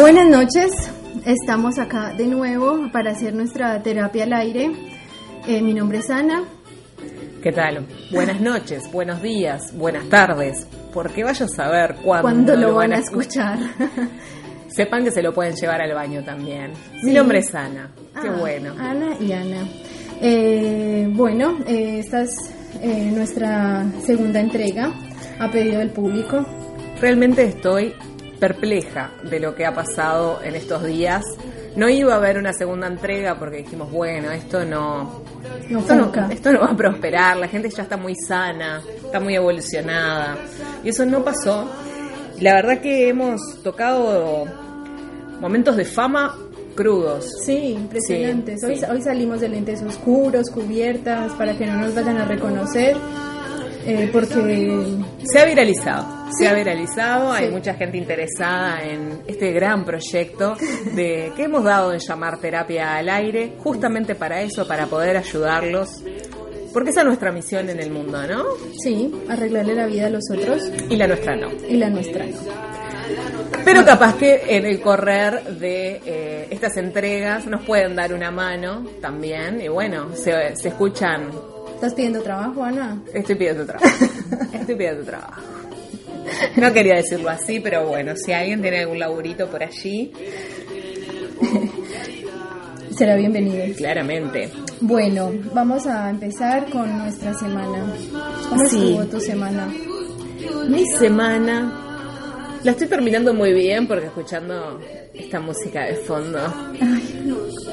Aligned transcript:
Buenas 0.00 0.30
noches, 0.30 0.72
estamos 1.26 1.78
acá 1.78 2.14
de 2.16 2.26
nuevo 2.26 2.90
para 2.90 3.10
hacer 3.10 3.34
nuestra 3.34 3.82
terapia 3.82 4.24
al 4.24 4.32
aire. 4.32 4.70
Eh, 5.46 5.60
mi 5.60 5.74
nombre 5.74 5.98
es 5.98 6.08
Ana. 6.08 6.42
¿Qué 7.42 7.52
tal? 7.52 7.86
Buenas 8.10 8.40
noches, 8.40 8.90
buenos 8.90 9.20
días, 9.20 9.76
buenas 9.76 10.08
tardes, 10.08 10.66
porque 10.94 11.22
vaya 11.22 11.44
a 11.44 11.48
saber 11.48 11.96
cuándo, 12.02 12.22
¿Cuándo 12.22 12.56
lo, 12.56 12.74
van 12.76 12.94
a 12.94 12.98
escuchar? 12.98 13.58
Sepan 14.68 15.04
que 15.04 15.10
se 15.10 15.22
lo 15.22 15.34
pueden 15.34 15.54
llevar 15.54 15.82
al 15.82 15.92
baño 15.92 16.24
también. 16.24 16.72
Mi 17.02 17.12
nombre 17.12 17.40
es 17.40 17.54
Ana, 17.54 17.90
qué 18.22 18.28
Ah, 18.28 18.36
bueno. 18.40 18.74
Ana 18.78 19.16
y 19.20 19.32
Ana. 19.32 19.68
Eh, 20.22 21.08
bueno, 21.12 21.58
eh, 21.66 21.98
esta 21.98 22.22
es 22.22 22.38
nuestra 23.12 23.84
segunda 24.06 24.40
entrega 24.40 24.94
a 25.38 25.50
pedido 25.50 25.80
del 25.80 25.90
público. 25.90 26.46
Realmente 27.00 27.44
estoy 27.44 27.94
perpleja 28.40 29.10
de 29.22 29.38
lo 29.38 29.54
que 29.54 29.66
ha 29.66 29.74
pasado 29.74 30.40
en 30.42 30.56
estos 30.56 30.84
días. 30.84 31.22
No 31.76 31.88
iba 31.88 32.14
a 32.14 32.16
haber 32.16 32.38
una 32.38 32.52
segunda 32.52 32.88
entrega 32.88 33.38
porque 33.38 33.58
dijimos, 33.58 33.92
bueno, 33.92 34.30
esto 34.32 34.64
no, 34.64 35.22
No 35.68 35.78
esto 35.78 35.94
no, 35.94 36.04
funca. 36.04 36.28
esto 36.32 36.52
no 36.52 36.60
va 36.60 36.70
a 36.72 36.76
prosperar, 36.76 37.36
la 37.36 37.46
gente 37.46 37.70
ya 37.70 37.84
está 37.84 37.96
muy 37.96 38.14
sana, 38.16 38.82
está 39.04 39.20
muy 39.20 39.36
evolucionada. 39.36 40.36
Y 40.82 40.88
eso 40.88 41.06
no 41.06 41.22
pasó. 41.22 41.70
La 42.40 42.54
verdad 42.54 42.80
que 42.80 43.08
hemos 43.08 43.40
tocado 43.62 44.46
momentos 45.40 45.76
de 45.76 45.84
fama 45.84 46.34
crudos. 46.74 47.30
Sí, 47.44 47.74
impresionantes. 47.78 48.60
Sí, 48.60 48.66
hoy, 48.66 48.76
sí. 48.76 48.84
hoy 48.90 49.02
salimos 49.02 49.40
de 49.40 49.50
lentes 49.50 49.82
oscuros, 49.82 50.50
cubiertas, 50.50 51.32
para 51.34 51.56
que 51.56 51.66
no 51.66 51.76
nos 51.76 51.94
vayan 51.94 52.16
a 52.16 52.24
reconocer. 52.24 52.96
Eh, 53.86 54.08
porque 54.12 55.04
Se 55.24 55.38
ha 55.40 55.44
viralizado, 55.44 56.06
Sí. 56.30 56.44
se 56.44 56.48
ha 56.48 56.54
viralizado, 56.54 57.32
hay 57.32 57.50
mucha 57.50 57.74
gente 57.74 57.98
interesada 57.98 58.80
en 58.84 59.22
este 59.26 59.52
gran 59.52 59.84
proyecto 59.84 60.56
de 60.94 61.32
que 61.36 61.44
hemos 61.44 61.64
dado 61.64 61.92
en 61.92 61.98
llamar 61.98 62.38
terapia 62.38 62.96
al 62.96 63.08
aire, 63.08 63.52
justamente 63.58 64.14
para 64.14 64.40
eso, 64.42 64.66
para 64.68 64.86
poder 64.86 65.16
ayudarlos, 65.16 66.02
porque 66.72 66.90
esa 66.90 67.00
es 67.00 67.06
nuestra 67.06 67.32
misión 67.32 67.68
en 67.68 67.80
el 67.80 67.90
mundo, 67.90 68.24
¿no? 68.28 68.44
sí, 68.82 69.12
arreglarle 69.28 69.74
la 69.74 69.86
vida 69.86 70.06
a 70.06 70.10
los 70.10 70.22
otros 70.32 70.70
Y 70.88 70.94
la 70.96 71.06
nuestra 71.08 71.34
no. 71.36 71.48
y 71.68 71.76
la 71.76 71.90
nuestra 71.90 72.24
no. 72.26 72.36
Pero 73.64 73.84
capaz 73.84 74.14
que 74.16 74.42
en 74.56 74.64
el 74.64 74.80
correr 74.80 75.42
de 75.58 76.00
eh, 76.06 76.46
estas 76.50 76.76
entregas 76.76 77.46
nos 77.46 77.64
pueden 77.64 77.94
dar 77.96 78.12
una 78.14 78.30
mano 78.30 78.86
también, 79.00 79.60
y 79.60 79.68
bueno, 79.68 80.14
se, 80.14 80.56
se 80.56 80.68
escuchan, 80.68 81.30
¿Estás 81.80 81.94
pidiendo 81.94 82.20
trabajo, 82.20 82.62
Ana? 82.62 83.00
estoy 83.14 83.36
pidiendo 83.36 83.64
trabajo, 83.64 84.04
estoy 84.52 84.74
pidiendo 84.74 85.02
trabajo. 85.02 85.40
No 86.56 86.72
quería 86.74 86.96
decirlo 86.96 87.30
así, 87.30 87.58
pero 87.60 87.86
bueno, 87.88 88.12
si 88.16 88.32
alguien 88.32 88.60
tiene 88.60 88.80
algún 88.80 88.98
laburito 88.98 89.48
por 89.48 89.62
allí, 89.62 90.12
Será 92.96 93.16
bienvenido. 93.16 93.64
claramente. 93.76 94.50
Bueno, 94.82 95.32
vamos 95.54 95.86
a 95.86 96.10
empezar 96.10 96.68
con 96.70 96.98
nuestra 96.98 97.32
semana. 97.34 97.90
¿Cómo 98.50 98.66
Sí. 98.68 98.76
estuvo 98.90 99.04
tu 99.06 99.20
semana? 99.20 99.66
Mi 100.68 100.84
semana 100.86 101.72
la 102.62 102.72
estoy 102.72 102.88
terminando 102.88 103.32
muy 103.32 103.54
bien 103.54 103.86
porque 103.88 104.06
escuchando 104.06 104.78
esta 105.14 105.40
música 105.40 105.84
de 105.86 105.94
fondo, 105.96 106.38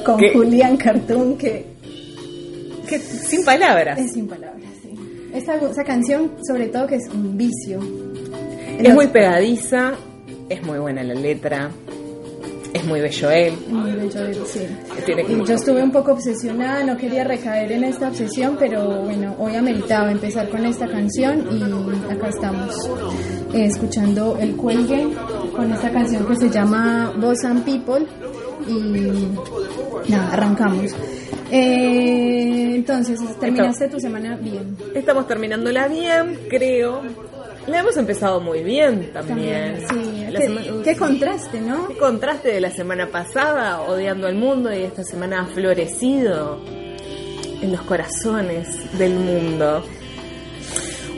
Con 0.06 0.18
¿Qué? 0.18 0.32
Julián 0.32 0.78
Cartoon, 0.78 1.38
que 1.38 1.66
que 2.88 3.00
sin 3.00 3.44
palabras. 3.46 4.00
es 4.00 4.14
sin 4.14 4.28
palabras. 4.28 4.64
Sí. 4.82 4.90
Esta, 5.34 5.56
esa 5.56 5.84
canción, 5.84 6.32
sobre 6.48 6.68
todo, 6.68 6.88
que 6.88 6.96
es 6.96 7.08
un 7.14 7.38
vicio. 7.38 7.80
Es 8.80 8.94
muy 8.94 9.08
pegadiza, 9.08 9.94
es 10.50 10.64
muy 10.64 10.80
buena 10.80 11.04
la 11.04 11.14
letra, 11.16 11.70
es 12.74 12.84
muy 12.86 13.02
bello 13.02 13.32
él. 13.32 13.54
Muy 13.70 13.92
bello 13.92 14.24
de- 14.24 14.34
sí. 14.46 14.60
Y 15.28 15.46
Yo 15.48 15.56
estuve 15.56 15.82
un 15.82 15.92
poco 15.92 16.12
obsesionada, 16.14 16.84
no 16.84 16.96
quería 16.98 17.24
recaer 17.24 17.72
en 17.72 17.84
esta 17.86 18.10
obsesión, 18.10 18.56
pero 18.60 19.02
bueno, 19.04 19.36
hoy 19.40 19.56
ameritaba 19.56 20.12
empezar 20.12 20.48
con 20.50 20.66
esta 20.66 20.88
canción 20.88 21.48
y 21.52 21.64
acá 22.12 22.28
estamos 22.30 22.76
eh, 23.54 23.66
escuchando 23.66 24.38
El 24.40 24.56
Cuelgue 24.56 25.08
con 25.56 25.72
esta 25.72 25.90
canción 25.92 26.26
que 26.28 26.36
se 26.36 26.50
llama 26.50 27.14
Boss 27.20 27.44
and 27.46 27.64
People 27.66 28.06
y 28.68 29.28
nada, 30.10 30.34
arrancamos. 30.34 30.94
Eh, 31.52 32.76
entonces, 32.76 33.20
terminaste 33.40 33.88
tu 33.88 34.00
semana 34.00 34.36
bien. 34.36 34.78
Estamos 34.94 35.28
terminándola 35.28 35.88
bien, 35.88 36.40
creo. 36.50 37.02
La 37.68 37.80
hemos 37.80 37.98
empezado 37.98 38.40
muy 38.40 38.64
bien 38.64 39.12
también. 39.12 39.84
sí. 39.90 40.18
Qué, 40.84 40.96
contraste, 40.96 41.62
¿no? 41.62 41.88
Qué 41.88 41.98
contraste 41.98 42.50
de 42.50 42.62
la 42.62 42.72
semana 42.72 43.08
pasada, 43.08 43.82
odiando 43.82 44.28
al 44.28 44.36
mundo, 44.36 44.74
y 44.74 44.84
esta 44.84 45.04
semana 45.04 45.42
ha 45.42 45.46
florecido 45.48 46.60
en 47.62 47.72
los 47.72 47.82
corazones 47.82 48.98
del 48.98 49.16
mundo. 49.16 49.84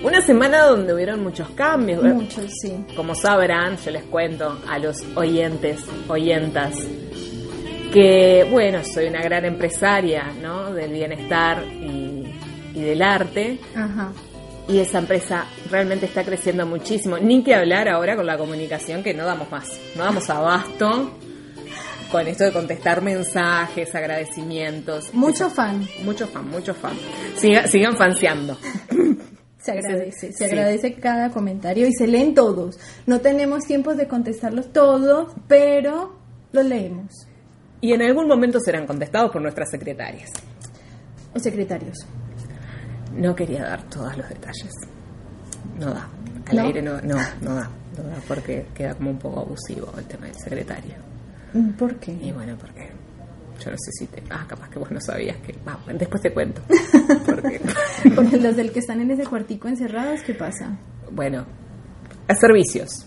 Una 0.04 0.22
semana 0.22 0.64
donde 0.64 0.94
hubieron 0.94 1.22
muchos 1.22 1.50
cambios. 1.50 2.02
Mucho, 2.02 2.42
sí. 2.48 2.74
Como 2.96 3.14
sabrán, 3.14 3.78
yo 3.78 3.92
les 3.92 4.04
cuento 4.04 4.58
a 4.68 4.80
los 4.80 5.04
oyentes, 5.16 5.84
oyentas, 6.08 6.74
que 7.94 8.48
bueno, 8.50 8.84
soy 8.84 9.08
una 9.08 9.22
gran 9.22 9.46
empresaria, 9.46 10.32
¿no? 10.42 10.74
Del 10.74 10.92
bienestar 10.92 11.64
y, 11.66 12.24
y 12.76 12.82
del 12.82 13.02
arte. 13.02 13.60
Ajá. 13.76 14.12
Y 14.68 14.78
esa 14.80 15.00
empresa 15.00 15.46
realmente 15.72 16.06
está 16.06 16.24
creciendo 16.24 16.66
muchísimo. 16.66 17.18
Ni 17.18 17.44
que 17.44 17.56
hablar 17.56 17.90
ahora 17.90 18.16
con 18.16 18.26
la 18.28 18.38
comunicación 18.38 19.02
que 19.02 19.14
no 19.16 19.26
damos 19.26 19.50
más. 19.50 19.68
No 19.96 20.04
damos 20.04 20.30
abasto 20.30 21.12
con 22.12 22.28
esto 22.28 22.44
de 22.44 22.52
contestar 22.52 23.02
mensajes, 23.02 23.94
agradecimientos. 23.96 25.14
Mucho 25.14 25.50
fan. 25.50 25.88
Mucho 26.04 26.28
fan, 26.28 26.48
mucho 26.50 26.74
fan. 26.76 26.94
Siga- 27.36 27.68
sigan 27.68 27.96
fanseando. 27.98 28.58
Se 29.60 29.72
agradece, 29.74 30.32
se 30.32 30.38
Sí. 30.38 30.44
agradece 30.46 30.94
cada 30.96 31.32
comentario 31.32 31.86
y 31.86 31.92
se 31.92 32.08
leen 32.08 32.34
todos. 32.34 32.80
No 33.06 33.20
tenemos 33.20 33.66
tiempo 33.66 33.94
de 33.94 34.08
contestarlos 34.08 34.72
todos, 34.72 35.34
pero 35.50 36.16
los 36.54 36.64
leemos. 36.66 37.28
Y 37.82 37.94
en 37.94 38.02
algún 38.02 38.28
momento 38.28 38.60
serán 38.60 38.86
contestados 38.86 39.32
por 39.32 39.42
nuestras 39.42 39.70
secretarias. 39.72 40.30
O 41.34 41.40
secretarios. 41.40 41.98
No 43.16 43.36
quería 43.36 43.64
dar 43.64 43.84
todos 43.84 44.18
los 44.18 44.28
detalles. 44.30 44.72
No 45.80 45.94
da. 45.94 46.10
Al 46.48 46.56
¿No? 46.56 46.62
aire 46.64 46.82
no, 46.82 47.02
no, 47.02 47.16
no 47.42 47.56
da. 47.56 47.70
No 47.98 48.04
da 48.04 48.22
porque 48.28 48.66
queda 48.74 48.96
como 48.96 49.12
un 49.12 49.18
poco 49.20 49.42
abusivo 49.42 49.92
el 49.98 50.06
tema 50.06 50.26
del 50.28 50.36
secretario. 50.36 50.96
Mm, 51.54 51.72
¿Por 51.72 51.96
qué? 51.96 52.12
Y 52.14 52.32
bueno, 52.32 52.56
porque 52.60 52.90
yo 53.64 53.72
no 53.72 53.78
sé 53.78 53.92
si 53.92 54.08
te... 54.08 54.24
Ah, 54.30 54.46
capaz 54.48 54.70
que 54.70 54.80
vos 54.80 54.90
no 54.92 55.02
sabías 55.02 55.38
que... 55.38 55.56
Ah, 55.66 55.78
después 55.94 56.22
te 56.22 56.32
cuento. 56.34 56.62
Porque, 57.26 57.62
Porque 58.16 58.38
los 58.38 58.56
del 58.56 58.72
que 58.72 58.80
están 58.80 59.02
en 59.02 59.12
ese 59.12 59.26
cuartico 59.26 59.68
encerrados, 59.68 60.22
¿qué 60.22 60.34
pasa? 60.34 60.78
bueno, 61.12 61.46
a 62.28 62.36
servicios. 62.36 63.06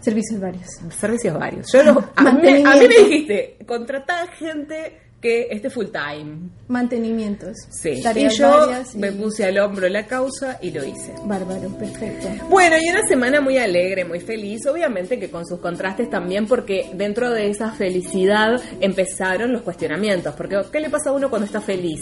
Servicios 0.00 0.40
varios. 0.40 0.66
Servicios 0.98 1.38
varios. 1.38 1.70
Yo 1.72 1.82
los- 1.82 2.04
a, 2.16 2.32
mí, 2.32 2.40
me- 2.42 2.48
a 2.48 2.52
mí 2.54 2.58
me 2.58 2.62
Mantenimiento. 2.62 3.08
dijiste, 3.08 3.56
contratar 3.66 4.28
gente 4.30 4.98
que 5.20 5.48
esté 5.50 5.68
full 5.68 5.88
time. 5.92 6.48
Mantenimientos. 6.68 7.54
Sí. 7.68 8.02
Y 8.14 8.28
yo 8.30 8.68
y- 8.94 8.96
me 8.98 9.12
puse 9.12 9.44
al 9.44 9.58
hombro 9.58 9.86
la 9.90 10.06
causa 10.06 10.58
y 10.62 10.70
lo 10.70 10.82
hice. 10.82 11.12
Bárbaro, 11.26 11.68
perfecto. 11.76 12.26
Bueno, 12.48 12.76
y 12.80 12.88
una 12.88 13.06
semana 13.06 13.42
muy 13.42 13.58
alegre, 13.58 14.06
muy 14.06 14.20
feliz, 14.20 14.66
obviamente 14.66 15.18
que 15.18 15.28
con 15.30 15.46
sus 15.46 15.60
contrastes 15.60 16.08
también, 16.08 16.46
porque 16.46 16.90
dentro 16.94 17.30
de 17.30 17.50
esa 17.50 17.70
felicidad 17.72 18.58
empezaron 18.80 19.52
los 19.52 19.60
cuestionamientos, 19.60 20.34
porque 20.34 20.58
¿qué 20.72 20.80
le 20.80 20.88
pasa 20.88 21.10
a 21.10 21.12
uno 21.12 21.28
cuando 21.28 21.44
está 21.44 21.60
feliz? 21.60 22.00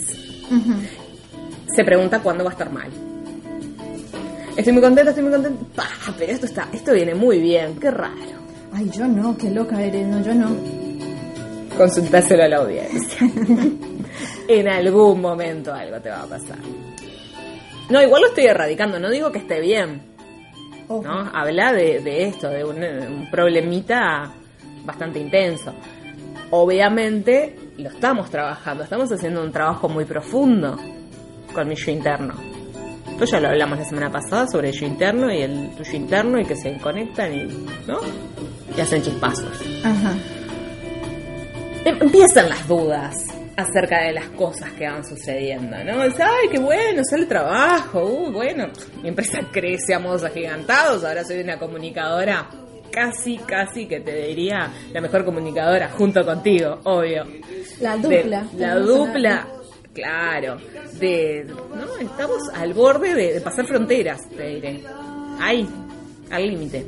Se 1.75 1.83
pregunta 1.83 2.21
cuándo 2.21 2.45
va 2.45 2.51
a 2.51 2.53
estar 2.53 2.71
mal. 2.71 2.89
Estoy 4.55 4.73
muy 4.73 4.81
contenta, 4.81 5.11
estoy 5.11 5.23
muy 5.23 5.33
contenta. 5.33 5.65
¡Pah! 5.75 6.13
Pero 6.17 6.31
esto 6.31 6.45
está, 6.45 6.67
esto 6.73 6.93
viene 6.93 7.15
muy 7.15 7.39
bien, 7.39 7.75
qué 7.79 7.91
raro. 7.91 8.39
Ay, 8.73 8.89
yo 8.89 9.07
no, 9.07 9.35
qué 9.37 9.49
loca 9.49 9.81
eres, 9.81 10.05
no, 10.07 10.21
yo 10.23 10.33
no. 10.33 10.55
Consultáselo 11.77 12.43
a 12.43 12.47
la 12.47 12.57
audiencia. 12.57 13.19
en 14.47 14.67
algún 14.67 15.21
momento 15.21 15.73
algo 15.73 15.99
te 15.99 16.09
va 16.09 16.23
a 16.23 16.27
pasar. 16.27 16.57
No, 17.89 18.01
igual 18.01 18.21
lo 18.21 18.27
estoy 18.27 18.45
erradicando, 18.45 18.99
no 18.99 19.09
digo 19.09 19.31
que 19.31 19.39
esté 19.39 19.59
bien. 19.59 20.01
Ojo. 20.87 21.03
¿no? 21.03 21.31
Habla 21.33 21.71
de, 21.73 21.99
de 21.99 22.25
esto, 22.25 22.49
de 22.49 22.63
un, 22.63 22.83
un 22.83 23.29
problemita 23.31 24.31
bastante 24.83 25.19
intenso. 25.19 25.73
Obviamente 26.51 27.55
lo 27.77 27.89
estamos 27.89 28.29
trabajando, 28.29 28.83
estamos 28.83 29.11
haciendo 29.11 29.41
un 29.41 29.51
trabajo 29.51 29.87
muy 29.87 30.05
profundo 30.05 30.77
con 31.53 31.67
mi 31.67 31.75
yo 31.75 31.91
interno. 31.91 32.48
Ya 33.25 33.39
lo 33.39 33.49
hablamos 33.49 33.77
la 33.79 33.85
semana 33.85 34.11
pasada 34.11 34.47
sobre 34.47 34.69
el 34.69 34.75
yo 34.75 34.85
interno 34.85 35.31
y 35.33 35.41
el 35.41 35.69
tuyo 35.75 35.93
interno 35.95 36.39
y 36.39 36.45
que 36.45 36.55
se 36.55 36.77
conectan 36.77 37.33
y, 37.33 37.43
¿no? 37.87 37.99
y 38.75 38.81
hacen 38.81 39.01
chispazos. 39.01 39.51
Ajá. 39.83 40.13
Em- 41.85 41.97
Empiezan 42.01 42.49
las 42.49 42.67
dudas 42.67 43.15
acerca 43.55 44.03
de 44.03 44.13
las 44.13 44.25
cosas 44.29 44.71
que 44.71 44.87
van 44.87 45.03
sucediendo, 45.05 45.75
¿no? 45.83 46.01
Ay, 46.01 46.47
qué 46.51 46.59
bueno, 46.59 47.01
sale 47.09 47.25
trabajo, 47.25 48.03
uh, 48.05 48.31
bueno, 48.31 48.67
mi 49.01 49.09
empresa 49.09 49.39
crece 49.51 49.93
a 49.93 49.99
modos 49.99 50.23
agigantados, 50.23 51.03
ahora 51.03 51.25
soy 51.25 51.39
una 51.41 51.59
comunicadora 51.59 52.47
casi, 52.91 53.37
casi 53.37 53.85
que 53.85 53.99
te 53.99 54.13
diría 54.27 54.71
la 54.93 55.01
mejor 55.01 55.25
comunicadora 55.25 55.89
junto 55.89 56.25
contigo, 56.25 56.79
obvio. 56.85 57.23
La 57.81 57.97
De- 57.97 58.21
dupla. 58.23 58.43
la 58.57 58.75
dupla, 58.75 59.47
claro, 59.93 60.57
de, 60.99 61.45
¿no? 61.45 61.97
Estamos 61.99 62.49
al 62.53 62.73
borde 62.73 63.13
de, 63.13 63.41
pasar 63.41 63.65
fronteras, 63.65 64.29
te 64.29 64.47
diré. 64.47 64.83
Ahí, 65.39 65.67
al 66.31 66.47
límite. 66.47 66.87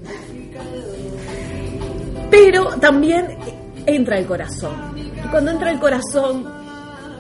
Pero 2.30 2.78
también 2.80 3.38
entra 3.86 4.18
el 4.18 4.26
corazón. 4.26 4.74
Y 4.98 5.28
cuando 5.30 5.52
entra 5.52 5.72
el 5.72 5.80
corazón, 5.80 6.46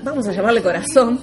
vamos 0.03 0.27
a 0.27 0.31
llamarle 0.31 0.61
corazón, 0.61 1.19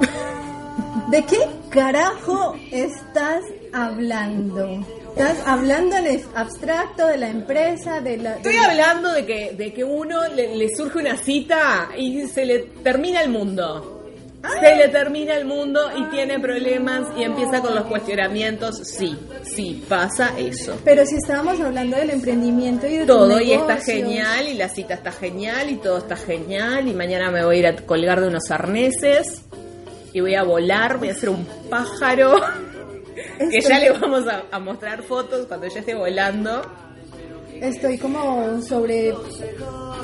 ¿De 1.10 1.22
qué 1.24 1.38
carajo 1.70 2.56
estás 2.70 3.42
hablando? 3.72 4.84
Estás 5.16 5.36
hablando 5.46 5.96
en 5.96 6.22
abstracto 6.34 7.06
de 7.06 7.18
la 7.18 7.28
empresa, 7.28 8.00
de 8.00 8.16
la... 8.16 8.30
de 8.32 8.36
Estoy 8.38 8.56
la- 8.56 8.64
hablando 8.70 9.12
de 9.12 9.24
que, 9.24 9.52
de 9.56 9.72
que 9.72 9.84
uno 9.84 10.26
le, 10.28 10.56
le 10.56 10.68
surge 10.76 10.98
una 10.98 11.16
cita 11.16 11.90
y 11.96 12.26
se 12.26 12.44
le 12.44 12.58
termina 12.82 13.22
el 13.22 13.30
mundo. 13.30 13.90
Se 14.60 14.76
le 14.76 14.88
termina 14.88 15.36
el 15.36 15.46
mundo 15.46 15.80
y 15.96 16.04
tiene 16.10 16.38
problemas 16.38 17.06
y 17.16 17.22
empieza 17.22 17.62
con 17.62 17.74
los 17.74 17.84
cuestionamientos. 17.84 18.76
Sí, 18.84 19.16
sí, 19.44 19.82
pasa 19.88 20.32
eso. 20.38 20.78
Pero 20.84 21.06
si 21.06 21.14
estábamos 21.16 21.58
hablando 21.60 21.96
del 21.96 22.10
emprendimiento 22.10 22.86
y 22.86 22.98
de 22.98 23.06
Todo 23.06 23.40
y 23.40 23.52
está 23.52 23.76
genial 23.78 24.48
y 24.48 24.54
la 24.54 24.68
cita 24.68 24.94
está 24.94 25.12
genial 25.12 25.70
y 25.70 25.76
todo 25.76 25.96
está 25.98 26.16
genial 26.16 26.86
y 26.88 26.92
mañana 26.92 27.30
me 27.30 27.42
voy 27.44 27.56
a 27.56 27.58
ir 27.60 27.66
a 27.68 27.76
colgar 27.86 28.20
de 28.20 28.26
unos 28.28 28.50
arneses 28.50 29.42
y 30.12 30.20
voy 30.20 30.34
a 30.34 30.42
volar, 30.42 30.98
voy 30.98 31.08
a 31.08 31.12
hacer 31.12 31.30
un 31.30 31.46
pájaro 31.70 32.34
que 33.50 33.60
ya 33.60 33.78
le 33.78 33.90
vamos 33.92 34.24
a, 34.28 34.44
a 34.50 34.58
mostrar 34.58 35.02
fotos 35.02 35.46
cuando 35.46 35.66
ya 35.68 35.80
esté 35.80 35.94
volando. 35.94 36.62
Estoy 37.60 37.96
como 37.98 38.60
sobre 38.62 39.14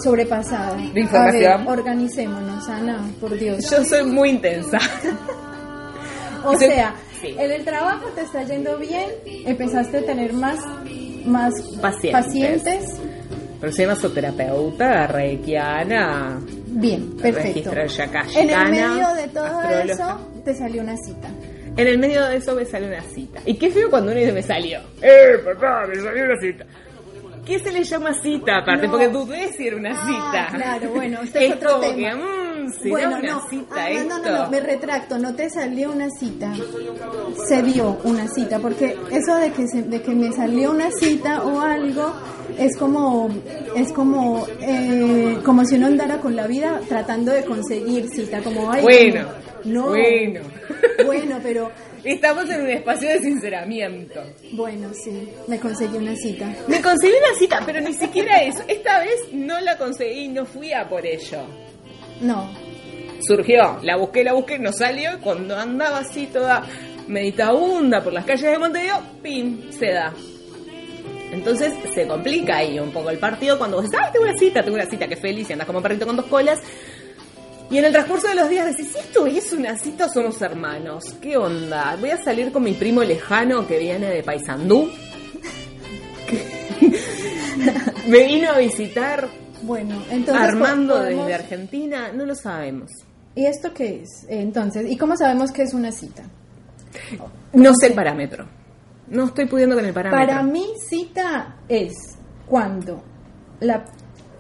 sobrepasada. 0.03 0.77
De 0.77 1.01
información. 1.01 1.53
A 1.53 1.57
ver, 1.59 1.69
organicémonos, 1.69 2.69
Ana, 2.69 3.01
por 3.21 3.37
Dios. 3.39 3.69
Yo 3.71 3.85
soy 3.85 4.05
muy 4.05 4.31
intensa. 4.31 4.79
O 6.43 6.57
sea, 6.57 6.95
Sí. 7.21 7.35
en 7.39 7.51
el 7.53 7.65
trabajo 7.67 8.07
te 8.15 8.23
está 8.23 8.43
yendo 8.45 8.79
bien, 8.79 9.11
empezaste 9.45 9.99
a 9.99 10.03
tener 10.07 10.33
más, 10.33 10.59
más 11.27 11.53
Pacientes. 11.83 12.13
pacientes. 12.13 12.85
Pero 13.61 13.73
soy 13.75 13.85
masoterapeuta, 13.87 15.07
reikiana, 15.07 16.41
Bien, 16.73 17.15
perfecto. 17.17 17.73
En 18.37 18.49
el 18.49 18.71
medio 18.71 19.15
de 19.15 19.29
todo 19.29 19.61
eso 19.85 20.19
te 20.45 20.55
salió 20.55 20.81
una 20.81 20.97
cita. 20.97 21.29
En 21.81 21.87
el 21.89 21.99
medio 21.99 22.25
de 22.27 22.37
eso 22.37 22.55
me 22.55 22.65
salió 22.65 22.89
una 22.89 23.01
cita. 23.03 23.41
Y 23.47 23.55
qué 23.55 23.71
feo 23.71 23.89
cuando 23.91 24.11
uno 24.13 24.21
dice 24.21 24.33
me 24.33 24.43
salió. 24.43 24.81
¡Eh, 25.01 25.39
papá! 25.45 25.87
Me 25.89 25.95
salió 25.97 26.25
una 26.25 26.41
cita. 26.41 26.65
¿Qué 27.47 27.59
se 27.59 27.73
le 27.73 27.83
llama 27.85 28.13
cita 28.15 28.59
aparte? 28.59 28.87
No. 28.87 28.93
Porque 28.93 29.09
dudé 29.09 29.49
si 29.55 29.67
era 29.69 29.77
una 29.77 29.93
Ah, 29.93 30.07
cita. 30.07 30.57
claro, 30.57 30.91
bueno, 30.91 31.21
este 31.23 31.47
es 31.47 31.51
es 31.53 31.57
otro 31.57 31.71
como 31.81 31.81
tema. 31.95 31.97
que, 32.11 32.15
mmm, 32.17 32.21
¿será 32.21 32.40
bueno, 32.89 33.17
una 33.19 33.33
no. 33.33 33.49
cita 33.49 33.75
Ah, 33.77 33.89
no, 34.07 34.19
no, 34.19 34.25
no, 34.31 34.45
no, 34.45 34.51
me 34.51 34.61
retracto, 34.61 35.19
no 35.19 35.35
te 35.35 35.49
salió 35.51 35.91
una 35.93 36.09
cita, 36.11 36.53
se 37.49 37.63
dio 37.63 37.99
una 38.05 38.29
cita, 38.29 38.59
porque 38.59 38.97
eso 39.11 39.37
de 39.37 39.53
que, 39.53 39.67
se- 39.69 39.83
de 39.83 40.03
que 40.03 40.13
me 40.13 40.33
salió 40.33 40.71
una 40.71 40.91
cita 40.91 41.43
o 41.43 41.61
algo 41.61 42.13
es 42.59 42.77
como, 42.77 43.29
es 43.77 43.93
como, 43.93 44.47
eh, 44.61 45.39
como 45.45 45.65
si 45.65 45.77
uno 45.77 45.87
andara 45.87 46.19
con 46.19 46.37
la 46.37 46.47
vida 46.47 46.81
tratando 46.89 47.33
de 47.33 47.45
conseguir 47.45 48.09
cita, 48.09 48.41
como, 48.43 48.71
ay, 48.71 48.83
Bueno, 48.83 49.27
no, 49.65 49.89
bueno. 49.89 50.41
bueno, 51.07 51.39
pero, 51.43 51.71
Estamos 52.03 52.49
en 52.49 52.63
un 52.63 52.71
espacio 52.71 53.11
de 53.11 53.19
sinceramiento. 53.21 54.23
bueno, 54.53 54.89
sí, 54.95 55.29
me 55.49 55.61
conseguí 55.61 55.99
una 55.99 56.17
cita. 56.17 56.47
Me 56.67 56.81
conseguí 56.81 57.13
una 57.13 57.39
cita, 57.39 57.61
pero 57.67 57.79
ni 57.83 57.93
siquiera 57.93 58.43
eso. 58.43 58.63
Esta 58.69 59.01
vez 59.01 59.17
no 59.35 59.61
la 59.61 59.77
conseguí, 59.77 60.29
no 60.29 60.47
fui 60.47 60.73
a 60.73 60.89
por 60.89 61.05
ello. 61.05 61.41
No, 62.21 62.51
surgió, 63.23 63.79
la 63.83 63.97
busqué, 63.97 64.25
la 64.25 64.33
busqué, 64.33 64.59
no 64.59 64.73
salió, 64.73 65.21
cuando 65.21 65.57
andaba 65.57 65.99
así 65.99 66.27
toda 66.27 66.65
meditabunda 67.07 68.03
por 68.03 68.13
las 68.13 68.25
calles 68.25 68.51
de 68.51 68.59
Montevideo, 68.59 69.01
¡pim! 69.23 69.71
se 69.73 69.93
da. 69.93 70.13
Entonces 71.33 71.73
se 71.95 72.07
complica 72.07 72.57
ahí 72.57 72.79
un 72.79 72.91
poco 72.91 73.11
el 73.11 73.19
partido 73.19 73.57
cuando 73.57 73.77
vos 73.77 73.85
decís, 73.85 74.01
¡ay, 74.03 74.13
tengo 74.13 74.25
una 74.25 74.37
cita, 74.37 74.63
tengo 74.63 74.75
una 74.75 74.87
cita, 74.87 75.07
qué 75.07 75.17
feliz! 75.17 75.49
Y 75.49 75.53
andas 75.53 75.67
como 75.67 75.81
perrito 75.81 76.07
con 76.07 76.17
dos 76.17 76.27
colas. 76.27 76.59
Y 77.71 77.79
en 77.79 77.85
el 77.85 77.93
transcurso 77.93 78.27
de 78.29 78.35
los 78.35 78.49
días 78.49 78.67
decís, 78.67 78.97
¿esto 78.97 79.27
es 79.27 79.53
una 79.53 79.77
cita 79.79 80.09
somos 80.09 80.43
hermanos? 80.43 81.15
¿Qué 81.23 81.37
onda? 81.37 81.97
Voy 82.01 82.11
a 82.11 82.17
salir 82.17 82.51
con 82.51 82.65
mi 82.65 82.73
primo 82.73 83.05
lejano 83.05 83.65
que 83.67 83.79
viene 83.79 84.09
de 84.09 84.25
Paysandú. 84.25 84.91
Me 88.09 88.25
vino 88.27 88.51
a 88.51 88.59
visitar 88.59 89.29
bueno, 89.63 89.97
entonces... 90.11 90.43
Armando 90.49 90.95
podemos- 90.97 91.27
desde 91.27 91.35
Argentina, 91.43 92.13
no 92.13 92.25
lo 92.27 92.35
sabemos. 92.35 92.91
¿Y 93.35 93.47
esto 93.47 93.73
qué 93.73 94.03
es? 94.03 94.27
Entonces, 94.29 94.91
¿y 94.91 94.97
cómo 94.97 95.17
sabemos 95.17 95.53
que 95.53 95.63
es 95.63 95.73
una 95.75 95.93
cita? 95.93 96.23
No 97.53 97.73
sé 97.81 97.89
el 97.89 97.95
parámetro. 97.95 98.47
No 99.09 99.27
estoy 99.27 99.47
pudiendo 99.47 99.77
con 99.77 99.85
el 99.85 99.93
parámetro. 99.93 100.27
Para 100.27 100.43
mí, 100.43 100.67
cita 100.89 101.57
es 101.69 101.93
cuando 102.47 103.03
la 103.61 103.85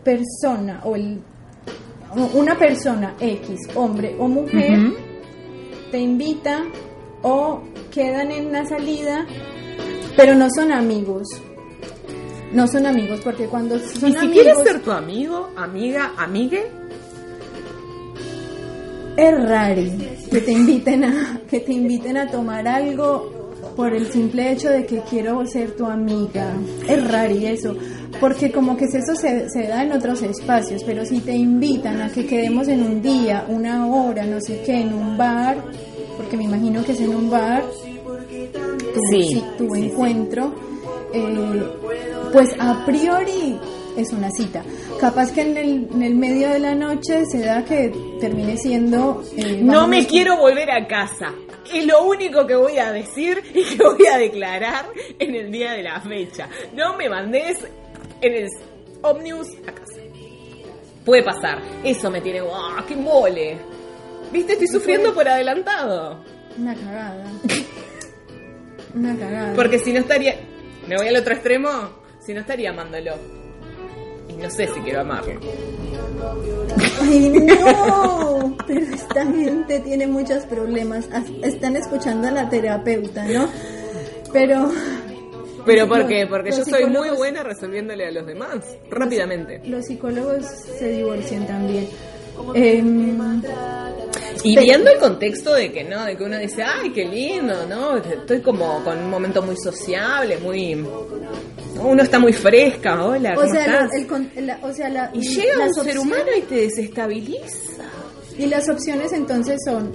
persona 0.04 0.80
o 0.84 0.96
el 0.96 1.20
una 2.34 2.58
persona 2.58 3.14
X, 3.20 3.60
hombre 3.76 4.16
o 4.18 4.26
mujer, 4.26 4.92
te 5.92 5.98
invita 5.98 6.64
o 7.22 7.62
quedan 7.92 8.32
en 8.32 8.46
una 8.46 8.66
salida, 8.66 9.24
pero 10.16 10.34
no 10.34 10.48
son 10.50 10.72
amigos. 10.72 11.28
No 12.52 12.66
son 12.66 12.86
amigos, 12.86 13.20
porque 13.22 13.46
cuando 13.46 13.78
son 13.78 14.10
Y 14.10 14.12
si 14.12 14.16
amigos 14.18 14.32
quieres 14.32 14.58
ser 14.64 14.82
tu 14.82 14.90
amigo, 14.90 15.50
amiga, 15.56 16.12
amigue, 16.16 16.66
es 19.16 19.48
raro 19.48 19.82
que 20.30 20.40
te 20.40 20.52
inviten 20.52 21.04
a 21.04 21.40
que 21.48 21.60
te 21.60 21.72
inviten 21.72 22.16
a 22.16 22.26
tomar 22.28 22.66
algo 22.66 23.40
por 23.76 23.94
el 23.94 24.06
simple 24.06 24.52
hecho 24.52 24.68
de 24.68 24.84
que 24.86 25.00
quiero 25.08 25.44
ser 25.46 25.72
tu 25.76 25.86
amiga. 25.86 26.52
Es 26.88 27.08
raro 27.10 27.34
eso, 27.34 27.76
porque 28.20 28.50
como 28.50 28.76
que 28.76 28.84
eso 28.84 29.14
se, 29.14 29.48
se 29.48 29.66
da 29.68 29.82
en 29.84 29.92
otros 29.92 30.22
espacios, 30.22 30.82
pero 30.84 31.04
si 31.04 31.20
te 31.20 31.32
invitan 31.32 32.00
a 32.00 32.10
que 32.10 32.26
quedemos 32.26 32.68
en 32.68 32.82
un 32.82 33.02
día, 33.02 33.44
una 33.48 33.86
hora, 33.86 34.24
no 34.26 34.40
sé 34.40 34.62
qué, 34.64 34.80
en 34.80 34.92
un 34.92 35.16
bar, 35.16 35.56
porque 36.16 36.36
me 36.36 36.44
imagino 36.44 36.84
que 36.84 36.92
es 36.92 37.00
en 37.00 37.14
un 37.14 37.30
bar, 37.30 37.62
tu, 38.94 39.00
Sí, 39.10 39.22
sí, 39.22 39.44
tu 39.58 39.64
sí, 39.74 39.80
sí. 39.80 39.86
encuentro, 39.86 40.54
eh, 41.12 41.62
pues 42.32 42.54
a 42.58 42.84
priori 42.84 43.58
es 43.96 44.12
una 44.12 44.30
cita. 44.30 44.62
Capaz 45.00 45.32
que 45.32 45.42
en 45.42 45.56
el, 45.56 45.88
en 45.92 46.02
el 46.02 46.14
medio 46.14 46.48
de 46.50 46.58
la 46.58 46.74
noche 46.74 47.24
se 47.26 47.40
da 47.40 47.64
que 47.64 47.92
termine 48.20 48.56
siendo... 48.56 49.22
eh, 49.36 49.60
no 49.62 49.86
me 49.88 50.06
quiero 50.06 50.36
volver 50.36 50.70
a 50.70 50.86
casa. 50.86 51.32
Es 51.72 51.86
lo 51.86 52.04
único 52.04 52.46
que 52.46 52.54
voy 52.54 52.78
a 52.78 52.92
decir 52.92 53.42
y 53.54 53.64
que 53.64 53.82
voy 53.82 54.06
a 54.06 54.18
declarar 54.18 54.86
en 55.18 55.34
el 55.34 55.50
día 55.50 55.72
de 55.72 55.82
la 55.82 56.00
fecha. 56.00 56.48
No 56.74 56.96
me 56.96 57.08
mandes 57.08 57.58
en 58.20 58.32
el 58.32 58.48
ómnibus 59.02 59.48
a 59.66 59.72
casa. 59.72 60.00
Puede 61.04 61.22
pasar. 61.22 61.60
Eso 61.82 62.10
me 62.10 62.20
tiene... 62.20 62.40
¡Ah, 62.52 62.84
qué 62.86 62.94
mole! 62.94 63.58
¿Viste? 64.30 64.52
Estoy 64.52 64.68
sufriendo 64.68 65.14
por 65.14 65.26
adelantado. 65.28 66.22
Una 66.58 66.74
cagada. 66.74 67.24
Una 68.94 69.16
cagada. 69.16 69.54
Porque 69.54 69.78
si 69.78 69.92
no 69.92 70.00
estaría... 70.00 70.36
Me 70.86 70.96
voy 70.96 71.08
al 71.08 71.16
otro 71.16 71.34
extremo. 71.34 71.99
Si 72.30 72.34
no 72.34 72.42
estaría 72.42 72.70
amándolo. 72.70 73.14
Y 74.28 74.34
no 74.34 74.48
sé 74.48 74.68
si 74.68 74.78
quiero 74.82 75.00
amarlo. 75.00 75.40
¡Ay, 77.02 77.28
no! 77.28 78.56
Pero 78.68 78.94
esta 78.94 79.26
gente 79.26 79.80
tiene 79.80 80.06
muchos 80.06 80.44
problemas. 80.44 81.08
As- 81.12 81.24
Están 81.42 81.74
escuchando 81.74 82.28
a 82.28 82.30
la 82.30 82.48
terapeuta, 82.48 83.24
¿no? 83.24 83.48
Pero... 84.32 84.70
¿Pero 85.66 85.88
por 85.88 86.06
qué? 86.06 86.24
Porque 86.28 86.52
yo 86.52 86.64
soy 86.64 86.86
muy 86.86 87.10
buena 87.10 87.42
resolviéndole 87.42 88.06
a 88.06 88.12
los 88.12 88.24
demás. 88.24 88.58
Rápidamente. 88.88 89.60
Los 89.64 89.86
psicólogos 89.86 90.44
se 90.46 90.88
divorcian 90.88 91.48
también. 91.48 91.88
Em, 92.54 93.42
Y 94.42 94.58
viendo 94.58 94.90
el 94.90 94.98
contexto 94.98 95.54
de 95.54 95.70
que 95.72 95.84
no, 95.84 96.04
de 96.04 96.16
que 96.16 96.24
uno 96.24 96.38
dice, 96.38 96.62
ay, 96.62 96.90
qué 96.92 97.04
lindo, 97.04 97.66
¿no? 97.68 97.96
Estoy 97.98 98.40
como 98.40 98.82
con 98.84 98.98
un 98.98 99.10
momento 99.10 99.42
muy 99.42 99.56
sociable, 99.56 100.38
muy... 100.38 100.74
¿no? 100.76 101.82
Uno 101.82 102.02
está 102.02 102.18
muy 102.18 102.32
fresca, 102.32 103.04
hola, 103.04 103.32
o 103.32 103.40
¿cómo 103.42 103.52
sea, 103.52 103.64
estás? 103.64 103.94
el 103.94 104.06
con- 104.06 104.30
la- 104.36 104.58
o 104.62 104.72
sea, 104.72 104.88
la- 104.88 105.10
Y 105.14 105.20
llega 105.20 105.66
un 105.66 105.74
ser 105.74 105.98
humano 105.98 106.24
y 106.36 106.42
te 106.42 106.54
desestabiliza. 106.56 107.84
Y 108.38 108.46
las 108.46 108.68
opciones 108.68 109.12
entonces 109.12 109.58
son 109.64 109.92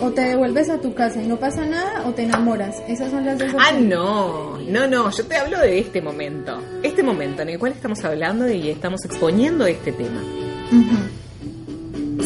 o 0.00 0.10
te 0.10 0.22
devuelves 0.22 0.68
a 0.70 0.80
tu 0.80 0.94
casa 0.94 1.20
y 1.22 1.26
no 1.26 1.36
pasa 1.38 1.64
nada 1.66 2.04
o 2.06 2.12
te 2.12 2.22
enamoras. 2.22 2.76
Esas 2.88 3.10
son 3.10 3.24
las 3.26 3.38
dos 3.38 3.48
Ah, 3.58 3.68
opciones. 3.70 3.88
no, 3.88 4.58
no, 4.58 4.86
no, 4.86 5.10
yo 5.10 5.24
te 5.26 5.36
hablo 5.36 5.58
de 5.58 5.78
este 5.80 6.00
momento. 6.00 6.58
Este 6.82 7.02
momento 7.02 7.42
en 7.42 7.50
el 7.50 7.58
cual 7.58 7.72
estamos 7.72 8.02
hablando 8.04 8.48
y 8.48 8.70
estamos 8.70 9.04
exponiendo 9.04 9.66
este 9.66 9.92
tema. 9.92 10.20
Ujú. 10.72 10.96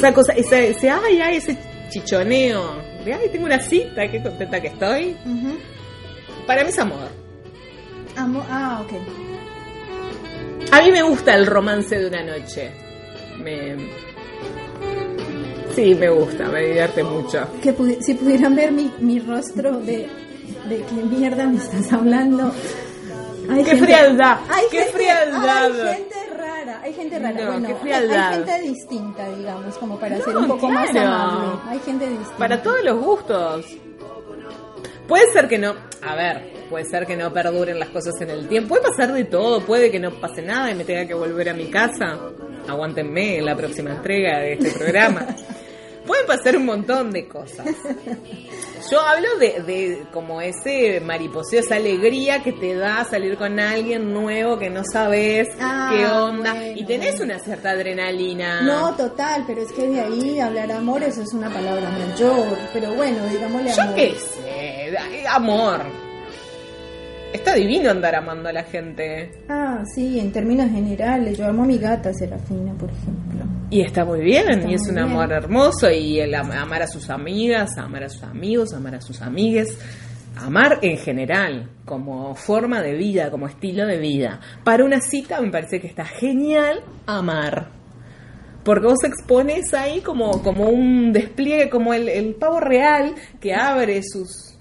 Esa 0.04 0.14
cosa, 0.14 0.32
ese, 0.34 0.68
ese 0.70 0.90
ay, 0.90 1.18
ay, 1.20 1.36
ese 1.38 1.56
chichoneo. 1.88 2.76
De, 3.06 3.14
ay, 3.14 3.28
tengo 3.32 3.46
una 3.46 3.58
cita, 3.58 4.06
qué 4.10 4.22
contenta 4.22 4.60
que 4.60 4.68
estoy. 4.68 5.16
Para 6.46 6.62
mí 6.62 6.68
es 6.68 6.78
amor. 6.78 7.08
Amo- 8.16 8.44
ah, 8.50 8.82
ok. 8.84 8.92
A 10.72 10.82
mí 10.82 10.90
me 10.92 11.02
gusta 11.02 11.34
el 11.34 11.46
romance 11.46 11.98
de 11.98 12.06
una 12.06 12.22
noche. 12.22 12.70
Me... 13.42 13.76
Sí, 15.74 15.94
me 15.94 16.08
gusta, 16.10 16.48
me 16.48 16.64
divierte 16.66 17.02
mucho. 17.02 17.46
Que 17.62 17.74
pudi- 17.74 18.00
si 18.00 18.12
pudieran 18.14 18.54
ver 18.54 18.72
mi, 18.72 18.92
mi 19.00 19.18
rostro 19.20 19.80
de, 19.80 20.06
de 20.68 20.84
qué 20.88 21.02
mierda 21.02 21.46
me 21.46 21.56
estás 21.56 21.90
hablando. 21.92 22.52
Hay 23.50 23.64
¡Qué 23.64 23.76
frialdad! 23.76 24.38
Hay 24.48 24.64
¡Qué 24.70 24.78
gente, 24.82 24.92
frialdad! 24.92 25.80
Hay 25.88 25.96
gente 25.96 26.14
rara, 26.74 26.84
hay 26.84 26.92
gente 26.92 27.18
rara. 27.18 27.32
No, 27.44 27.52
bueno, 27.52 27.80
qué 27.82 27.94
hay- 27.94 28.34
gente 28.34 28.60
distinta, 28.62 29.28
digamos, 29.36 29.76
como 29.78 29.98
para 29.98 30.16
No, 30.18 30.24
ser 30.24 30.36
un 30.36 30.48
poco 30.48 30.68
más 30.68 30.90
amable. 30.90 31.60
Hay 31.68 31.78
gente 31.80 32.06
distinta. 32.08 32.36
Para 32.36 32.62
todos 32.62 32.82
los 32.84 32.98
gustos. 33.02 33.66
Puede 35.08 35.30
ser 35.32 35.48
que 35.48 35.58
no, 35.58 35.74
a 36.02 36.14
ver, 36.14 36.66
puede 36.70 36.86
ser 36.86 37.06
que 37.06 37.14
no 37.16 37.30
perduren 37.32 37.78
las 37.78 37.90
cosas 37.90 38.14
en 38.22 38.30
el 38.30 38.48
tiempo. 38.48 38.70
Puede 38.70 38.82
pasar 38.82 39.12
de 39.12 39.24
todo, 39.24 39.60
puede 39.60 39.90
que 39.90 40.00
no 40.00 40.10
pase 40.12 40.40
nada 40.40 40.70
y 40.70 40.74
me 40.74 40.84
tenga 40.84 41.06
que 41.06 41.12
volver 41.14 41.50
a 41.50 41.54
mi 41.54 41.66
casa. 41.66 42.18
Aguántenme 42.66 43.36
en 43.38 43.44
la 43.44 43.54
próxima 43.54 43.90
entrega 43.90 44.38
de 44.40 44.54
este 44.54 44.70
programa. 44.70 45.26
Pueden 46.06 46.26
pasar 46.26 46.56
un 46.56 46.66
montón 46.66 47.10
de 47.10 47.26
cosas. 47.28 47.66
Yo 48.90 49.00
hablo 49.00 49.38
de, 49.38 49.62
de 49.62 50.04
como 50.12 50.40
ese 50.42 51.00
mariposeo, 51.00 51.60
esa 51.60 51.76
alegría 51.76 52.42
que 52.42 52.52
te 52.52 52.74
da 52.74 53.04
salir 53.04 53.36
con 53.38 53.58
alguien 53.58 54.12
nuevo 54.12 54.58
que 54.58 54.68
no 54.68 54.82
sabes 54.84 55.48
Ah, 55.58 55.92
qué 55.96 56.04
onda. 56.06 56.52
bueno, 56.52 56.72
y 56.78 56.84
tenés 56.84 57.16
bueno. 57.16 57.34
una 57.34 57.42
cierta 57.42 57.70
adrenalina. 57.70 58.60
No, 58.62 58.94
total, 58.94 59.44
pero 59.46 59.62
es 59.62 59.72
que 59.72 59.88
de 59.88 60.00
ahí 60.00 60.38
hablar 60.40 60.70
amor, 60.72 61.02
eso 61.02 61.22
es 61.22 61.32
una 61.32 61.48
palabra 61.48 61.88
mayor. 61.90 62.58
Pero 62.74 62.92
bueno, 62.94 63.24
digámosle 63.30 63.72
Yo 63.74 63.82
amor. 63.82 63.94
qué 63.94 64.14
sé, 64.14 64.94
amor. 65.28 65.80
Está 67.34 67.54
divino 67.54 67.90
andar 67.90 68.14
amando 68.14 68.48
a 68.48 68.52
la 68.52 68.62
gente. 68.62 69.30
Ah, 69.48 69.82
sí, 69.92 70.20
en 70.20 70.30
términos 70.30 70.70
generales. 70.70 71.36
Yo 71.36 71.46
amo 71.48 71.64
a 71.64 71.66
mi 71.66 71.78
gata 71.78 72.12
Serafina, 72.14 72.72
por 72.78 72.88
ejemplo. 72.90 73.44
Y 73.70 73.80
está 73.82 74.04
muy 74.04 74.20
bien, 74.20 74.48
Está 74.50 74.70
y 74.70 74.74
es 74.74 74.82
un 74.88 74.94
bien. 74.94 75.06
amor 75.08 75.32
hermoso, 75.32 75.90
y 75.90 76.20
el 76.20 76.32
am- 76.34 76.52
amar 76.52 76.82
a 76.82 76.86
sus 76.86 77.10
amigas, 77.10 77.76
amar 77.76 78.04
a 78.04 78.08
sus 78.08 78.22
amigos, 78.22 78.72
amar 78.72 78.94
a 78.94 79.00
sus 79.00 79.20
amigues, 79.20 79.76
amar 80.36 80.78
en 80.82 80.96
general, 80.96 81.70
como 81.84 82.36
forma 82.36 82.80
de 82.80 82.94
vida, 82.94 83.32
como 83.32 83.48
estilo 83.48 83.84
de 83.84 83.98
vida. 83.98 84.38
Para 84.62 84.84
una 84.84 85.00
cita 85.00 85.40
me 85.40 85.50
parece 85.50 85.80
que 85.80 85.88
está 85.88 86.04
genial 86.04 86.84
amar. 87.06 87.70
Porque 88.62 88.86
vos 88.86 89.02
expones 89.04 89.74
ahí 89.74 90.00
como, 90.02 90.40
como 90.42 90.68
un 90.68 91.12
despliegue, 91.12 91.68
como 91.68 91.92
el, 91.94 92.08
el 92.08 92.36
pavo 92.36 92.60
real 92.60 93.14
que 93.40 93.52
abre 93.54 94.00
sus 94.04 94.53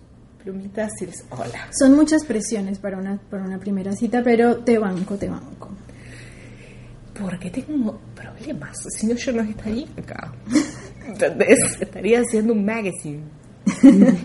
plumitas 0.43 0.91
y 1.01 1.05
hola. 1.29 1.69
Son 1.71 1.95
muchas 1.95 2.25
presiones 2.25 2.77
para 2.77 2.97
una, 2.97 3.17
para 3.29 3.43
una 3.43 3.59
primera 3.59 3.93
cita, 3.93 4.21
pero 4.23 4.57
te 4.57 4.77
banco, 4.77 5.15
te 5.15 5.29
banco. 5.29 5.69
Porque 7.19 7.49
tengo 7.49 7.99
problemas, 8.15 8.77
si 8.97 9.07
no 9.07 9.15
yo 9.15 9.31
no 9.31 9.41
estaría 9.43 9.87
acá. 9.97 10.33
¿Entendés? 11.07 11.59
Estaría 11.79 12.19
haciendo 12.19 12.53
un 12.53 12.65
magazine. 12.65 13.23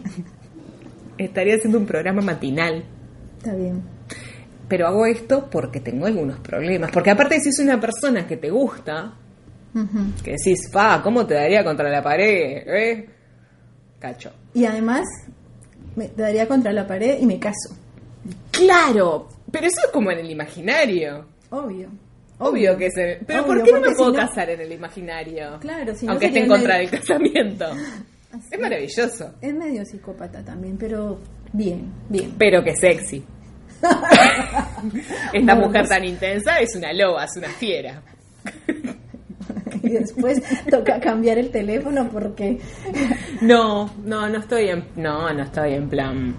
estaría 1.19 1.55
haciendo 1.57 1.79
un 1.79 1.87
programa 1.87 2.23
matinal. 2.23 2.85
Está 3.37 3.55
bien. 3.55 3.83
Pero 4.69 4.87
hago 4.87 5.07
esto 5.07 5.49
porque 5.51 5.81
tengo 5.81 6.07
algunos 6.07 6.41
problemas. 6.41 6.91
Porque 6.91 7.11
aparte 7.11 7.41
si 7.41 7.51
es 7.51 7.59
una 7.61 7.81
persona 7.81 8.27
que 8.27 8.37
te 8.37 8.51
gusta, 8.51 9.15
que 10.25 10.33
decís, 10.33 10.69
pa, 10.73 11.01
¿cómo 11.03 11.27
te 11.27 11.35
daría 11.35 11.63
contra 11.63 11.89
la 11.89 12.03
pared? 12.03 12.63
¿Eh? 12.67 13.09
Cacho. 13.99 14.33
Y 14.55 14.65
además, 14.65 15.05
me 15.99 16.09
daría 16.17 16.47
contra 16.49 16.73
la 16.73 16.87
pared 16.87 17.19
y 17.21 17.27
me 17.27 17.39
caso. 17.39 17.77
Claro, 18.51 19.29
pero 19.53 19.67
eso 19.67 19.81
es 19.87 19.91
como 19.93 20.11
en 20.11 20.19
el 20.19 20.31
imaginario. 20.31 21.27
Obvio. 21.51 21.89
Obvio 22.39 22.77
que 22.77 22.91
se... 22.91 23.19
Pero 23.27 23.45
¿por 23.47 23.63
qué 23.65 23.73
no 23.73 23.81
me 23.81 23.91
puedo 23.95 24.11
si 24.13 24.17
no- 24.17 24.27
casar 24.27 24.49
en 24.51 24.61
el 24.61 24.73
imaginario? 24.73 25.59
Claro, 25.61 25.95
si 25.95 26.07
no 26.07 26.13
Aunque 26.13 26.27
esté 26.27 26.41
en 26.41 26.49
contra 26.49 26.77
medio- 26.79 26.91
del 26.91 27.01
casamiento. 27.01 27.65
Así. 28.33 28.49
Es 28.53 28.61
maravilloso. 28.61 29.35
Es 29.41 29.55
medio 29.55 29.85
psicópata 29.85 30.45
también, 30.45 30.77
pero 30.77 31.19
bien, 31.53 31.93
bien. 32.09 32.35
Pero 32.39 32.63
que 32.63 32.77
sexy. 32.77 33.25
Esta 35.33 35.55
mujer 35.55 35.89
tan 35.89 36.05
intensa 36.05 36.59
es 36.61 36.75
una 36.77 36.93
loba, 36.93 37.25
es 37.25 37.37
una 37.37 37.49
fiera. 37.49 38.03
Y 39.83 39.91
después 39.91 40.43
toca 40.71 40.99
cambiar 41.01 41.39
el 41.39 41.51
teléfono 41.51 42.09
porque 42.11 42.59
No, 43.41 43.91
no, 44.05 44.29
no 44.29 44.39
estoy 44.39 44.69
en. 44.71 44.85
No, 44.97 45.33
no 45.33 45.43
estoy 45.43 45.75
en 45.75 45.89
plan. 45.89 46.35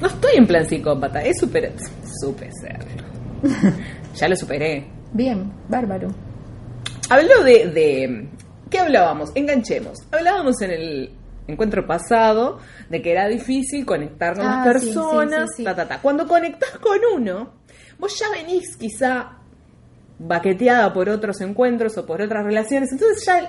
No 0.00 0.06
estoy 0.06 0.36
en 0.36 0.46
plan 0.46 0.66
psicópata. 0.66 1.22
Es 1.22 1.38
super. 1.40 1.72
Supe 2.20 2.48
serlo. 2.60 3.04
Ya 4.14 4.28
lo 4.28 4.36
superé. 4.36 4.86
bien, 5.12 5.52
bárbaro. 5.68 6.08
Hablo 7.10 7.42
de, 7.44 7.66
de. 7.68 8.28
¿Qué 8.70 8.78
hablábamos? 8.78 9.30
Enganchemos. 9.34 9.98
Hablábamos 10.10 10.60
en 10.62 10.70
el 10.70 11.10
encuentro 11.46 11.86
pasado 11.86 12.58
de 12.88 13.02
que 13.02 13.12
era 13.12 13.28
difícil 13.28 13.84
conectar 13.84 14.34
con 14.36 14.46
Ah, 14.46 14.62
las 14.66 14.80
sí, 14.82 14.88
sí, 14.88 14.94
personas. 14.94 15.48
sí, 15.50 15.56
sí. 15.58 15.64
Ta, 15.64 15.74
ta, 15.76 15.86
ta. 15.86 16.00
Cuando 16.00 16.26
conectás 16.26 16.70
con 16.78 16.98
uno, 17.14 17.52
vos 17.98 18.18
ya 18.18 18.26
venís 18.30 18.76
quizá 18.78 19.35
baqueteada 20.18 20.92
por 20.92 21.08
otros 21.08 21.40
encuentros 21.40 21.96
o 21.98 22.06
por 22.06 22.20
otras 22.22 22.44
relaciones. 22.44 22.90
Entonces 22.92 23.24
ya 23.24 23.38
el 23.40 23.46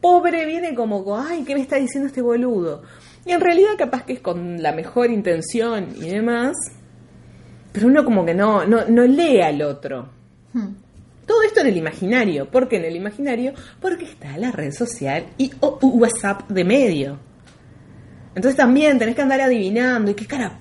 pobre 0.00 0.44
viene 0.46 0.74
como, 0.74 1.04
co- 1.04 1.18
ay, 1.18 1.44
¿qué 1.44 1.54
me 1.54 1.60
está 1.62 1.76
diciendo 1.76 2.06
este 2.08 2.22
boludo? 2.22 2.82
Y 3.26 3.32
en 3.32 3.40
realidad 3.40 3.70
capaz 3.76 4.04
que 4.04 4.14
es 4.14 4.20
con 4.20 4.62
la 4.62 4.72
mejor 4.72 5.10
intención 5.10 5.88
y 5.96 6.08
demás, 6.08 6.56
pero 7.72 7.86
uno 7.88 8.04
como 8.04 8.24
que 8.24 8.34
no, 8.34 8.64
no, 8.66 8.84
no 8.88 9.02
lee 9.04 9.40
al 9.40 9.60
otro. 9.62 10.08
Hmm. 10.52 10.74
Todo 11.26 11.42
esto 11.42 11.60
en 11.60 11.66
el 11.66 11.76
imaginario. 11.76 12.50
¿Por 12.50 12.68
qué 12.68 12.76
en 12.76 12.86
el 12.86 12.96
imaginario? 12.96 13.52
Porque 13.80 14.06
está 14.06 14.36
la 14.38 14.50
red 14.50 14.72
social 14.72 15.26
y 15.36 15.52
WhatsApp 15.82 16.48
de 16.48 16.64
medio. 16.64 17.18
Entonces 18.34 18.56
también 18.56 18.98
tenés 18.98 19.14
que 19.14 19.22
andar 19.22 19.40
adivinando 19.42 20.10
y 20.10 20.14
qué 20.14 20.24
cara, 20.26 20.58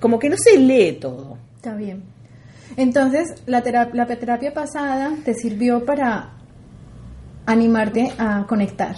como 0.00 0.18
que 0.18 0.28
no 0.30 0.36
se 0.36 0.58
lee 0.58 0.98
todo. 1.00 1.38
Está 1.56 1.74
bien. 1.76 2.02
Entonces, 2.76 3.42
la, 3.46 3.62
tera- 3.62 3.90
la 3.92 4.06
terapia 4.06 4.52
pasada 4.52 5.12
te 5.24 5.34
sirvió 5.34 5.84
para 5.84 6.30
animarte 7.46 8.12
a 8.18 8.44
conectar, 8.46 8.96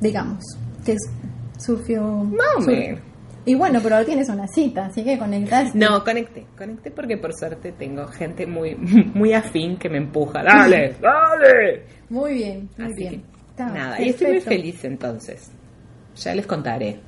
digamos, 0.00 0.44
que 0.84 0.92
es- 0.92 1.10
surgió... 1.58 2.02
Menos. 2.24 2.98
Y 3.44 3.56
bueno, 3.56 3.80
pero 3.82 3.96
ahora 3.96 4.06
tienes 4.06 4.28
una 4.28 4.46
cita, 4.46 4.86
así 4.86 5.02
que 5.02 5.18
conectaste. 5.18 5.76
No, 5.76 6.04
conecté, 6.04 6.46
conecté 6.56 6.92
porque 6.92 7.16
por 7.16 7.34
suerte 7.34 7.72
tengo 7.72 8.06
gente 8.06 8.46
muy, 8.46 8.74
muy 9.14 9.32
afín 9.32 9.76
que 9.78 9.88
me 9.88 9.98
empuja. 9.98 10.44
Dale, 10.44 10.94
dale. 11.00 11.82
Muy 12.08 12.34
bien, 12.34 12.68
muy 12.78 12.86
Así 12.86 12.94
bien. 13.00 13.22
que, 13.56 13.62
nada, 13.64 14.00
y 14.00 14.10
estoy 14.10 14.28
muy 14.32 14.40
feliz 14.40 14.84
entonces. 14.84 15.50
Ya 16.16 16.34
les 16.36 16.46
contaré. 16.46 17.00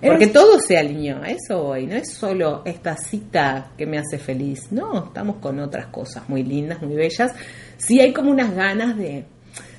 Porque 0.00 0.26
todo 0.26 0.60
se 0.60 0.76
alineó, 0.76 1.22
a 1.22 1.30
eso 1.30 1.62
voy. 1.62 1.86
No 1.86 1.94
es 1.94 2.12
solo 2.12 2.62
esta 2.64 2.96
cita 2.96 3.72
que 3.76 3.86
me 3.86 3.98
hace 3.98 4.18
feliz. 4.18 4.70
No, 4.70 5.06
estamos 5.06 5.36
con 5.36 5.58
otras 5.60 5.86
cosas 5.86 6.28
muy 6.28 6.42
lindas, 6.42 6.82
muy 6.82 6.94
bellas. 6.94 7.32
Sí 7.76 8.00
hay 8.00 8.12
como 8.12 8.30
unas 8.30 8.54
ganas 8.54 8.96
de... 8.96 9.24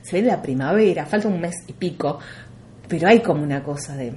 Se 0.02 0.22
ve 0.22 0.28
la 0.28 0.42
primavera, 0.42 1.06
falta 1.06 1.28
un 1.28 1.42
mes 1.42 1.56
y 1.68 1.74
pico, 1.74 2.20
pero 2.88 3.08
hay 3.08 3.20
como 3.20 3.44
una 3.44 3.64
cosa 3.64 3.96
de... 3.96 4.14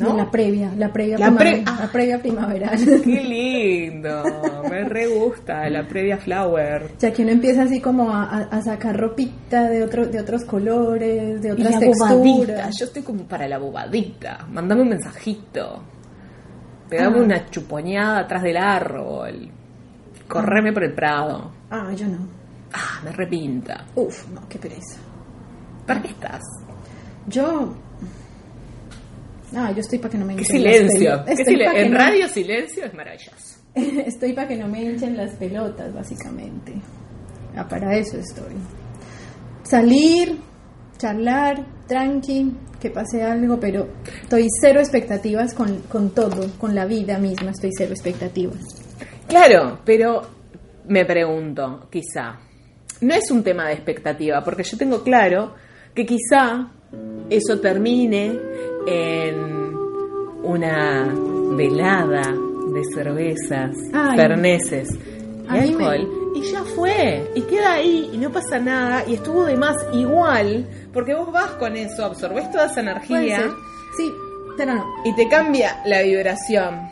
¿no? 0.00 0.16
La 0.16 0.30
previa, 0.30 0.72
la 0.76 0.92
previa, 0.92 1.18
La 1.18 1.26
primavera, 1.26 1.62
pre- 1.62 1.64
ah. 1.66 1.78
la 1.80 1.92
previa 1.92 2.18
primaveral. 2.20 2.78
Qué 3.04 3.22
lindo, 3.24 4.22
me 4.68 4.84
re 4.88 5.06
gusta 5.08 5.68
la 5.70 5.86
previa 5.86 6.16
flower. 6.18 6.92
ya 6.98 7.12
que 7.12 7.22
uno 7.22 7.30
empieza 7.32 7.62
así 7.62 7.80
como 7.80 8.10
a, 8.12 8.60
sacar 8.62 8.96
ropita 8.98 9.68
de, 9.68 9.82
otro, 9.84 10.06
de 10.06 10.20
otros 10.20 10.44
colores, 10.44 11.40
de 11.42 11.48
Y 11.48 11.52
otras 11.52 11.74
bobadita, 11.80 12.22
texturas. 12.46 12.78
yo 12.78 12.84
estoy 12.86 13.02
como 13.02 13.24
para 13.24 13.46
la 13.48 13.58
bobadita. 13.58 14.46
Mandame 14.50 14.82
un 14.82 14.88
mensajito. 14.90 15.82
Pegame 16.88 17.18
Ah. 17.20 17.22
una 17.22 17.50
chuponeada 17.50 18.18
atrás 18.20 18.42
del 18.42 18.56
árbol. 18.56 19.48
Correme 20.26 20.72
por 20.72 20.84
el 20.84 20.92
prado. 20.94 21.50
Ah, 21.70 21.92
yo 21.94 22.06
no. 22.06 22.18
Ah, 22.72 23.00
me 23.04 23.12
repinta. 23.12 23.84
Uf, 23.96 24.28
no, 24.28 24.48
qué 24.48 24.58
pereza. 24.58 24.98
¿Para 25.86 26.02
qué 26.02 26.08
estás? 26.08 26.40
Yo. 27.26 27.74
Ah, 29.54 29.72
yo 29.72 29.80
estoy 29.80 29.98
para 29.98 30.10
que 30.12 30.18
no 30.18 30.26
me 30.26 30.34
hinchen 30.34 30.62
las 30.62 30.72
silencio. 30.76 31.24
Qué 31.26 31.36
silen- 31.44 31.76
En 31.76 31.90
no- 31.92 31.98
radio 31.98 32.28
silencio 32.28 32.84
es 32.84 32.94
maravilloso. 32.94 33.56
Estoy 33.74 34.32
para 34.32 34.48
que 34.48 34.56
no 34.56 34.68
me 34.68 34.82
hinchen 34.82 35.16
las 35.16 35.32
pelotas, 35.34 35.92
básicamente. 35.94 36.72
Ah, 37.56 37.66
para 37.68 37.96
eso 37.96 38.16
estoy. 38.18 38.54
Salir, 39.62 40.36
charlar, 40.98 41.64
tranqui, 41.86 42.52
que 42.80 42.90
pase 42.90 43.22
algo, 43.22 43.58
pero 43.60 43.88
estoy 44.22 44.48
cero 44.60 44.80
expectativas 44.80 45.54
con, 45.54 45.80
con 45.82 46.10
todo, 46.10 46.46
con 46.58 46.74
la 46.74 46.86
vida 46.86 47.18
misma, 47.18 47.50
estoy 47.50 47.70
cero 47.76 47.92
expectativas. 47.92 48.58
Claro, 49.28 49.80
pero 49.84 50.22
me 50.88 51.04
pregunto, 51.04 51.88
quizá, 51.90 52.38
no 53.02 53.14
es 53.14 53.30
un 53.30 53.42
tema 53.42 53.66
de 53.68 53.74
expectativa, 53.74 54.42
porque 54.42 54.62
yo 54.64 54.76
tengo 54.78 55.02
claro 55.02 55.54
que 55.94 56.06
quizá 56.06 56.70
eso 57.28 57.60
termine 57.60 58.38
en 58.90 59.76
una 60.42 61.08
velada 61.56 62.34
de 62.72 62.82
cervezas, 62.94 63.70
Ay. 63.92 64.14
y 65.70 65.74
me- 65.74 65.84
alcohol. 65.86 66.16
Y 66.34 66.42
ya 66.42 66.62
fue, 66.62 67.28
y 67.34 67.42
queda 67.42 67.72
ahí, 67.74 68.08
y 68.12 68.18
no 68.18 68.30
pasa 68.30 68.58
nada, 68.60 69.02
y 69.06 69.14
estuvo 69.14 69.44
de 69.44 69.56
más 69.56 69.74
igual, 69.92 70.64
porque 70.92 71.12
vos 71.14 71.30
vas 71.32 71.50
con 71.52 71.76
eso, 71.76 72.04
absorbés 72.04 72.50
toda 72.52 72.66
esa 72.66 72.80
energía. 72.80 73.50
Sí, 73.96 74.12
pero 74.56 74.74
no. 74.74 74.84
y 75.04 75.12
te 75.14 75.28
cambia 75.28 75.80
la 75.86 76.02
vibración. 76.02 76.88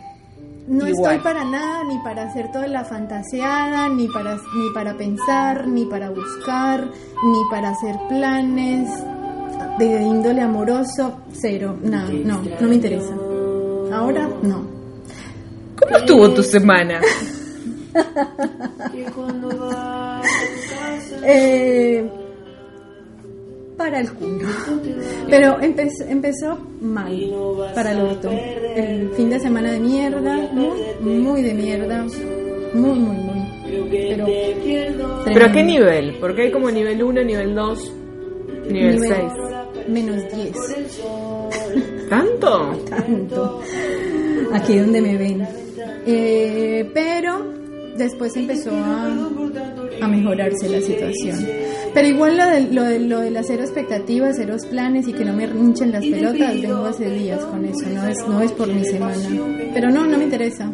No 0.67 0.87
Igual. 0.87 1.15
estoy 1.17 1.33
para 1.33 1.45
nada, 1.45 1.85
ni 1.85 1.99
para 2.01 2.25
hacer 2.25 2.51
toda 2.53 2.67
la 2.67 2.85
fantaseada, 2.85 3.89
ni 3.89 4.07
para, 4.09 4.35
ni 4.35 4.71
para 4.75 4.95
pensar, 4.99 5.67
ni 5.69 5.85
para 5.87 6.11
buscar, 6.11 6.85
ni 7.25 7.39
para 7.51 7.71
hacer 7.71 7.97
planes 8.09 8.91
de 9.79 10.03
índole 10.03 10.41
amoroso, 10.43 11.23
cero, 11.33 11.77
nada, 11.83 12.11
no, 12.11 12.43
no 12.61 12.69
me 12.69 12.75
interesa. 12.75 13.15
Ahora 13.93 14.29
no. 14.43 14.67
¿Cómo 15.77 15.97
estuvo 15.97 16.31
tu 16.35 16.43
semana? 16.43 17.01
Eh, 21.25 22.09
para 23.77 24.01
el 24.01 24.13
culo. 24.13 24.49
Pero 25.29 25.61
empezó, 25.61 26.05
empezó 26.05 26.59
mal 26.81 27.33
para 27.75 27.93
el 27.93 28.01
orto. 28.01 28.31
El 28.31 29.11
fin 29.11 29.31
de 29.31 29.41
semana 29.41 29.73
de 29.73 29.81
mierda, 29.81 30.37
muy, 30.53 31.19
muy 31.19 31.43
de 31.43 31.55
mierda. 31.55 32.05
Muy, 32.75 32.99
muy, 32.99 33.17
muy. 33.17 33.39
Pero, 33.91 34.27
¿Pero 35.25 35.47
a 35.47 35.53
qué 35.53 35.63
nivel? 35.63 36.17
Porque 36.21 36.43
hay 36.43 36.51
como 36.51 36.71
nivel 36.71 37.03
1, 37.03 37.25
nivel 37.25 37.55
2, 37.55 37.93
nivel 38.71 39.01
6. 39.01 39.15
Menos 39.89 40.23
10. 40.35 40.55
¿Tanto? 42.09 42.77
Tanto. 42.89 43.61
Aquí 44.53 44.79
donde 44.79 45.01
me 45.01 45.17
ven. 45.17 45.47
Eh, 46.07 46.91
pero 46.95 47.45
después 47.97 48.35
empezó 48.37 48.71
a, 48.71 49.07
a 50.01 50.09
mejorarse 50.09 50.69
la 50.69 50.81
situación. 50.81 51.47
Pero 51.93 52.07
igual 52.07 52.37
lo 52.37 52.47
de, 52.47 52.61
lo, 52.73 52.85
de, 52.85 53.01
lo 53.01 53.21
de 53.21 53.31
las 53.31 53.47
cero 53.47 53.63
expectativas, 53.63 54.37
cero 54.37 54.57
planes 54.71 55.09
y 55.09 55.13
que 55.13 55.25
no 55.25 55.33
me 55.33 55.45
hinchen 55.45 55.93
las 55.93 56.05
pelotas, 56.05 56.61
vengo 56.61 56.85
hace 56.85 57.11
días 57.11 57.45
con 57.45 57.65
eso, 57.65 57.89
no 57.91 58.09
es, 58.09 58.29
no 58.29 58.41
es 58.41 58.53
por 58.53 58.69
mi 58.69 58.85
semana. 58.85 59.29
Pero 59.75 59.91
no, 59.91 60.07
no 60.07 60.17
me 60.17 60.25
interesa. 60.25 60.73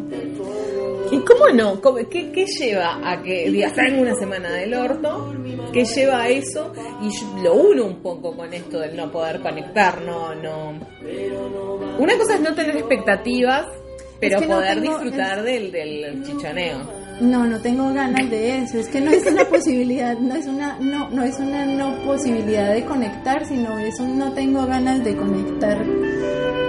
¿Y 1.15 1.19
cómo 1.25 1.47
no? 1.53 1.81
¿Cómo- 1.81 1.97
qué, 2.09 2.31
qué 2.31 2.45
lleva 2.45 2.99
a 3.03 3.21
que 3.21 3.49
digas, 3.49 3.73
tengo 3.73 4.01
una 4.01 4.15
semana 4.15 4.51
del 4.51 4.73
orto? 4.73 5.33
¿Qué 5.71 5.85
lleva 5.85 6.21
a 6.23 6.29
eso? 6.29 6.71
Y 7.01 7.09
yo 7.09 7.43
lo 7.43 7.53
uno 7.55 7.85
un 7.85 8.01
poco 8.01 8.35
con 8.35 8.53
esto 8.53 8.79
del 8.79 8.95
no 8.95 9.11
poder 9.11 9.39
conectar, 9.41 10.01
no, 10.01 10.33
no. 10.35 10.79
Una 11.99 12.17
cosa 12.17 12.35
es 12.35 12.41
no 12.41 12.53
tener 12.53 12.77
expectativas, 12.77 13.65
pero 14.19 14.35
Es 14.37 14.41
que 14.41 14.47
no 14.47 14.55
poder 14.55 14.81
tengo- 14.81 14.99
disfrutar 14.99 15.43
del, 15.43 15.71
del 15.71 16.23
chichoneo. 16.25 17.05
No, 17.21 17.45
no 17.45 17.61
tengo 17.61 17.93
ganas 17.93 18.29
de 18.29 18.57
eso. 18.57 18.77
Es 18.77 18.89
que 18.89 18.99
no 18.99 19.09
es 19.11 19.25
una 19.25 19.45
posibilidad, 19.49 20.17
no 20.17 20.35
es 20.35 20.45
una, 20.47 20.77
no, 20.79 21.09
no 21.09 21.23
es 21.23 21.37
una 21.39 21.65
no 21.65 22.03
posibilidad 22.05 22.73
de 22.73 22.83
conectar, 22.83 23.45
sino 23.45 23.79
es 23.79 23.97
un 24.01 24.17
no 24.19 24.33
tengo 24.33 24.65
ganas 24.65 25.01
de 25.03 25.15
conectar. 25.15 25.77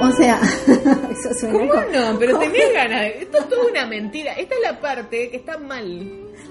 O 0.09 0.13
sea, 0.13 0.41
eso 1.11 1.35
suena 1.39 1.59
¿Cómo 1.59 1.71
como- 1.71 1.83
no? 1.93 2.19
Pero 2.19 2.33
como 2.39 2.51
tenés 2.53 2.73
ganas 2.73 3.01
de... 3.01 3.09
Esto 3.23 3.39
es 3.39 3.49
toda 3.49 3.67
una 3.71 3.87
mentira. 3.87 4.33
Esta 4.33 4.55
es 4.55 4.61
la 4.63 4.81
parte 4.81 5.31
que 5.31 5.37
está 5.39 5.59
mal. 5.59 5.99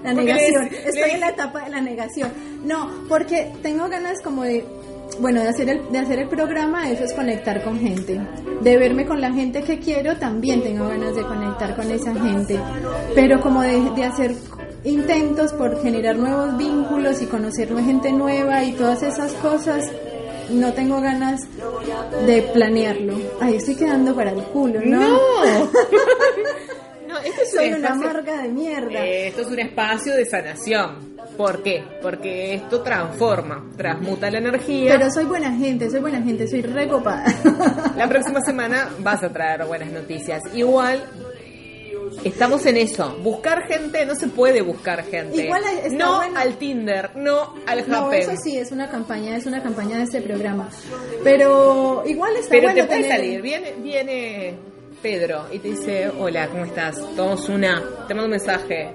La 0.02 0.12
Porque 0.12 0.24
negación, 0.34 0.68
estoy 0.84 1.10
en 1.12 1.20
la 1.20 1.28
etapa 1.30 1.64
de 1.64 1.70
la 1.70 1.80
negación. 1.80 2.30
No, 2.64 2.90
porque 3.08 3.52
tengo 3.62 3.88
ganas 3.88 4.20
como 4.22 4.42
de, 4.44 4.64
bueno, 5.20 5.40
de 5.42 5.48
hacer 5.48 5.70
el, 5.70 5.90
de 5.90 5.98
hacer 5.98 6.18
el 6.18 6.28
programa, 6.28 6.90
eso 6.90 7.04
es 7.04 7.12
conectar 7.14 7.62
con 7.64 7.78
gente. 7.80 8.20
De 8.60 8.76
verme 8.76 9.06
con 9.06 9.20
la 9.20 9.32
gente 9.32 9.62
que 9.62 9.78
quiero, 9.78 10.16
también 10.16 10.62
tengo 10.62 10.86
ganas 10.88 11.14
de 11.16 11.22
conectar 11.22 11.74
con 11.74 11.90
esa 11.90 12.12
gente. 12.14 12.58
Pero 13.14 13.40
como 13.40 13.62
de, 13.62 13.80
de 13.96 14.04
hacer 14.04 14.34
intentos 14.84 15.52
por 15.54 15.82
generar 15.82 16.16
nuevos 16.16 16.56
vínculos 16.56 17.20
y 17.22 17.26
conocer 17.26 17.68
gente 17.82 18.12
nueva 18.12 18.62
y 18.64 18.72
todas 18.72 19.02
esas 19.02 19.32
cosas, 19.34 19.90
no 20.50 20.72
tengo 20.72 21.00
ganas 21.00 21.40
de 22.26 22.42
planearlo. 22.52 23.14
Ay, 23.40 23.56
estoy 23.56 23.76
quedando 23.76 24.14
para 24.14 24.30
el 24.30 24.42
culo, 24.44 24.80
¿no? 24.84 25.00
No. 25.00 25.18
no, 27.08 27.18
esto 27.18 27.42
es 27.42 27.52
Soy 27.52 27.72
un 27.72 27.80
una 27.80 27.94
marca 27.94 28.42
de 28.42 28.48
mierda. 28.48 29.04
Eh, 29.04 29.28
esto 29.28 29.42
es 29.42 29.48
un 29.48 29.58
espacio 29.58 30.14
de 30.14 30.24
sanación. 30.26 31.16
¿Por 31.36 31.62
qué? 31.62 31.84
Porque 32.00 32.54
esto 32.54 32.80
transforma, 32.80 33.70
transmuta 33.76 34.30
la 34.30 34.38
energía. 34.38 34.96
Pero 34.96 35.10
soy 35.10 35.26
buena 35.26 35.52
gente, 35.52 35.90
soy 35.90 36.00
buena 36.00 36.22
gente, 36.22 36.48
soy 36.48 36.62
recopada. 36.62 37.24
La 37.96 38.08
próxima 38.08 38.40
semana 38.40 38.88
vas 39.00 39.22
a 39.22 39.30
traer 39.30 39.66
buenas 39.66 39.90
noticias. 39.90 40.42
Igual 40.54 41.02
estamos 42.24 42.64
en 42.66 42.76
eso. 42.76 43.16
Buscar 43.22 43.62
gente 43.68 44.04
no 44.06 44.14
se 44.14 44.28
puede 44.28 44.62
buscar 44.62 45.04
gente. 45.04 45.44
Igual 45.44 45.62
está 45.84 45.96
no 45.96 46.16
bueno. 46.16 46.38
al 46.38 46.56
Tinder, 46.56 47.10
no 47.16 47.54
al 47.66 47.88
No, 47.88 47.96
Happn. 48.06 48.14
eso 48.14 48.32
sí, 48.42 48.56
es 48.58 48.72
una 48.72 48.88
campaña, 48.90 49.36
es 49.36 49.46
una 49.46 49.62
campaña 49.62 49.98
de 49.98 50.04
este 50.04 50.20
programa. 50.20 50.68
Pero 51.24 52.02
igual 52.06 52.36
está 52.36 52.50
Pero 52.50 52.68
bueno 52.68 52.82
te 52.82 52.86
puede 52.86 53.02
tener- 53.02 53.16
salir. 53.16 53.42
Viene, 53.42 53.74
viene 53.82 54.54
Pedro 55.02 55.46
y 55.52 55.58
te 55.58 55.68
dice, 55.68 56.10
hola, 56.18 56.48
¿cómo 56.48 56.64
estás? 56.64 56.96
Tomamos 57.14 57.48
una, 57.48 57.82
te 58.08 58.14
mando 58.14 58.24
un 58.24 58.30
mensaje. 58.30 58.90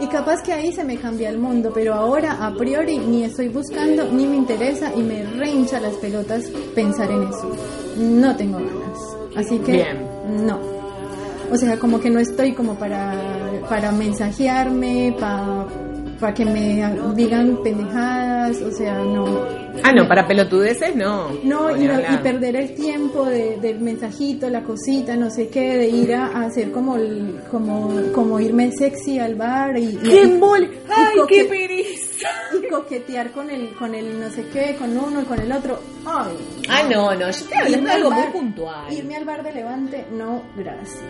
Y 0.00 0.06
capaz 0.08 0.42
que 0.42 0.52
ahí 0.52 0.72
se 0.72 0.82
me 0.82 0.96
cambia 0.96 1.28
el 1.28 1.38
mundo, 1.38 1.70
pero 1.72 1.94
ahora 1.94 2.44
a 2.44 2.54
priori 2.54 2.98
ni 2.98 3.24
estoy 3.24 3.48
buscando, 3.48 4.04
ni 4.10 4.26
me 4.26 4.36
interesa 4.36 4.90
y 4.96 5.00
me 5.02 5.22
rehincha 5.24 5.78
las 5.80 5.94
pelotas 5.96 6.44
pensar 6.74 7.10
en 7.10 7.22
eso. 7.24 7.54
No 7.98 8.34
tengo 8.36 8.58
ganas. 8.58 8.98
Así 9.36 9.58
que 9.58 9.72
Bien. 9.72 10.06
no. 10.46 10.81
O 11.52 11.56
sea, 11.56 11.78
como 11.78 12.00
que 12.00 12.08
no 12.10 12.18
estoy 12.18 12.52
como 12.54 12.74
para, 12.76 13.14
para 13.68 13.92
mensajearme, 13.92 15.14
para 15.20 15.66
para 16.18 16.34
que 16.34 16.44
me 16.44 16.80
digan 17.16 17.58
pendejadas, 17.64 18.62
o 18.62 18.70
sea, 18.70 18.96
no. 19.02 19.24
Ah, 19.82 19.92
no, 19.92 20.06
para 20.06 20.24
pelotudeces 20.28 20.94
no. 20.94 21.30
No, 21.42 21.76
y, 21.76 21.84
no- 21.88 22.22
perder 22.22 22.54
el 22.54 22.74
tiempo 22.76 23.24
de- 23.24 23.56
del 23.60 23.80
mensajito, 23.80 24.48
la 24.48 24.62
cosita, 24.62 25.16
no 25.16 25.30
sé 25.30 25.48
qué, 25.48 25.78
de 25.78 25.88
ir 25.88 26.14
a, 26.14 26.26
a 26.26 26.42
hacer 26.44 26.70
como, 26.70 26.94
el- 26.94 27.40
como 27.50 27.90
como 28.14 28.38
irme 28.38 28.70
sexy 28.70 29.18
al 29.18 29.34
bar 29.34 29.76
y, 29.76 29.98
y- 30.00 30.10
¡Qué! 30.10 30.70
¡Ay, 30.88 31.16
qué 31.28 31.44
pereza! 31.44 32.11
Coquetear 32.72 33.30
con 33.30 33.50
el 33.50 33.74
con 33.76 33.94
el 33.94 34.18
no 34.20 34.30
sé 34.30 34.46
qué, 34.52 34.74
con 34.78 34.96
uno 34.96 35.20
y 35.22 35.24
con 35.24 35.38
el 35.40 35.52
otro. 35.52 35.78
Ay, 36.04 36.36
Ah, 36.68 36.82
no, 36.90 37.12
no, 37.14 37.20
yo 37.20 37.26
estoy 37.28 37.56
hablando 37.58 37.86
de 37.88 37.92
algo 37.94 38.10
al 38.12 38.20
muy 38.22 38.26
puntual. 38.32 38.92
Irme 38.92 39.16
al 39.16 39.24
bar 39.24 39.42
de 39.44 39.52
Levante, 39.52 40.06
no, 40.12 40.42
gracias. 40.56 41.02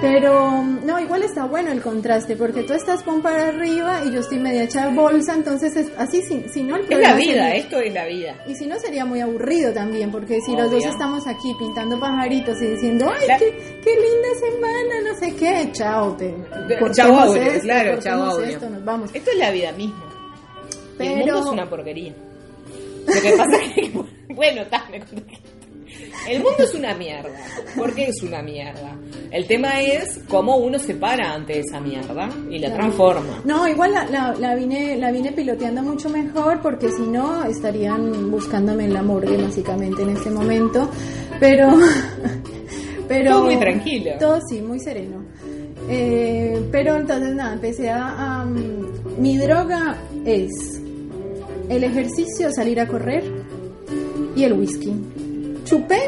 Pero, 0.00 0.62
no, 0.62 0.98
igual 1.00 1.22
está 1.22 1.44
bueno 1.46 1.70
el 1.72 1.80
contraste, 1.82 2.36
porque 2.36 2.62
tú 2.62 2.72
estás 2.74 3.02
pum 3.02 3.20
para 3.22 3.48
arriba 3.48 4.02
y 4.04 4.12
yo 4.12 4.20
estoy 4.20 4.38
media 4.38 4.64
hecha 4.64 4.88
bolsa, 4.88 5.34
entonces 5.34 5.74
es 5.76 5.90
así, 5.98 6.22
si, 6.22 6.44
si 6.48 6.62
no 6.62 6.76
el 6.76 6.82
Es 6.82 6.98
la 6.98 7.14
vida, 7.14 7.16
sería- 7.16 7.54
esto 7.56 7.80
es 7.80 7.92
la 7.94 8.06
vida. 8.06 8.36
Y 8.46 8.54
si 8.54 8.66
no 8.66 8.78
sería 8.78 9.04
muy 9.04 9.20
aburrido 9.20 9.72
también, 9.72 10.10
porque 10.10 10.38
si 10.42 10.54
los 10.56 10.70
dos 10.70 10.84
estamos 10.84 11.26
aquí 11.26 11.54
pintando 11.58 11.98
pajaritos 11.98 12.60
y 12.62 12.66
diciendo, 12.68 13.10
ay, 13.12 13.26
La- 13.26 13.38
qué, 13.38 13.80
qué 13.82 13.90
linda 13.90 14.28
semana, 14.40 15.10
no 15.12 15.18
sé 15.18 15.34
qué, 15.36 15.72
chao, 15.72 16.12
te 16.16 16.34
Chau 16.94 17.14
audio, 17.18 17.42
esto, 17.42 17.60
claro, 17.62 17.98
chau 18.00 18.22
audio. 18.22 18.46
esto, 18.46 18.68
nos 18.70 18.84
vamos. 18.84 19.10
Esto 19.14 19.30
es 19.30 19.38
la 19.38 19.50
vida 19.50 19.72
misma. 19.72 20.05
El 20.98 21.16
mundo 21.18 21.38
es 21.38 21.46
una 21.46 21.68
porquería. 21.68 22.14
Lo 23.06 23.22
que 23.22 23.32
pasa 23.36 23.56
es 23.62 23.72
que, 23.74 23.92
bueno, 24.34 24.62
está, 24.62 24.84
me. 24.90 25.00
El 26.28 26.42
mundo 26.42 26.58
es 26.58 26.74
una 26.74 26.94
mierda. 26.94 27.30
¿Por 27.76 27.94
qué 27.94 28.06
es 28.06 28.22
una 28.22 28.42
mierda? 28.42 28.96
El 29.30 29.46
tema 29.46 29.80
es 29.80 30.20
cómo 30.28 30.56
uno 30.56 30.78
se 30.78 30.94
para 30.94 31.32
ante 31.32 31.60
esa 31.60 31.80
mierda 31.80 32.28
y 32.50 32.58
la 32.58 32.72
transforma. 32.72 33.42
No, 33.44 33.66
igual 33.68 33.92
la, 33.92 34.04
la, 34.06 34.34
la 34.34 34.54
vine, 34.54 34.96
la 34.96 35.12
vine 35.12 35.32
piloteando 35.32 35.82
mucho 35.82 36.08
mejor 36.10 36.60
porque 36.60 36.90
si 36.90 37.02
no 37.02 37.44
estarían 37.44 38.30
buscándome 38.30 38.84
en 38.84 38.94
la 38.94 39.02
morgue 39.02 39.36
básicamente 39.36 40.02
en 40.02 40.10
este 40.10 40.30
momento. 40.30 40.90
Pero, 41.38 41.78
pero 43.08 43.30
Todo 43.30 43.44
muy 43.44 43.56
tranquilo. 43.56 44.12
Todo 44.18 44.40
sí, 44.48 44.60
muy 44.60 44.80
sereno. 44.80 45.24
Eh, 45.88 46.66
pero 46.72 46.96
entonces 46.96 47.34
nada, 47.34 47.52
empecé 47.52 47.90
a, 47.90 48.40
a, 48.40 48.44
mm, 48.44 49.20
mi 49.20 49.38
droga 49.38 49.96
es 50.24 50.82
el 51.68 51.84
ejercicio, 51.84 52.50
salir 52.52 52.80
a 52.80 52.86
correr 52.86 53.24
y 54.34 54.44
el 54.44 54.52
whisky. 54.54 54.92
Chupé 55.64 55.98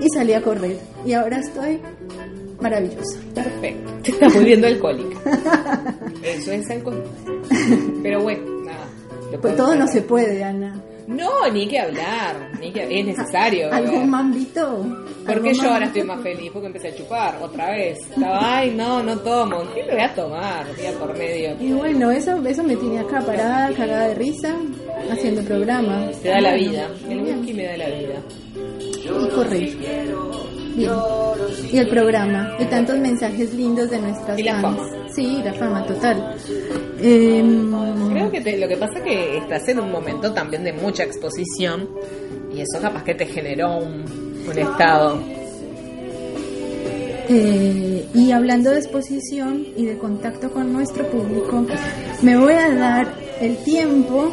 y 0.00 0.08
salí 0.14 0.32
a 0.32 0.42
correr. 0.42 0.78
Y 1.04 1.12
ahora 1.12 1.38
estoy 1.38 1.80
maravillosa. 2.60 3.18
Perfecto. 3.34 3.90
Te 4.02 4.10
estás 4.12 4.34
volviendo 4.34 4.66
alcohólica. 4.66 5.18
Eso 6.22 6.52
es 6.52 6.70
alcohol. 6.70 7.02
Pero 8.02 8.22
bueno, 8.22 8.42
nada. 8.64 8.86
Pues 9.40 9.56
todo 9.56 9.74
no 9.74 9.86
se 9.88 10.02
puede, 10.02 10.44
Ana. 10.44 10.80
No, 11.08 11.48
ni 11.52 11.66
que 11.66 11.80
hablar. 11.80 12.52
Ni 12.60 12.72
que... 12.72 13.00
Es 13.00 13.04
necesario. 13.04 13.68
¿Algún 13.72 14.08
mambito? 14.08 14.78
¿Por 15.26 15.32
¿Algún 15.34 15.48
qué 15.50 15.54
yo 15.54 15.62
ahora 15.64 15.72
mambito? 15.80 15.86
estoy 15.98 16.02
más 16.04 16.22
feliz? 16.22 16.50
Porque 16.52 16.66
empecé 16.68 16.88
a 16.88 16.94
chupar 16.94 17.38
otra 17.42 17.70
vez. 17.72 17.98
Estaba, 18.08 18.58
ay, 18.58 18.72
no, 18.76 19.02
no 19.02 19.18
tomo. 19.18 19.62
¿Qué 19.74 19.82
me 19.82 19.92
voy 19.94 20.00
a 20.00 20.14
tomar? 20.14 20.76
Día 20.76 20.92
por 20.92 21.18
medio. 21.18 21.56
Y 21.60 21.72
bueno, 21.72 22.10
eso, 22.12 22.40
eso 22.46 22.62
me 22.62 22.76
tiene 22.76 23.00
acá 23.00 23.20
parada, 23.20 23.72
cagada 23.74 24.08
de 24.08 24.14
risa, 24.14 24.54
haciendo 25.10 25.42
programa. 25.42 26.10
Te 26.22 26.28
da 26.28 26.40
la 26.40 26.54
vida. 26.54 26.88
El 27.08 27.20
whisky 27.22 27.54
me 27.54 27.64
da 27.64 27.76
la 27.76 27.86
vida. 27.88 28.22
Y 29.24 29.28
correr. 29.34 29.70
Bien. 30.76 30.90
Y 31.72 31.76
el 31.78 31.88
programa. 31.88 32.56
Y 32.58 32.64
tantos 32.64 32.98
mensajes 32.98 33.52
lindos 33.54 33.90
de 33.90 33.98
nuestras 34.00 34.38
Y 34.38 34.42
la 34.42 34.60
fans. 34.60 34.76
fama. 34.78 35.08
Sí, 35.14 35.40
la 35.44 35.52
fama 35.54 35.86
total. 35.86 36.34
Em, 37.02 38.10
Creo 38.10 38.30
que 38.30 38.40
te- 38.40 38.58
lo 38.58 38.68
que 38.68 38.76
pasa 38.76 38.98
es 38.98 39.02
que 39.04 39.36
estás 39.38 39.68
en 39.68 39.80
un 39.80 39.90
momento 39.90 40.32
también 40.32 40.64
de 40.64 40.72
mucha 40.72 41.02
exposición 41.04 41.88
y 42.54 42.60
eso 42.60 42.80
capaz 42.80 43.04
que 43.04 43.14
te 43.14 43.26
generó 43.26 43.76
un, 43.78 44.04
un 44.50 44.58
estado. 44.58 45.18
Eh, 47.28 48.04
y 48.14 48.32
hablando 48.32 48.70
de 48.70 48.78
exposición 48.78 49.66
y 49.76 49.86
de 49.86 49.96
contacto 49.96 50.50
con 50.50 50.72
nuestro 50.72 51.06
público, 51.06 51.64
me 52.22 52.36
voy 52.36 52.54
a 52.54 52.74
dar 52.74 53.14
el 53.40 53.56
tiempo 53.58 54.32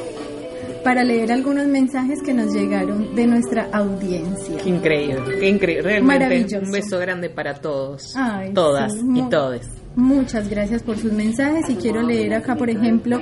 para 0.83 1.03
leer 1.03 1.31
algunos 1.31 1.67
mensajes 1.67 2.21
que 2.21 2.33
nos 2.33 2.53
llegaron 2.53 3.15
de 3.15 3.27
nuestra 3.27 3.67
audiencia. 3.71 4.57
Qué 4.63 4.69
increíble, 4.69 5.39
qué 5.39 5.49
increíble. 5.49 5.83
Realmente 5.83 6.25
Maravilloso. 6.25 6.65
un 6.65 6.71
beso 6.71 6.99
grande 6.99 7.29
para 7.29 7.55
todos, 7.55 8.15
Ay, 8.15 8.53
todas 8.53 8.93
sí, 8.93 9.01
y 9.15 9.21
todes. 9.29 9.67
Muchas 9.95 10.49
gracias 10.49 10.83
por 10.83 10.97
sus 10.97 11.11
mensajes 11.11 11.69
y 11.69 11.75
quiero 11.75 12.01
leer 12.01 12.33
acá, 12.35 12.55
por 12.55 12.69
ejemplo, 12.69 13.19